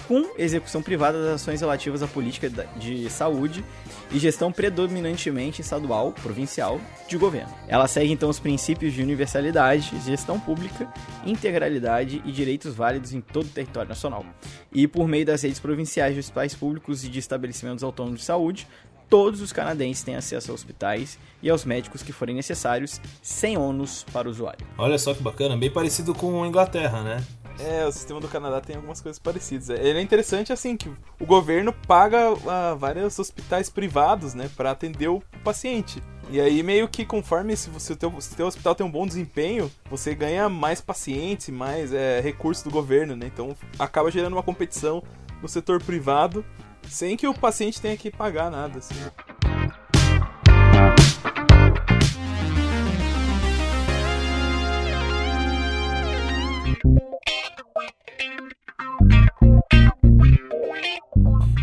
com 0.09 0.31
execução 0.39 0.83
privada 0.83 1.23
das 1.23 1.43
ações 1.43 1.61
relativas 1.61 2.03
à 2.03 2.09
política 2.09 2.49
de 2.77 3.11
saúde 3.11 3.63
e 4.11 4.19
gestão 4.19 4.51
predominantemente 4.51 5.61
estadual, 5.61 6.13
provincial, 6.13 6.81
de 7.07 7.19
governo. 7.19 7.55
Ela 7.69 7.87
segue 7.87 8.11
então 8.11 8.31
os 8.31 8.41
princípios 8.41 8.95
de 8.95 9.03
universalidade, 9.03 9.93
gestão 10.07 10.41
pública, 10.41 10.91
integralidade 11.27 12.23
e 12.25 12.33
direitos 12.33 12.75
válidos 12.75 13.13
em 13.13 13.21
todo 13.21 13.45
o 13.45 13.51
território 13.51 13.91
nacional. 13.91 14.25
E 14.73 14.89
por 14.89 15.07
meio 15.07 15.27
das 15.27 15.43
redes 15.43 15.61
provinciais 15.61 16.15
de 16.15 16.21
hospitais 16.21 16.55
públicos 16.55 17.05
e 17.05 17.09
de 17.09 17.19
estabelecimentos 17.19 17.85
autônomos 17.85 18.21
de 18.21 18.27
saúde, 18.27 18.67
todos 19.09 19.41
os 19.41 19.53
canadenses 19.53 20.03
têm 20.03 20.17
acesso 20.17 20.51
a 20.51 20.55
hospitais 20.55 21.19
e 21.43 21.49
aos 21.49 21.65
médicos 21.65 22.03
que 22.03 22.13
forem 22.13 22.35
necessários, 22.35 23.01
sem 23.23 23.57
ônus 23.57 24.05
para 24.13 24.29
o 24.29 24.31
usuário. 24.31 24.67
Olha 24.77 24.99
só 24.99 25.15
que 25.15 25.23
bacana, 25.23 25.57
bem 25.57 25.71
parecido 25.71 26.15
com 26.15 26.43
a 26.43 26.47
Inglaterra, 26.47 27.03
né? 27.03 27.25
É, 27.61 27.85
o 27.85 27.91
sistema 27.91 28.21
do 28.21 28.29
Canadá 28.29 28.61
tem 28.61 28.77
algumas 28.77 29.01
coisas 29.01 29.19
parecidas. 29.19 29.69
Ele 29.71 29.99
é 29.99 30.03
interessante 30.03 30.53
assim 30.53 30.77
que 30.77 30.89
o 30.89 31.27
governo 31.27 31.73
paga 31.73 32.29
ah, 32.47 32.75
vários 32.79 33.19
hospitais 33.19 33.69
privados, 33.69 34.33
né, 34.33 34.49
para 34.57 34.71
atender 34.71 35.09
o 35.09 35.21
paciente. 35.43 36.01
E 36.31 36.41
aí 36.41 36.63
meio 36.63 36.87
que 36.89 37.05
conforme 37.05 37.57
se 37.57 37.69
você 37.71 37.97
teu, 37.97 38.13
se 38.21 38.37
teu 38.37 38.47
hospital 38.47 38.75
tem 38.75 38.87
um 38.87 38.91
bom 38.91 39.07
desempenho, 39.07 39.71
você 39.91 40.15
ganha 40.15 40.49
mais 40.49 40.81
pacientes, 40.81 41.49
mais 41.49 41.93
é, 41.93 42.21
recursos 42.21 42.63
do 42.63 42.71
governo, 42.71 43.17
né? 43.17 43.27
Então 43.27 43.57
acaba 43.79 44.11
gerando 44.11 44.35
uma 44.35 44.43
competição 44.43 45.03
no 45.43 45.49
setor 45.49 45.83
privado 45.83 46.45
sem 46.91 47.17
que 47.17 47.27
o 47.27 47.35
paciente 47.35 47.81
tenha 47.81 47.97
que 47.97 48.11
pagar 48.11 48.51
nada. 48.51 48.79
Assim. 48.79 48.95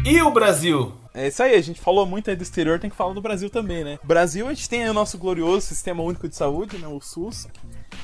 E 0.06 0.22
o 0.22 0.30
Brasil? 0.32 0.94
É 1.16 1.30
isso 1.30 1.42
aí, 1.42 1.56
a 1.56 1.62
gente 1.62 1.80
falou 1.80 2.06
muito 2.06 2.30
aí 2.30 2.36
do 2.36 2.44
exterior, 2.44 2.78
tem 2.78 2.90
que 2.90 2.96
falar 2.96 3.14
do 3.14 3.22
Brasil 3.22 3.50
também, 3.50 3.84
né? 3.84 3.98
Brasil, 4.04 4.48
a 4.48 4.54
gente 4.54 4.70
tem 4.70 4.84
aí 4.84 4.90
o 4.90 4.94
nosso 4.94 5.18
glorioso 5.18 5.66
Sistema 5.66 6.04
Único 6.04 6.28
de 6.28 6.36
Saúde, 6.36 6.78
né, 6.78 6.88
o 6.88 7.00
SUS, 7.00 7.48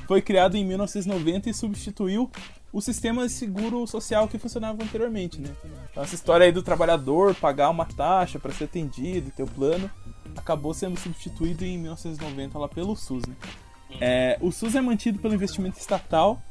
foi 0.07 0.21
criado 0.21 0.55
em 0.55 0.65
1990 0.65 1.49
e 1.49 1.53
substituiu 1.53 2.31
o 2.73 2.81
sistema 2.81 3.25
de 3.27 3.33
seguro 3.33 3.85
social 3.85 4.27
que 4.27 4.37
funcionava 4.37 4.81
anteriormente, 4.83 5.39
né? 5.41 5.49
Então, 5.91 6.03
essa 6.03 6.15
história 6.15 6.45
aí 6.45 6.51
do 6.51 6.63
trabalhador 6.63 7.35
pagar 7.35 7.69
uma 7.69 7.85
taxa 7.85 8.39
para 8.39 8.51
ser 8.53 8.65
atendido 8.65 9.31
ter 9.31 9.43
o 9.43 9.47
plano 9.47 9.89
acabou 10.37 10.73
sendo 10.73 10.97
substituído 10.97 11.65
em 11.65 11.77
1990 11.77 12.57
lá 12.57 12.69
pelo 12.69 12.95
SUS, 12.95 13.23
né? 13.25 13.35
É, 13.99 14.37
o 14.39 14.51
SUS 14.51 14.75
é 14.75 14.81
mantido 14.81 15.19
pelo 15.19 15.33
investimento 15.33 15.77
estatal 15.77 16.41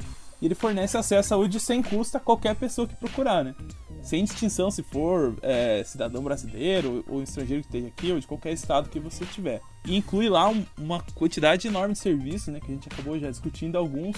e 0.43 0.47
ele 0.47 0.55
fornece 0.55 0.97
acesso 0.99 1.35
à 1.35 1.37
saúde 1.37 1.59
sem 1.59 1.83
custo 1.83 2.17
a 2.17 2.21
qualquer 2.21 2.55
pessoa 2.55 2.87
que 2.87 2.95
procurar, 2.97 3.43
né? 3.43 3.55
Sem 4.03 4.25
distinção 4.25 4.71
se 4.71 4.83
for 4.83 5.37
é, 5.43 5.83
cidadão 5.85 6.23
brasileiro 6.23 7.03
ou 7.09 7.23
estrangeiro 7.23 7.63
que 7.63 7.69
esteja 7.69 7.89
aqui 7.89 8.13
ou 8.13 8.19
de 8.21 8.27
qualquer 8.27 8.53
estado 8.53 8.89
que 8.91 8.99
você 9.01 9.25
tiver. 9.27 9.61
E 9.87 9.97
inclui 9.97 10.29
lá 10.29 10.49
um- 10.49 10.65
uma 10.79 11.03
quantidade 11.15 11.67
enorme 11.67 11.95
de 11.95 11.99
serviços, 12.01 12.49
né? 12.49 12.61
Que 12.61 12.71
a 12.73 12.75
gente 12.75 12.89
acabou 12.91 13.19
já 13.19 13.31
discutindo 13.31 13.77
alguns, 13.77 14.17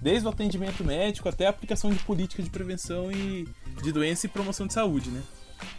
desde 0.00 0.26
o 0.26 0.30
atendimento 0.30 0.84
médico 0.84 1.28
até 1.28 1.46
a 1.46 1.50
aplicação 1.50 1.90
de 1.90 1.98
política 2.00 2.42
de 2.42 2.50
prevenção 2.50 3.10
e 3.12 3.46
de 3.82 3.92
doença 3.92 4.26
e 4.26 4.28
promoção 4.28 4.66
de 4.66 4.72
saúde, 4.72 5.10
né? 5.10 5.22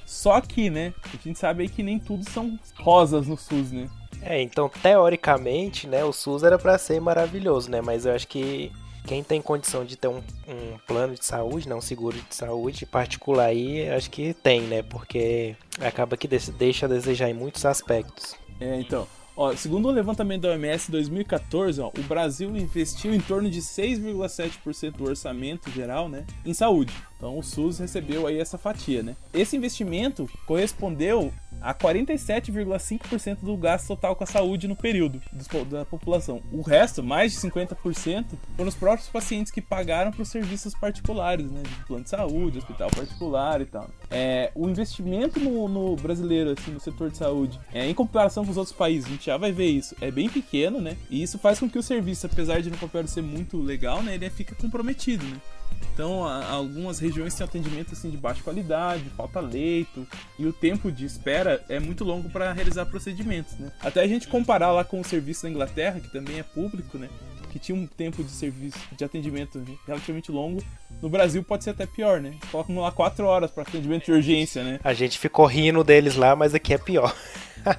Só 0.05 0.39
que, 0.41 0.69
né, 0.69 0.93
a 1.03 1.17
gente 1.17 1.39
sabe 1.39 1.63
aí 1.63 1.69
que 1.69 1.81
nem 1.81 1.97
tudo 1.97 2.29
são 2.29 2.59
rosas 2.75 3.27
no 3.27 3.37
SUS, 3.37 3.71
né? 3.71 3.89
É, 4.21 4.41
então 4.41 4.69
teoricamente, 4.69 5.87
né, 5.87 6.03
o 6.03 6.13
SUS 6.13 6.43
era 6.43 6.59
pra 6.59 6.77
ser 6.77 7.01
maravilhoso, 7.01 7.69
né? 7.71 7.81
Mas 7.81 8.05
eu 8.05 8.13
acho 8.13 8.27
que 8.27 8.71
quem 9.05 9.23
tem 9.23 9.41
condição 9.41 9.83
de 9.83 9.95
ter 9.95 10.07
um, 10.07 10.17
um 10.47 10.77
plano 10.85 11.15
de 11.15 11.25
saúde, 11.25 11.67
né, 11.67 11.73
um 11.73 11.81
seguro 11.81 12.15
de 12.17 12.35
saúde 12.35 12.85
particular 12.85 13.45
aí, 13.45 13.89
acho 13.89 14.11
que 14.11 14.33
tem, 14.33 14.61
né? 14.61 14.83
Porque 14.83 15.55
acaba 15.79 16.15
que 16.15 16.27
deixa 16.27 16.85
a 16.85 16.89
desejar 16.89 17.29
em 17.29 17.33
muitos 17.33 17.65
aspectos. 17.65 18.35
É, 18.59 18.79
então. 18.79 19.07
Ó, 19.35 19.55
segundo 19.55 19.87
o 19.87 19.91
levantamento 19.91 20.41
da 20.41 20.49
OMS 20.49 20.89
em 20.89 20.91
2014, 20.91 21.81
ó, 21.81 21.91
o 21.97 22.03
Brasil 22.03 22.55
investiu 22.55 23.13
em 23.13 23.19
torno 23.19 23.49
de 23.49 23.61
6,7% 23.61 24.97
do 24.97 25.05
orçamento 25.05 25.71
geral 25.71 26.09
né, 26.09 26.25
em 26.45 26.53
saúde. 26.53 26.93
Então 27.21 27.37
o 27.37 27.43
SUS 27.43 27.77
recebeu 27.77 28.25
aí 28.25 28.39
essa 28.39 28.57
fatia. 28.57 29.03
Né? 29.03 29.15
Esse 29.31 29.55
investimento 29.55 30.27
correspondeu 30.47 31.31
a 31.61 31.71
47,5% 31.71 33.37
do 33.43 33.55
gasto 33.55 33.89
total 33.89 34.15
com 34.15 34.23
a 34.23 34.27
saúde 34.27 34.67
no 34.67 34.75
período 34.75 35.21
da 35.69 35.85
população. 35.85 36.41
O 36.51 36.63
resto, 36.63 37.03
mais 37.03 37.31
de 37.31 37.37
50%, 37.37 38.25
foram 38.57 38.69
os 38.69 38.73
próprios 38.73 39.07
pacientes 39.07 39.51
que 39.51 39.61
pagaram 39.61 40.11
para 40.11 40.23
os 40.23 40.29
serviços 40.29 40.73
particulares, 40.73 41.51
né, 41.51 41.61
de 41.61 41.85
plano 41.85 42.03
de 42.03 42.09
saúde, 42.09 42.57
hospital 42.57 42.89
particular 42.89 43.61
e 43.61 43.65
tal. 43.65 43.87
É, 44.09 44.51
o 44.55 44.67
investimento 44.67 45.39
no, 45.39 45.67
no 45.67 45.95
brasileiro, 45.95 46.55
assim, 46.57 46.71
no 46.71 46.79
setor 46.79 47.11
de 47.11 47.17
saúde, 47.17 47.59
é, 47.71 47.87
em 47.87 47.93
comparação 47.93 48.43
com 48.43 48.49
os 48.49 48.57
outros 48.57 48.75
países, 48.75 49.05
a 49.05 49.09
gente 49.09 49.25
já 49.27 49.37
vai 49.37 49.51
ver 49.51 49.67
isso, 49.67 49.95
é 50.01 50.09
bem 50.09 50.27
pequeno, 50.27 50.81
né? 50.81 50.97
E 51.11 51.21
isso 51.21 51.37
faz 51.37 51.59
com 51.59 51.69
que 51.69 51.77
o 51.77 51.83
serviço, 51.83 52.25
apesar 52.25 52.61
de 52.61 52.71
no 52.71 52.77
papel 52.77 53.07
ser 53.07 53.21
muito 53.21 53.61
legal, 53.61 54.01
né, 54.01 54.15
ele 54.15 54.27
fica 54.31 54.55
comprometido, 54.55 55.23
né? 55.25 55.37
Então, 55.93 56.25
a- 56.25 56.45
algumas 56.49 56.99
regiões 56.99 57.35
têm 57.35 57.43
atendimento 57.45 57.93
assim 57.93 58.09
de 58.09 58.17
baixa 58.17 58.41
qualidade, 58.41 59.03
falta 59.15 59.39
leito 59.39 60.07
e 60.39 60.45
o 60.45 60.53
tempo 60.53 60.91
de 60.91 61.05
espera 61.05 61.63
é 61.69 61.79
muito 61.79 62.03
longo 62.03 62.29
para 62.29 62.51
realizar 62.53 62.85
procedimentos, 62.85 63.53
né? 63.59 63.71
Até 63.81 64.01
a 64.01 64.07
gente 64.07 64.27
comparar 64.27 64.71
lá 64.71 64.83
com 64.83 64.99
o 65.01 65.03
serviço 65.03 65.43
da 65.43 65.49
Inglaterra, 65.49 65.99
que 65.99 66.07
também 66.11 66.39
é 66.39 66.43
público, 66.43 66.97
né? 66.97 67.09
Que 67.51 67.59
tinha 67.59 67.77
um 67.77 67.85
tempo 67.85 68.23
de 68.23 68.31
serviço 68.31 68.77
de 68.97 69.03
atendimento 69.03 69.61
relativamente 69.85 70.31
longo. 70.31 70.63
No 71.01 71.09
Brasil 71.09 71.43
pode 71.43 71.65
ser 71.65 71.71
até 71.71 71.85
pior, 71.85 72.21
né? 72.21 72.35
Colocam 72.49 72.79
lá 72.79 72.91
4 72.91 73.25
horas 73.25 73.51
para 73.51 73.63
atendimento 73.63 74.05
de 74.05 74.11
urgência, 74.13 74.63
né? 74.63 74.79
A 74.83 74.93
gente 74.93 75.19
ficou 75.19 75.45
rindo 75.45 75.83
deles 75.83 76.15
lá, 76.15 76.35
mas 76.35 76.55
aqui 76.55 76.73
é 76.73 76.77
pior. 76.77 77.13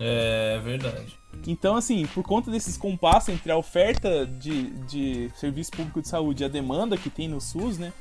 É 0.00 0.60
verdade. 0.62 1.17
Então, 1.46 1.76
assim, 1.76 2.06
por 2.06 2.22
conta 2.22 2.50
desses 2.50 2.76
compassos 2.76 3.30
entre 3.30 3.50
a 3.50 3.56
oferta 3.56 4.26
de, 4.26 4.70
de 4.86 5.30
serviço 5.34 5.70
público 5.70 6.02
de 6.02 6.08
saúde 6.08 6.42
e 6.42 6.46
a 6.46 6.48
demanda 6.48 6.96
que 6.96 7.10
tem 7.10 7.28
no 7.28 7.40
SUS, 7.40 7.78
né? 7.78 7.92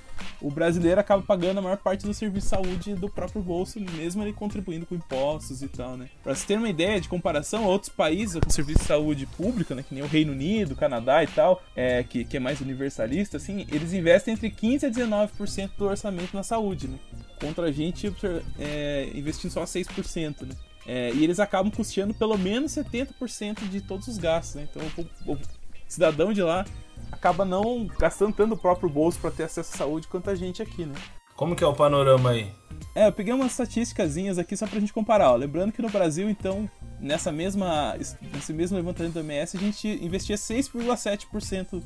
O 0.42 0.52
brasileiro 0.52 1.00
acaba 1.00 1.22
pagando 1.24 1.60
a 1.60 1.62
maior 1.62 1.78
parte 1.78 2.06
do 2.06 2.14
serviço 2.14 2.48
de 2.48 2.50
saúde 2.50 2.96
do 2.96 3.10
próprio 3.10 3.42
bolso, 3.42 3.80
mesmo 3.80 4.24
ele 4.24 4.34
contribuindo 4.34 4.86
com 4.86 4.96
impostos 4.96 5.62
e 5.62 5.68
tal, 5.68 5.98
né? 5.98 6.10
Pra 6.24 6.34
você 6.34 6.46
ter 6.46 6.58
uma 6.58 6.70
ideia 6.70 7.00
de 7.00 7.08
comparação 7.08 7.66
outros 7.66 7.90
países 7.90 8.40
com 8.40 8.50
serviço 8.50 8.80
de 8.80 8.86
saúde 8.86 9.26
público, 9.26 9.74
né? 9.74 9.84
Que 9.88 9.94
nem 9.94 10.04
o 10.04 10.08
Reino 10.08 10.32
Unido, 10.32 10.76
Canadá 10.76 11.24
e 11.24 11.28
tal, 11.28 11.62
é, 11.76 12.04
que, 12.04 12.24
que 12.26 12.38
é 12.38 12.40
mais 12.40 12.62
universalista, 12.62 13.38
assim, 13.38 13.68
eles 13.72 13.94
investem 13.94 14.34
entre 14.34 14.50
15% 14.50 14.84
a 14.84 14.90
19% 14.90 15.72
do 15.78 15.86
orçamento 15.86 16.36
na 16.36 16.44
saúde, 16.44 16.88
né? 16.88 16.98
Contra 17.40 17.68
a 17.68 17.72
gente 17.72 18.12
é, 18.60 19.10
investindo 19.14 19.52
só 19.52 19.64
6%, 19.64 20.48
né? 20.48 20.56
É, 20.88 21.12
e 21.14 21.24
eles 21.24 21.40
acabam 21.40 21.70
custeando 21.70 22.14
pelo 22.14 22.38
menos 22.38 22.72
70% 22.72 23.68
de 23.70 23.82
todos 23.82 24.08
os 24.08 24.18
gastos, 24.18 24.56
né? 24.56 24.68
Então 24.72 25.06
o, 25.26 25.34
o 25.34 25.40
cidadão 25.88 26.32
de 26.32 26.42
lá 26.42 26.66
acaba 27.12 27.44
não 27.44 27.86
gastando 28.00 28.34
tanto 28.34 28.54
o 28.54 28.58
próprio 28.58 28.90
bolso 28.90 29.20
para 29.20 29.32
ter 29.32 29.44
acesso 29.44 29.74
à 29.76 29.78
saúde 29.78 30.08
quanto 30.08 30.30
a 30.30 30.36
gente 30.36 30.62
aqui, 30.62 30.86
né? 30.86 30.96
Como 31.36 31.56
que 31.56 31.64
é 31.64 31.68
o 31.68 31.74
panorama 31.74 32.32
aí? 32.32 32.52
É, 32.96 33.08
eu 33.08 33.12
peguei 33.12 33.32
umas 33.32 33.52
estatísticas 33.52 34.18
aqui 34.40 34.58
só 34.58 34.66
pra 34.66 34.80
gente 34.80 34.92
comparar. 34.92 35.32
Ó. 35.32 35.36
Lembrando 35.36 35.72
que 35.72 35.84
no 35.84 35.90
Brasil, 35.90 36.28
então, 36.30 36.68
nessa 37.00 37.32
mesma, 37.32 37.96
nesse 38.34 38.52
mesmo 38.54 38.76
levantamento 38.76 39.14
do 39.14 39.20
MS, 39.20 39.56
a 39.56 39.60
gente 39.60 39.88
investia 40.04 40.36
6,7% 40.36 41.84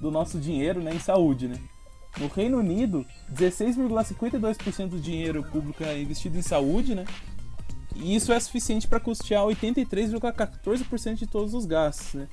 do 0.00 0.10
nosso 0.10 0.38
dinheiro 0.38 0.80
né, 0.80 0.94
em 0.94 1.00
saúde, 1.00 1.48
né? 1.48 1.58
No 2.18 2.28
Reino 2.28 2.58
Unido, 2.58 3.04
16,52% 3.34 4.88
do 4.88 5.00
dinheiro 5.00 5.42
público 5.42 5.82
é 5.82 6.00
investido 6.00 6.38
em 6.38 6.42
saúde, 6.42 6.94
né? 6.94 7.04
E 7.96 8.14
isso 8.14 8.32
é 8.32 8.40
suficiente 8.40 8.86
para 8.88 9.00
custear 9.00 9.44
83,14% 9.44 11.14
de 11.14 11.26
todos 11.26 11.54
os 11.54 11.66
gastos, 11.66 12.14
né? 12.14 12.28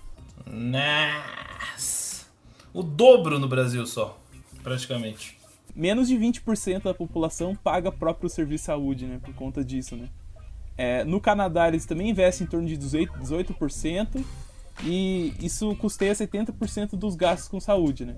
Nossa! 0.46 2.28
O 2.74 2.84
dobro 2.84 3.40
no 3.40 3.48
Brasil 3.48 3.86
só, 3.86 4.20
praticamente. 4.64 5.38
Menos 5.76 6.08
de 6.08 6.16
20% 6.16 6.84
da 6.84 6.94
população 6.94 7.56
paga 7.56 7.92
próprio 7.92 8.30
serviço 8.30 8.64
de 8.64 8.66
saúde, 8.66 9.06
né? 9.06 9.20
Por 9.24 9.34
conta 9.34 9.64
disso, 9.64 9.96
né? 9.96 10.10
É, 10.78 11.04
no 11.04 11.20
Canadá, 11.20 11.68
eles 11.68 11.86
também 11.86 12.10
investem 12.10 12.46
em 12.46 12.50
torno 12.50 12.68
de 12.68 12.78
18%, 12.78 13.10
18% 13.20 14.24
e 14.84 15.34
isso 15.42 15.76
custeia 15.76 16.14
70% 16.14 16.96
dos 16.96 17.16
gastos 17.16 17.50
com 17.50 17.60
saúde, 17.60 18.06
né? 18.06 18.16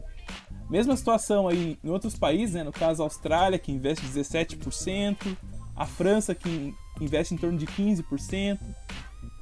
Mesma 0.70 0.96
situação 0.96 1.48
aí 1.48 1.78
em 1.84 1.90
outros 1.90 2.16
países, 2.16 2.56
né? 2.56 2.64
No 2.64 2.72
caso, 2.72 3.02
a 3.02 3.06
Austrália, 3.06 3.58
que 3.58 3.72
investe 3.72 4.06
17%, 4.06 5.36
a 5.76 5.86
França, 5.86 6.36
que 6.36 6.74
investe 7.00 7.34
em 7.34 7.38
torno 7.38 7.58
de 7.58 7.66
15%, 7.66 8.60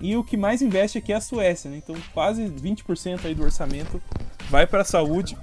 e 0.02 0.16
o 0.16 0.24
que 0.24 0.38
mais 0.38 0.62
investe 0.62 0.98
aqui 0.98 1.12
é 1.12 1.16
a 1.16 1.22
Suécia, 1.22 1.70
né? 1.70 1.78
Então 1.78 1.96
quase 2.14 2.46
20% 2.48 3.26
aí 3.26 3.36
do 3.36 3.44
orçamento 3.44 4.02
vai 4.50 4.66
para 4.66 4.82
a 4.82 4.86
saúde 4.86 5.38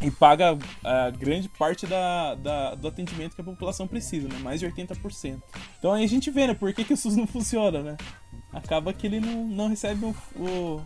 e 0.00 0.10
paga 0.10 0.56
a 0.84 1.10
grande 1.10 1.48
parte 1.48 1.86
da, 1.86 2.34
da, 2.34 2.74
do 2.74 2.86
atendimento 2.88 3.34
que 3.34 3.40
a 3.40 3.44
população 3.44 3.86
precisa, 3.86 4.28
né? 4.28 4.38
Mais 4.38 4.60
de 4.60 4.66
80%. 4.66 5.42
Então 5.78 5.92
aí 5.92 6.04
a 6.04 6.08
gente 6.08 6.30
vê, 6.30 6.46
né? 6.46 6.54
Por 6.54 6.72
que, 6.72 6.84
que 6.84 6.94
o 6.94 6.96
SUS 6.96 7.16
não 7.16 7.26
funciona, 7.28 7.82
né? 7.82 7.96
Acaba 8.52 8.92
que 8.92 9.06
ele 9.06 9.18
não, 9.18 9.46
não 9.46 9.68
recebe 9.68 10.04
o, 10.04 10.14
o 10.36 10.82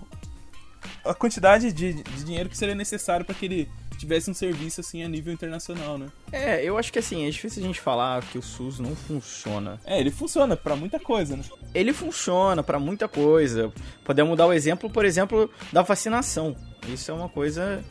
a 1.05 1.15
quantidade 1.15 1.73
de, 1.73 1.93
de 1.95 2.25
dinheiro 2.25 2.49
que 2.49 2.57
seria 2.57 2.75
necessário 2.75 3.25
para 3.25 3.35
que 3.35 3.45
ele 3.45 3.69
tivesse 3.99 4.31
um 4.31 4.35
serviço 4.35 4.81
assim 4.81 5.03
a 5.03 5.09
nível 5.09 5.33
internacional, 5.33 5.99
né? 5.99 6.07
É, 6.33 6.63
eu 6.65 6.79
acho 6.79 6.93
que 6.93 6.99
assim, 6.99 7.27
é 7.27 7.31
difícil 7.31 7.63
a 7.63 7.67
gente 7.67 7.81
falar 7.81 8.23
que 8.23 8.39
o 8.39 8.43
SUS 8.43 8.79
não 8.79 8.95
funciona. 8.95 9.81
É, 9.85 10.01
ele 10.01 10.11
funciona 10.11 10.57
para 10.57 10.77
muita 10.77 10.99
coisa, 10.99 11.37
né? 11.37 11.43
Ele 11.75 11.93
funciona 11.93 12.63
para 12.63 12.79
muita 12.79 13.09
coisa. 13.09 13.73
Podemos 14.05 14.37
dar 14.37 14.47
o 14.47 14.53
exemplo, 14.53 14.89
por 14.89 15.05
exemplo, 15.05 15.51
da 15.73 15.83
vacinação. 15.83 16.57
Isso 16.89 17.11
é 17.11 17.15
uma 17.15 17.29
coisa 17.29 17.85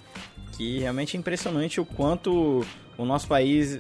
que 0.54 0.80
realmente 0.80 1.16
é 1.16 1.20
impressionante 1.20 1.80
o 1.80 1.86
quanto 1.86 2.66
o 2.98 3.06
nosso 3.06 3.28
país, 3.28 3.80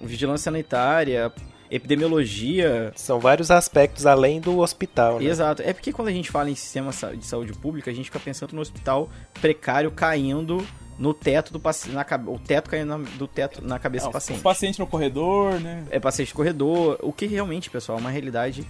vigilância 0.00 0.44
sanitária, 0.44 1.30
epidemiologia. 1.70 2.92
São 2.94 3.18
vários 3.18 3.50
aspectos 3.50 4.06
além 4.06 4.40
do 4.40 4.58
hospital, 4.60 5.18
né? 5.18 5.26
Exato. 5.26 5.62
É 5.62 5.72
porque 5.72 5.92
quando 5.92 6.08
a 6.08 6.12
gente 6.12 6.30
fala 6.30 6.48
em 6.48 6.54
sistema 6.54 6.90
de 7.16 7.26
saúde 7.26 7.52
pública, 7.52 7.90
a 7.90 7.94
gente 7.94 8.06
fica 8.06 8.20
pensando 8.20 8.54
no 8.54 8.60
hospital 8.60 9.10
precário 9.40 9.90
caindo 9.90 10.64
no 10.98 11.12
teto 11.12 11.52
do 11.52 11.60
paciente, 11.60 11.96
o 12.26 12.38
teto 12.38 12.70
caindo 12.70 12.96
na, 12.96 12.98
do 12.98 13.26
teto 13.26 13.64
na 13.66 13.78
cabeça 13.78 14.04
Não, 14.04 14.10
do 14.10 14.14
paciente. 14.14 14.38
O 14.38 14.42
paciente 14.42 14.78
no 14.78 14.86
corredor, 14.86 15.60
né? 15.60 15.84
É 15.90 15.98
paciente 15.98 16.30
no 16.30 16.36
corredor, 16.36 16.98
o 17.02 17.12
que 17.12 17.26
realmente, 17.26 17.68
pessoal, 17.70 17.98
é 17.98 18.00
uma 18.00 18.10
realidade 18.10 18.66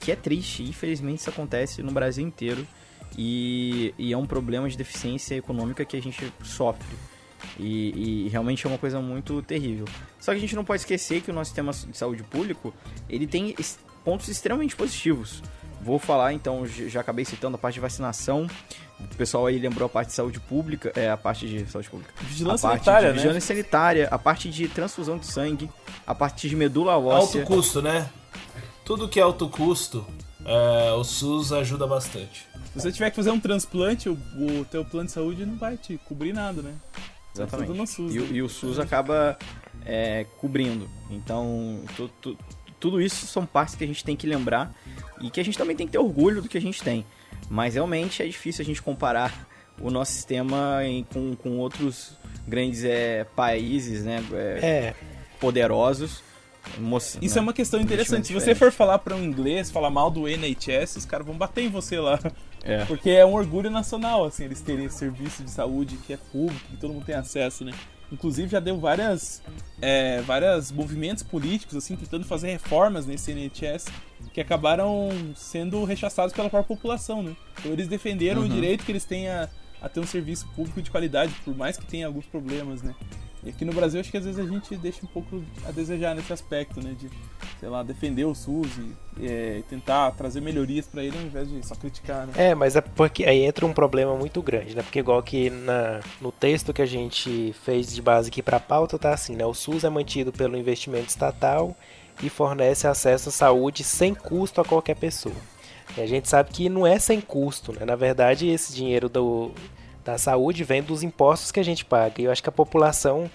que 0.00 0.10
é 0.10 0.16
triste. 0.16 0.62
Infelizmente 0.62 1.20
isso 1.20 1.30
acontece 1.30 1.82
no 1.82 1.92
Brasil 1.92 2.26
inteiro 2.26 2.66
e, 3.16 3.94
e 3.98 4.12
é 4.12 4.16
um 4.16 4.26
problema 4.26 4.68
de 4.68 4.76
deficiência 4.76 5.34
econômica 5.34 5.84
que 5.84 5.96
a 5.96 6.02
gente 6.02 6.32
sofre. 6.42 6.96
E, 7.58 8.24
e, 8.24 8.28
realmente 8.28 8.66
é 8.66 8.68
uma 8.68 8.78
coisa 8.78 9.00
muito 9.00 9.42
terrível. 9.42 9.86
Só 10.18 10.32
que 10.32 10.38
a 10.38 10.40
gente 10.40 10.56
não 10.56 10.64
pode 10.64 10.82
esquecer 10.82 11.20
que 11.20 11.30
o 11.30 11.34
nosso 11.34 11.50
sistema 11.50 11.72
de 11.72 11.96
saúde 11.96 12.22
público 12.22 12.74
ele 13.08 13.26
tem 13.26 13.54
pontos 14.04 14.28
extremamente 14.28 14.74
positivos. 14.74 15.42
Vou 15.86 16.00
falar 16.00 16.32
então, 16.32 16.66
já 16.66 17.00
acabei 17.00 17.24
citando 17.24 17.54
a 17.54 17.58
parte 17.58 17.74
de 17.74 17.80
vacinação. 17.80 18.48
O 19.00 19.14
pessoal 19.16 19.46
aí 19.46 19.56
lembrou 19.56 19.86
a 19.86 19.88
parte 19.88 20.08
de 20.08 20.14
saúde 20.14 20.40
pública, 20.40 20.90
é 20.96 21.08
a 21.08 21.16
parte 21.16 21.46
de 21.46 21.64
saúde 21.70 21.88
pública. 21.88 22.12
Vigilância 22.22 22.66
a 22.66 22.72
parte 22.72 22.84
sanitária, 22.84 23.08
de 23.10 23.14
né? 23.16 23.22
vigilância 23.22 23.40
sanitária, 23.54 24.08
a 24.10 24.18
parte 24.18 24.50
de 24.50 24.66
transfusão 24.66 25.16
de 25.16 25.26
sangue, 25.26 25.70
a 26.04 26.12
parte 26.12 26.48
de 26.48 26.56
medula 26.56 26.98
óssea. 26.98 27.42
Alto 27.42 27.54
custo, 27.54 27.80
né? 27.80 28.08
Tudo 28.84 29.08
que 29.08 29.20
é 29.20 29.22
alto 29.22 29.48
custo, 29.48 30.04
é, 30.44 30.92
o 30.92 31.04
SUS 31.04 31.52
ajuda 31.52 31.86
bastante. 31.86 32.46
Se 32.72 32.80
você 32.82 32.90
tiver 32.90 33.10
que 33.10 33.16
fazer 33.16 33.30
um 33.30 33.38
transplante, 33.38 34.08
o, 34.08 34.14
o 34.14 34.64
teu 34.68 34.84
plano 34.84 35.06
de 35.06 35.12
saúde 35.12 35.46
não 35.46 35.56
vai 35.56 35.76
te 35.76 35.98
cobrir 36.08 36.32
nada, 36.32 36.62
né? 36.62 36.74
Exatamente. 37.34 37.68
Tudo 37.68 37.76
no 37.78 37.86
SUS, 37.86 38.14
e, 38.14 38.18
o- 38.18 38.22
né? 38.22 38.28
e 38.32 38.42
o 38.42 38.48
SUS 38.48 38.78
acaba 38.80 39.38
é, 39.84 40.24
cobrindo. 40.40 40.88
Então, 41.10 41.80
tu- 41.96 42.10
tu- 42.20 42.38
tudo 42.78 43.00
isso 43.00 43.26
são 43.26 43.44
partes 43.46 43.74
que 43.74 43.84
a 43.84 43.86
gente 43.86 44.04
tem 44.04 44.14
que 44.16 44.26
lembrar 44.26 44.74
e 45.20 45.30
que 45.30 45.40
a 45.40 45.44
gente 45.44 45.56
também 45.58 45.74
tem 45.76 45.86
que 45.86 45.92
ter 45.92 45.98
orgulho 45.98 46.42
do 46.42 46.48
que 46.48 46.58
a 46.58 46.60
gente 46.60 46.82
tem. 46.82 47.04
Mas 47.48 47.74
realmente 47.74 48.22
é 48.22 48.26
difícil 48.26 48.62
a 48.62 48.64
gente 48.66 48.82
comparar 48.82 49.46
o 49.80 49.90
nosso 49.90 50.12
sistema 50.12 50.80
em- 50.84 51.04
com, 51.04 51.34
com 51.36 51.58
outros 51.58 52.12
grandes 52.48 52.82
é, 52.84 53.24
países, 53.24 54.04
né? 54.04 54.22
é, 54.32 54.58
É, 54.62 54.94
poderosos. 55.40 56.22
Moça- 56.78 57.18
Isso 57.22 57.36
né, 57.36 57.38
é 57.38 57.42
uma 57.42 57.52
questão 57.52 57.80
interessante. 57.80 58.26
Se 58.26 58.32
você 58.34 58.52
for 58.54 58.72
falar 58.72 58.98
para 58.98 59.14
um 59.14 59.22
inglês, 59.22 59.70
falar 59.70 59.88
mal 59.90 60.10
do 60.10 60.26
NHS, 60.26 60.96
os 60.96 61.04
caras 61.04 61.24
vão 61.24 61.36
bater 61.36 61.62
em 61.64 61.68
você 61.68 61.98
lá. 62.00 62.18
É. 62.64 62.84
Porque 62.86 63.10
é 63.10 63.24
um 63.24 63.34
orgulho 63.34 63.70
nacional, 63.70 64.24
assim, 64.24 64.44
eles 64.44 64.60
terem 64.60 64.86
esse 64.86 64.98
serviço 64.98 65.44
de 65.44 65.50
saúde 65.50 65.96
que 66.04 66.12
é 66.12 66.16
público, 66.16 66.60
que 66.68 66.76
todo 66.76 66.92
mundo 66.92 67.04
tem 67.04 67.14
acesso, 67.14 67.64
né? 67.64 67.72
Inclusive 68.12 68.48
já 68.48 68.60
deu 68.60 68.78
várias, 68.78 69.42
é, 69.82 70.20
várias 70.22 70.70
movimentos 70.70 71.22
políticos, 71.22 71.76
assim, 71.76 71.96
tentando 71.96 72.24
fazer 72.24 72.48
reformas 72.50 73.04
nesse 73.06 73.32
NHS 73.32 73.86
que 74.32 74.40
acabaram 74.40 75.08
sendo 75.34 75.84
rechaçados 75.84 76.32
pela 76.32 76.48
própria 76.48 76.76
população, 76.76 77.22
né? 77.22 77.34
Então 77.58 77.72
eles 77.72 77.88
defenderam 77.88 78.42
Uhum. 78.42 78.46
o 78.46 78.50
direito 78.50 78.84
que 78.84 78.92
eles 78.92 79.04
têm 79.04 79.28
a, 79.28 79.48
a 79.82 79.88
ter 79.88 79.98
um 80.00 80.06
serviço 80.06 80.46
público 80.54 80.80
de 80.80 80.90
qualidade, 80.90 81.32
por 81.44 81.56
mais 81.56 81.76
que 81.76 81.84
tenha 81.84 82.06
alguns 82.06 82.26
problemas, 82.26 82.82
né? 82.82 82.94
E 83.46 83.50
aqui 83.50 83.64
no 83.64 83.72
Brasil 83.72 84.00
acho 84.00 84.10
que 84.10 84.16
às 84.16 84.24
vezes 84.24 84.40
a 84.40 84.44
gente 84.44 84.74
deixa 84.76 84.98
um 85.04 85.06
pouco 85.06 85.40
a 85.64 85.70
desejar 85.70 86.16
nesse 86.16 86.32
aspecto, 86.32 86.82
né? 86.82 86.96
De, 86.98 87.08
sei 87.60 87.68
lá, 87.68 87.84
defender 87.84 88.24
o 88.24 88.34
SUS 88.34 88.68
e 88.76 89.24
é, 89.24 89.62
tentar 89.70 90.10
trazer 90.10 90.40
melhorias 90.40 90.86
para 90.86 91.04
ele 91.04 91.16
ao 91.16 91.22
invés 91.22 91.48
de 91.48 91.64
só 91.64 91.76
criticar, 91.76 92.26
né? 92.26 92.32
É, 92.36 92.54
mas 92.56 92.74
é 92.74 92.80
porque 92.80 93.24
aí 93.24 93.44
entra 93.44 93.64
um 93.64 93.72
problema 93.72 94.16
muito 94.16 94.42
grande, 94.42 94.74
né? 94.74 94.82
Porque 94.82 94.98
igual 94.98 95.22
que 95.22 95.52
no 96.20 96.32
texto 96.32 96.74
que 96.74 96.82
a 96.82 96.86
gente 96.86 97.54
fez 97.64 97.94
de 97.94 98.02
base 98.02 98.30
aqui 98.30 98.42
para 98.42 98.58
pauta 98.58 98.98
tá 98.98 99.14
assim, 99.14 99.36
né? 99.36 99.46
O 99.46 99.54
SUS 99.54 99.84
é 99.84 99.88
mantido 99.88 100.32
pelo 100.32 100.56
investimento 100.56 101.06
estatal 101.06 101.76
e 102.20 102.28
fornece 102.28 102.88
acesso 102.88 103.28
à 103.28 103.32
saúde 103.32 103.84
sem 103.84 104.12
custo 104.12 104.60
a 104.60 104.64
qualquer 104.64 104.96
pessoa. 104.96 105.36
E 105.96 106.00
a 106.00 106.06
gente 106.06 106.28
sabe 106.28 106.50
que 106.50 106.68
não 106.68 106.84
é 106.84 106.98
sem 106.98 107.20
custo, 107.20 107.72
né? 107.72 107.84
Na 107.84 107.94
verdade, 107.94 108.48
esse 108.48 108.74
dinheiro 108.74 109.08
do, 109.08 109.52
da 110.06 110.16
saúde 110.16 110.64
vem 110.64 110.82
dos 110.82 111.02
impostos 111.02 111.50
que 111.52 111.60
a 111.60 111.64
gente 111.64 111.84
paga. 111.84 112.14
E 112.22 112.24
eu 112.24 112.32
acho 112.32 112.42
que 112.42 112.48
a 112.48 112.52
população 112.52 113.30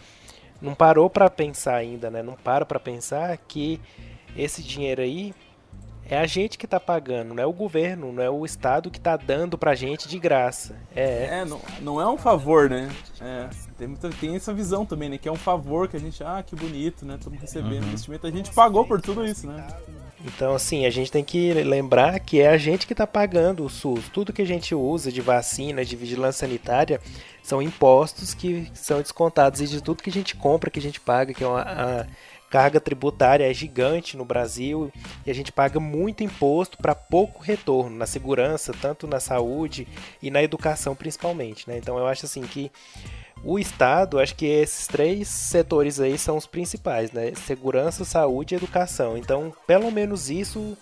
não 0.61 0.73
parou 0.73 1.09
para 1.09 1.29
pensar 1.29 1.75
ainda, 1.75 2.09
né? 2.09 2.23
Não 2.23 2.33
para 2.33 2.65
para 2.65 2.79
pensar 2.79 3.37
que 3.37 3.79
esse 4.37 4.63
dinheiro 4.63 5.01
aí 5.01 5.33
é 6.09 6.17
a 6.17 6.25
gente 6.25 6.57
que 6.57 6.65
tá 6.67 6.79
pagando, 6.79 7.33
não 7.33 7.41
é 7.43 7.45
o 7.45 7.53
governo, 7.53 8.11
não 8.11 8.21
é 8.23 8.29
o 8.29 8.43
Estado 8.45 8.89
que 8.91 8.99
tá 8.99 9.15
dando 9.15 9.57
pra 9.57 9.75
gente 9.75 10.07
de 10.09 10.17
graça. 10.19 10.75
É, 10.95 11.39
É, 11.41 11.45
não, 11.45 11.61
não 11.81 12.01
é 12.01 12.07
um 12.09 12.17
favor, 12.17 12.69
né? 12.69 12.89
É, 13.19 13.47
tem, 13.77 13.87
muita- 13.87 14.09
tem 14.09 14.35
essa 14.35 14.53
visão 14.53 14.85
também, 14.85 15.09
né? 15.09 15.17
Que 15.17 15.29
é 15.29 15.31
um 15.31 15.35
favor 15.37 15.87
que 15.87 15.95
a 15.95 15.99
gente, 15.99 16.21
ah, 16.23 16.43
que 16.45 16.55
bonito, 16.55 17.05
né? 17.05 17.15
Estamos 17.15 17.39
recebendo 17.39 17.85
investimento. 17.85 18.27
A 18.27 18.31
gente 18.31 18.51
pagou 18.53 18.85
por 18.85 19.01
tudo 19.01 19.25
isso, 19.25 19.47
né? 19.47 19.65
Então, 20.23 20.53
assim, 20.53 20.85
a 20.85 20.89
gente 20.89 21.11
tem 21.11 21.23
que 21.23 21.51
lembrar 21.53 22.19
que 22.19 22.39
é 22.41 22.47
a 22.49 22.57
gente 22.57 22.85
que 22.85 22.93
tá 22.93 23.07
pagando 23.07 23.65
o 23.65 23.69
SUS. 23.69 24.07
Tudo 24.09 24.31
que 24.31 24.41
a 24.41 24.45
gente 24.45 24.75
usa 24.75 25.11
de 25.11 25.19
vacina, 25.21 25.83
de 25.83 25.95
vigilância 25.95 26.45
sanitária, 26.47 27.01
são 27.41 27.61
impostos 27.61 28.33
que 28.33 28.69
são 28.73 28.99
descontados 29.01 29.61
e 29.61 29.67
de 29.67 29.81
tudo 29.81 30.03
que 30.03 30.09
a 30.09 30.13
gente 30.13 30.35
compra, 30.35 30.69
que 30.69 30.77
a 30.79 30.81
gente 30.81 30.99
paga, 30.99 31.33
que 31.33 31.43
é 31.43 31.47
uma, 31.47 31.61
a- 31.61 32.05
carga 32.51 32.81
tributária 32.81 33.49
é 33.49 33.53
gigante 33.53 34.17
no 34.17 34.25
Brasil 34.25 34.91
e 35.25 35.31
a 35.31 35.33
gente 35.33 35.53
paga 35.53 35.79
muito 35.79 36.21
imposto 36.21 36.77
para 36.77 36.93
pouco 36.93 37.41
retorno 37.41 37.95
na 37.95 38.05
segurança, 38.05 38.73
tanto 38.79 39.07
na 39.07 39.21
saúde 39.21 39.87
e 40.21 40.29
na 40.29 40.43
educação 40.43 40.93
principalmente, 40.93 41.67
né? 41.67 41.77
Então 41.77 41.97
eu 41.97 42.05
acho 42.05 42.25
assim 42.25 42.41
que 42.41 42.69
o 43.41 43.57
Estado, 43.57 44.19
acho 44.19 44.35
que 44.35 44.45
esses 44.45 44.85
três 44.85 45.29
setores 45.29 45.99
aí 45.99 46.17
são 46.17 46.35
os 46.35 46.45
principais, 46.45 47.11
né? 47.13 47.31
Segurança, 47.33 48.03
saúde 48.03 48.53
e 48.53 48.57
educação. 48.57 49.17
Então, 49.17 49.53
pelo 49.65 49.89
menos 49.89 50.29
isso 50.29 50.77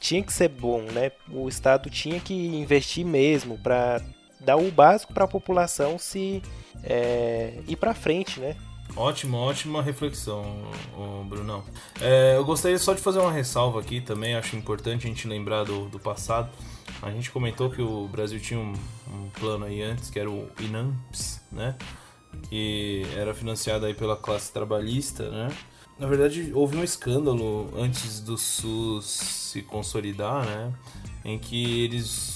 tinha 0.00 0.22
que 0.22 0.32
ser 0.32 0.48
bom, 0.48 0.80
né? 0.80 1.12
O 1.30 1.46
Estado 1.46 1.90
tinha 1.90 2.18
que 2.18 2.34
investir 2.34 3.04
mesmo 3.04 3.58
para 3.58 4.00
dar 4.40 4.56
o 4.56 4.70
básico 4.70 5.12
para 5.12 5.24
a 5.24 5.28
população 5.28 5.98
se 5.98 6.42
é, 6.82 7.52
ir 7.68 7.76
para 7.76 7.94
frente, 7.94 8.40
né? 8.40 8.56
Ótima, 8.94 9.38
ótima 9.38 9.82
reflexão, 9.82 10.44
Brunão. 11.26 11.64
É, 12.00 12.36
eu 12.36 12.44
gostaria 12.44 12.78
só 12.78 12.92
de 12.92 13.00
fazer 13.00 13.20
uma 13.20 13.32
ressalva 13.32 13.80
aqui 13.80 14.00
também, 14.00 14.34
acho 14.34 14.54
importante 14.54 15.06
a 15.06 15.08
gente 15.08 15.26
lembrar 15.26 15.64
do, 15.64 15.88
do 15.88 15.98
passado. 15.98 16.50
A 17.00 17.10
gente 17.10 17.30
comentou 17.30 17.70
que 17.70 17.80
o 17.80 18.06
Brasil 18.06 18.38
tinha 18.38 18.60
um, 18.60 18.74
um 19.08 19.28
plano 19.40 19.64
aí 19.64 19.82
antes, 19.82 20.10
que 20.10 20.18
era 20.18 20.30
o 20.30 20.48
INAMPS, 20.60 21.40
né? 21.50 21.74
Que 22.48 23.04
era 23.16 23.34
financiado 23.34 23.86
aí 23.86 23.94
pela 23.94 24.16
classe 24.16 24.52
trabalhista, 24.52 25.28
né? 25.30 25.48
Na 25.98 26.06
verdade, 26.06 26.52
houve 26.54 26.76
um 26.76 26.84
escândalo 26.84 27.72
antes 27.76 28.20
do 28.20 28.36
SUS 28.36 29.04
se 29.04 29.62
consolidar, 29.62 30.44
né? 30.44 30.72
Em 31.24 31.38
que 31.38 31.82
eles 31.84 32.31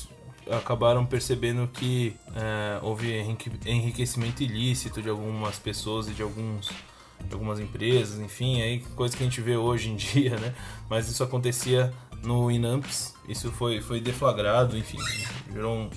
acabaram 0.50 1.04
percebendo 1.04 1.68
que 1.68 2.14
é, 2.34 2.78
houve 2.82 3.12
enrique- 3.12 3.50
enriquecimento 3.66 4.42
ilícito 4.42 5.02
de 5.02 5.08
algumas 5.08 5.58
pessoas 5.58 6.08
e 6.08 6.12
de 6.12 6.22
alguns 6.22 6.70
de 7.24 7.32
algumas 7.32 7.58
empresas, 7.58 8.20
enfim, 8.20 8.60
aí 8.60 8.80
coisa 8.94 9.16
que 9.16 9.22
a 9.22 9.26
gente 9.26 9.40
vê 9.40 9.56
hoje 9.56 9.88
em 9.88 9.96
dia, 9.96 10.38
né? 10.38 10.54
Mas 10.88 11.08
isso 11.08 11.24
acontecia 11.24 11.92
no 12.22 12.50
Inamps, 12.50 13.14
isso 13.26 13.50
foi, 13.50 13.80
foi 13.80 14.00
deflagrado, 14.00 14.76
enfim, 14.76 14.98
gerou 15.50 15.74
um, 15.74 15.90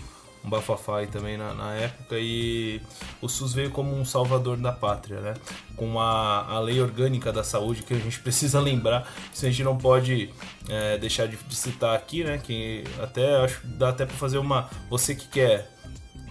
um 0.43 0.49
bafafá 0.49 0.99
aí 0.99 1.07
também 1.07 1.37
na, 1.37 1.53
na 1.53 1.73
época 1.75 2.15
e 2.17 2.81
o 3.21 3.27
SUS 3.27 3.53
veio 3.53 3.71
como 3.71 3.95
um 3.95 4.05
salvador 4.05 4.57
da 4.57 4.71
pátria, 4.71 5.19
né? 5.19 5.33
Com 5.75 5.99
a, 5.99 6.45
a 6.47 6.59
lei 6.59 6.81
orgânica 6.81 7.31
da 7.31 7.43
saúde 7.43 7.83
que 7.83 7.93
a 7.93 7.97
gente 7.97 8.19
precisa 8.21 8.59
lembrar, 8.59 9.11
isso 9.33 9.45
a 9.45 9.49
gente 9.49 9.63
não 9.63 9.77
pode 9.77 10.29
é, 10.67 10.97
deixar 10.97 11.27
de, 11.27 11.35
de 11.35 11.55
citar 11.55 11.95
aqui, 11.95 12.23
né? 12.23 12.37
Que 12.37 12.83
até 13.01 13.37
acho 13.43 13.65
dá 13.65 13.89
até 13.89 14.05
para 14.05 14.15
fazer 14.15 14.37
uma. 14.37 14.69
Você 14.89 15.13
que 15.13 15.27
quer 15.27 15.69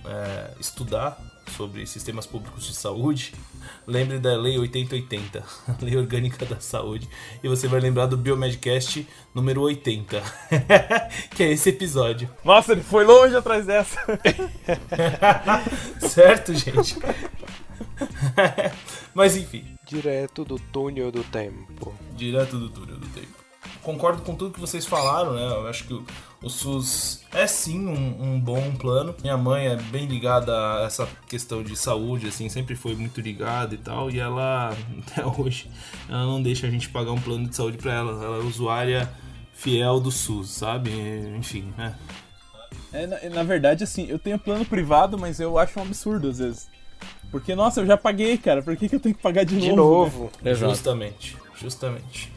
é, 0.04 0.50
estudar 0.58 1.27
sobre 1.50 1.86
sistemas 1.86 2.26
públicos 2.26 2.66
de 2.66 2.74
saúde, 2.74 3.32
lembre 3.86 4.18
da 4.18 4.36
Lei 4.36 4.58
8080, 4.58 5.38
a 5.68 5.76
Lei 5.84 5.96
Orgânica 5.96 6.44
da 6.46 6.60
Saúde, 6.60 7.08
e 7.42 7.48
você 7.48 7.66
vai 7.68 7.80
lembrar 7.80 8.06
do 8.06 8.16
Biomedcast 8.16 9.06
número 9.34 9.62
80, 9.62 10.22
que 11.34 11.42
é 11.42 11.52
esse 11.52 11.70
episódio. 11.70 12.28
Nossa, 12.44 12.72
ele 12.72 12.82
foi 12.82 13.04
longe 13.04 13.36
atrás 13.36 13.66
dessa. 13.66 13.98
certo, 16.00 16.54
gente? 16.54 16.96
Mas 19.14 19.36
enfim, 19.36 19.76
Direto 19.88 20.44
do 20.44 20.58
túnel 20.58 21.10
do 21.10 21.24
tempo. 21.24 21.94
direto 22.14 22.58
do 22.58 22.68
túnel 22.68 22.96
do 22.98 23.06
tempo. 23.08 23.38
Concordo 23.82 24.20
com 24.22 24.34
tudo 24.34 24.52
que 24.52 24.60
vocês 24.60 24.84
falaram, 24.84 25.32
né? 25.32 25.46
Eu 25.46 25.66
acho 25.66 25.84
que 25.84 25.94
o, 25.94 26.04
o 26.40 26.48
SUS 26.48 27.20
é 27.32 27.46
sim 27.46 27.86
um, 27.86 28.22
um 28.22 28.40
bom 28.40 28.72
plano. 28.76 29.14
Minha 29.22 29.36
mãe 29.36 29.66
é 29.66 29.76
bem 29.76 30.06
ligada 30.06 30.52
a 30.52 30.84
essa 30.84 31.08
questão 31.28 31.62
de 31.62 31.76
saúde, 31.76 32.28
assim, 32.28 32.48
sempre 32.48 32.76
foi 32.76 32.94
muito 32.94 33.20
ligada 33.20 33.74
e 33.74 33.78
tal. 33.78 34.10
E 34.10 34.20
ela, 34.20 34.76
até 35.06 35.24
hoje, 35.26 35.68
ela 36.08 36.24
não 36.24 36.40
deixa 36.40 36.66
a 36.66 36.70
gente 36.70 36.88
pagar 36.88 37.12
um 37.12 37.20
plano 37.20 37.48
de 37.48 37.56
saúde 37.56 37.76
pra 37.76 37.92
ela. 37.92 38.24
Ela 38.24 38.36
é 38.36 38.40
usuária 38.40 39.10
fiel 39.52 39.98
do 39.98 40.12
SUS, 40.12 40.50
sabe? 40.50 40.90
Enfim, 41.36 41.72
né? 41.76 41.96
É, 42.92 43.06
na, 43.06 43.18
na 43.30 43.42
verdade, 43.42 43.82
assim, 43.82 44.06
eu 44.08 44.18
tenho 44.18 44.38
plano 44.38 44.64
privado, 44.64 45.18
mas 45.18 45.40
eu 45.40 45.58
acho 45.58 45.78
um 45.78 45.82
absurdo 45.82 46.28
às 46.28 46.38
vezes. 46.38 46.68
Porque, 47.30 47.54
nossa, 47.54 47.80
eu 47.80 47.86
já 47.86 47.96
paguei, 47.96 48.38
cara. 48.38 48.62
Por 48.62 48.76
que, 48.76 48.88
que 48.88 48.94
eu 48.96 49.00
tenho 49.00 49.14
que 49.14 49.22
pagar 49.22 49.44
de, 49.44 49.58
De 49.58 49.72
novo? 49.72 50.20
novo. 50.22 50.30
Exato. 50.44 50.70
Justamente, 50.70 51.36
justamente. 51.60 52.32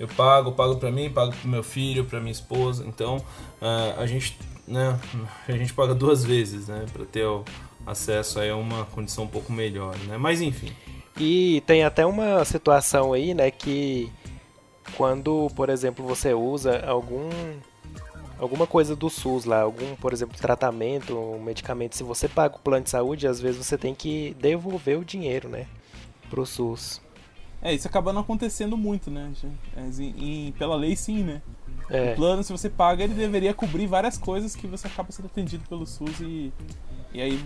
Eu 0.00 0.08
pago, 0.08 0.52
pago 0.52 0.76
pra 0.76 0.90
mim, 0.90 1.10
pago 1.10 1.30
pro 1.36 1.46
meu 1.46 1.62
filho, 1.62 2.06
pra 2.06 2.18
minha 2.20 2.32
esposa. 2.32 2.86
Então, 2.86 3.22
ah, 3.60 3.96
a 3.98 4.06
gente, 4.06 4.38
né, 4.66 4.98
a 5.46 5.52
gente 5.52 5.74
paga 5.74 5.94
duas 5.94 6.24
vezes, 6.24 6.68
né, 6.68 6.86
Pra 6.90 7.04
ter 7.04 7.26
o 7.26 7.44
acesso 7.86 8.40
a 8.40 8.56
uma 8.56 8.86
condição 8.86 9.24
um 9.24 9.28
pouco 9.28 9.52
melhor, 9.52 9.94
né? 10.06 10.16
Mas 10.16 10.40
enfim. 10.40 10.72
E 11.18 11.62
tem 11.66 11.84
até 11.84 12.06
uma 12.06 12.42
situação 12.46 13.12
aí, 13.12 13.34
né, 13.34 13.50
que 13.50 14.10
quando, 14.96 15.50
por 15.54 15.68
exemplo, 15.68 16.06
você 16.06 16.32
usa 16.32 16.82
algum 16.86 17.28
alguma 18.38 18.66
coisa 18.66 18.96
do 18.96 19.10
SUS 19.10 19.44
lá, 19.44 19.60
algum, 19.60 19.94
por 19.96 20.14
exemplo, 20.14 20.34
tratamento, 20.38 21.14
um 21.14 21.42
medicamento, 21.42 21.94
se 21.94 22.02
você 22.02 22.26
paga 22.26 22.56
o 22.56 22.60
plano 22.60 22.84
de 22.84 22.90
saúde, 22.90 23.26
às 23.26 23.38
vezes 23.38 23.66
você 23.66 23.76
tem 23.76 23.94
que 23.94 24.34
devolver 24.40 24.98
o 24.98 25.04
dinheiro, 25.04 25.46
né, 25.46 25.66
pro 26.30 26.46
SUS. 26.46 27.02
É, 27.62 27.74
isso 27.74 27.86
acaba 27.86 28.12
não 28.12 28.22
acontecendo 28.22 28.76
muito, 28.76 29.10
né? 29.10 29.30
gente? 29.40 29.54
Mas 29.76 30.00
em- 30.00 30.14
em- 30.48 30.52
pela 30.52 30.74
lei, 30.76 30.96
sim, 30.96 31.22
né? 31.22 31.42
É, 31.90 32.12
O 32.12 32.16
plano, 32.16 32.42
se 32.42 32.52
você 32.52 32.70
paga, 32.70 33.04
ele 33.04 33.14
deveria 33.14 33.52
cobrir 33.52 33.86
várias 33.86 34.16
coisas 34.16 34.54
que 34.56 34.66
você 34.66 34.86
acaba 34.86 35.10
sendo 35.12 35.26
atendido 35.26 35.64
pelo 35.68 35.84
SUS 35.86 36.20
e. 36.20 36.52
E 37.12 37.20
aí, 37.20 37.42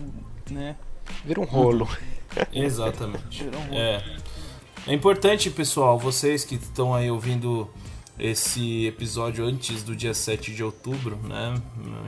né? 0.50 0.76
vira 1.24 1.40
um 1.40 1.44
rolo. 1.44 1.88
Exatamente. 2.52 3.44
Virou 3.44 3.60
um 3.60 3.64
rolo. 3.64 3.74
É. 3.76 4.16
É 4.86 4.92
importante, 4.92 5.50
pessoal, 5.50 5.98
vocês 5.98 6.44
que 6.44 6.56
estão 6.56 6.94
aí 6.94 7.10
ouvindo 7.10 7.70
esse 8.18 8.86
episódio 8.86 9.44
antes 9.44 9.82
do 9.82 9.96
dia 9.96 10.12
7 10.14 10.54
de 10.54 10.62
outubro, 10.62 11.16
né? 11.24 11.54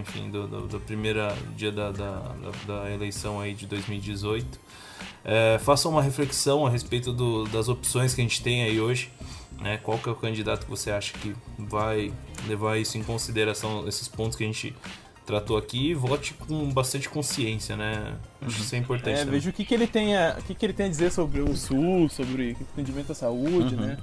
Enfim, 0.01 0.31
do, 0.31 0.47
do, 0.47 0.61
do 0.69 0.81
primeiro 0.81 1.21
dia 1.57 1.73
da, 1.73 1.91
da, 1.91 2.19
da- 2.67 2.83
da 2.85 2.91
eleição 2.91 3.41
aí 3.41 3.55
de 3.55 3.67
2018. 3.67 4.61
É, 5.29 5.59
façam 5.59 5.91
uma 5.91 6.01
reflexão 6.03 6.65
a 6.65 6.71
respeito 6.71 7.13
do- 7.13 7.45
das 7.49 7.69
opções 7.69 8.15
que 8.15 8.21
a 8.21 8.25
gente 8.25 8.41
tem 8.43 8.63
aí 8.63 8.81
hoje. 8.81 9.11
Né? 9.61 9.77
Qual 9.83 9.99
que 9.99 10.09
é 10.09 10.13
o 10.13 10.15
candidato 10.15 10.65
que 10.65 10.71
você 10.71 10.91
acha 10.91 11.13
que 11.19 11.35
vai 11.59 12.13
levar 12.47 12.79
isso 12.79 12.97
em 12.97 13.03
consideração, 13.03 13.89
esses 13.89 14.07
pontos 14.07 14.37
que 14.37 14.45
a 14.45 14.47
gente 14.47 14.73
tratou 15.25 15.57
aqui 15.57 15.89
e 15.91 15.95
vote 15.95 16.35
com 16.35 16.71
bastante 16.71 17.09
consciência, 17.09 17.77
né? 17.77 18.15
Acho 18.41 18.55
que 18.57 18.63
isso 18.63 18.75
é 18.75 18.79
importante. 18.79 19.15
É, 19.17 19.19
também. 19.25 19.33
veja 19.35 19.51
o 19.51 19.53
que, 19.53 19.65
que 19.65 19.75
ele 19.75 19.87
tem 19.89 20.15
a, 20.17 20.37
o 20.39 20.43
que, 20.45 20.55
que 20.55 20.65
ele 20.65 20.73
tem 20.73 20.87
a 20.87 20.89
dizer 20.89 21.11
sobre 21.11 21.41
o 21.41 21.57
SUS, 21.57 22.13
sobre 22.13 22.57
atendimento 22.73 23.11
à 23.11 23.15
saúde, 23.15 23.75
Uhum. 23.75 23.81
né? 23.81 23.99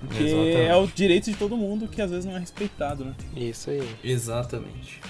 Porque 0.00 0.22
Exatamente. 0.24 0.56
é 0.56 0.76
o 0.76 0.86
direito 0.86 1.30
de 1.30 1.36
todo 1.36 1.56
mundo 1.56 1.88
que 1.88 2.02
às 2.02 2.10
vezes 2.10 2.24
não 2.26 2.36
é 2.36 2.38
respeitado, 2.40 3.04
né? 3.04 3.14
Isso 3.34 3.70
aí. 3.70 3.88
Exatamente. 4.04 5.00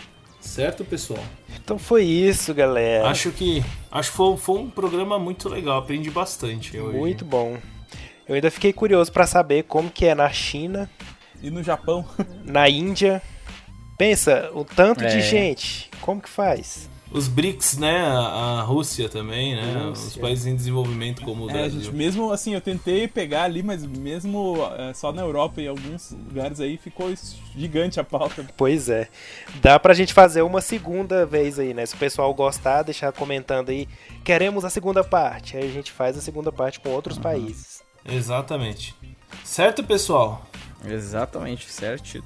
Certo, 0.48 0.84
pessoal? 0.84 1.22
Então 1.62 1.78
foi 1.78 2.04
isso, 2.04 2.54
galera. 2.54 3.06
Acho 3.08 3.30
que 3.30 3.62
acho 3.92 4.10
que 4.10 4.16
foi, 4.16 4.36
foi 4.36 4.58
um 4.60 4.70
programa 4.70 5.18
muito 5.18 5.48
legal, 5.48 5.78
aprendi 5.78 6.10
bastante 6.10 6.76
hoje. 6.78 6.96
Muito 6.98 7.24
bom. 7.24 7.58
Eu 8.26 8.34
ainda 8.34 8.50
fiquei 8.50 8.72
curioso 8.72 9.12
pra 9.12 9.26
saber 9.26 9.64
como 9.64 9.90
que 9.90 10.06
é 10.06 10.14
na 10.14 10.28
China, 10.30 10.90
E 11.42 11.50
no 11.50 11.62
Japão, 11.62 12.04
na 12.44 12.68
Índia. 12.68 13.22
Pensa, 13.98 14.50
o 14.54 14.64
tanto 14.64 15.00
de 15.00 15.18
É. 15.18 15.20
gente, 15.20 15.90
como 16.00 16.20
que 16.20 16.28
faz? 16.28 16.88
Os 17.10 17.26
BRICS, 17.26 17.78
né? 17.78 17.98
A, 18.00 18.58
a 18.58 18.62
Rússia 18.62 19.08
também, 19.08 19.56
né? 19.56 19.88
Rússia. 19.88 20.08
Os 20.08 20.16
países 20.16 20.46
em 20.46 20.54
desenvolvimento 20.54 21.22
como 21.22 21.46
o 21.46 21.50
é, 21.50 21.52
Brasil. 21.54 21.80
gente, 21.80 21.94
mesmo 21.94 22.30
assim, 22.30 22.54
eu 22.54 22.60
tentei 22.60 23.08
pegar 23.08 23.44
ali, 23.44 23.62
mas 23.62 23.84
mesmo 23.84 24.56
é, 24.76 24.92
só 24.92 25.10
na 25.12 25.22
Europa 25.22 25.60
e 25.62 25.68
alguns 25.68 26.10
lugares 26.10 26.60
aí 26.60 26.76
ficou 26.76 27.12
gigante 27.56 27.98
a 27.98 28.04
pauta. 28.04 28.46
Pois 28.56 28.88
é. 28.88 29.08
Dá 29.62 29.78
pra 29.78 29.94
gente 29.94 30.12
fazer 30.12 30.42
uma 30.42 30.60
segunda 30.60 31.24
vez 31.24 31.58
aí, 31.58 31.72
né? 31.72 31.86
Se 31.86 31.94
o 31.94 31.98
pessoal 31.98 32.32
gostar, 32.34 32.82
deixar 32.82 33.10
comentando 33.12 33.70
aí. 33.70 33.88
Queremos 34.22 34.64
a 34.64 34.70
segunda 34.70 35.02
parte. 35.02 35.56
Aí 35.56 35.64
a 35.64 35.72
gente 35.72 35.90
faz 35.90 36.16
a 36.16 36.20
segunda 36.20 36.52
parte 36.52 36.78
com 36.80 36.90
outros 36.90 37.16
países. 37.16 37.82
Exatamente. 38.04 38.94
Certo, 39.44 39.82
pessoal? 39.82 40.46
Exatamente, 40.84 41.70
certo. 41.70 42.22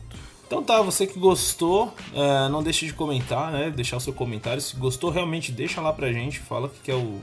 Então 0.53 0.62
tá, 0.62 0.82
você 0.82 1.07
que 1.07 1.18
gostou, 1.18 1.94
é, 2.12 2.46
não 2.50 2.62
deixe 2.62 2.84
de 2.84 2.92
comentar, 2.92 3.50
né? 3.50 3.70
Deixar 3.74 3.96
o 3.96 4.00
seu 4.00 4.12
comentário. 4.12 4.61
Se 4.61 4.76
gostou, 4.76 5.09
realmente 5.09 5.50
deixa 5.50 5.80
lá 5.80 5.94
pra 5.94 6.12
gente. 6.12 6.40
Fala 6.40 6.70
que 6.84 6.90
é 6.90 6.94
o, 6.94 7.22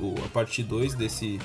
o- 0.00 0.14
a 0.24 0.28
parte 0.28 0.62
2 0.62 0.94
desse, 0.94 1.38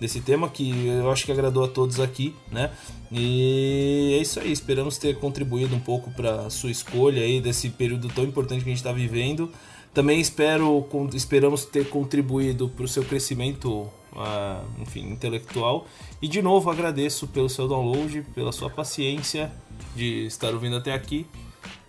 desse 0.00 0.22
tema 0.22 0.48
que 0.48 0.86
eu 0.86 1.10
acho 1.10 1.26
que 1.26 1.32
agradou 1.32 1.64
a 1.64 1.68
todos 1.68 2.00
aqui, 2.00 2.34
né? 2.50 2.70
E 3.12 4.16
é 4.18 4.22
isso 4.22 4.40
aí. 4.40 4.50
Esperamos 4.50 4.96
ter 4.96 5.18
contribuído 5.18 5.76
um 5.76 5.80
pouco 5.80 6.10
pra 6.12 6.48
sua 6.48 6.70
escolha 6.70 7.20
aí 7.20 7.42
desse 7.42 7.68
período 7.68 8.08
tão 8.08 8.24
importante 8.24 8.64
que 8.64 8.70
a 8.70 8.72
gente 8.74 8.82
tá 8.82 8.90
vivendo. 8.90 9.52
Também 9.92 10.18
espero, 10.18 10.88
esperamos 11.12 11.66
ter 11.66 11.90
contribuído 11.90 12.70
para 12.70 12.86
o 12.86 12.88
seu 12.88 13.04
crescimento, 13.04 13.86
ah, 14.16 14.62
enfim, 14.80 15.10
intelectual. 15.10 15.86
E 16.22 16.26
de 16.26 16.40
novo 16.40 16.70
agradeço 16.70 17.26
pelo 17.26 17.50
seu 17.50 17.68
download, 17.68 18.22
pela 18.34 18.50
sua 18.50 18.70
paciência 18.70 19.52
de 19.94 20.26
estar 20.26 20.48
ouvindo 20.52 20.76
até 20.76 20.92
aqui. 20.92 21.26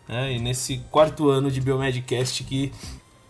né? 0.07 0.33
E 0.33 0.39
nesse 0.39 0.77
quarto 0.91 1.29
ano 1.29 1.49
de 1.51 1.59
Biomedcast 1.61 2.43
que 2.43 2.71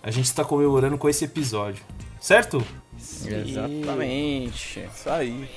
a 0.03 0.11
gente 0.11 0.25
está 0.25 0.43
comemorando 0.43 0.97
com 0.97 1.07
esse 1.09 1.25
episódio. 1.25 1.83
Certo? 2.19 2.63
Isso. 2.97 3.29
Exatamente. 3.29 4.79
Isso 4.93 5.09
aí. 5.09 5.49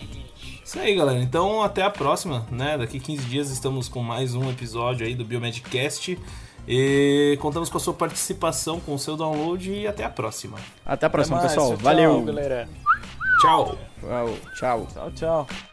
Isso 0.64 0.78
aí, 0.78 0.94
galera. 0.94 1.18
Então, 1.20 1.62
até 1.62 1.82
a 1.82 1.90
próxima, 1.90 2.46
né? 2.50 2.76
Daqui 2.76 3.00
15 3.00 3.24
dias 3.24 3.50
estamos 3.50 3.88
com 3.88 4.02
mais 4.02 4.34
um 4.34 4.50
episódio 4.50 5.06
aí 5.06 5.14
do 5.14 5.24
Biomedcast. 5.24 6.18
E 6.70 7.38
contamos 7.40 7.70
com 7.70 7.78
a 7.78 7.80
sua 7.80 7.94
participação, 7.94 8.78
com 8.80 8.94
o 8.94 8.98
seu 8.98 9.16
download 9.16 9.72
e 9.72 9.86
até 9.86 10.04
a 10.04 10.10
próxima. 10.10 10.58
Até 10.84 11.06
a 11.06 11.10
próxima, 11.10 11.38
mais, 11.38 11.48
pessoal. 11.50 11.68
tchau, 11.68 11.76
tchau, 11.78 11.84
Valeu. 11.84 12.22
galera. 12.22 12.68
Tchau! 13.40 13.78
Tchau. 14.00 14.36
Tchau. 14.54 14.86
Tchau, 14.92 15.10
tchau. 15.12 15.67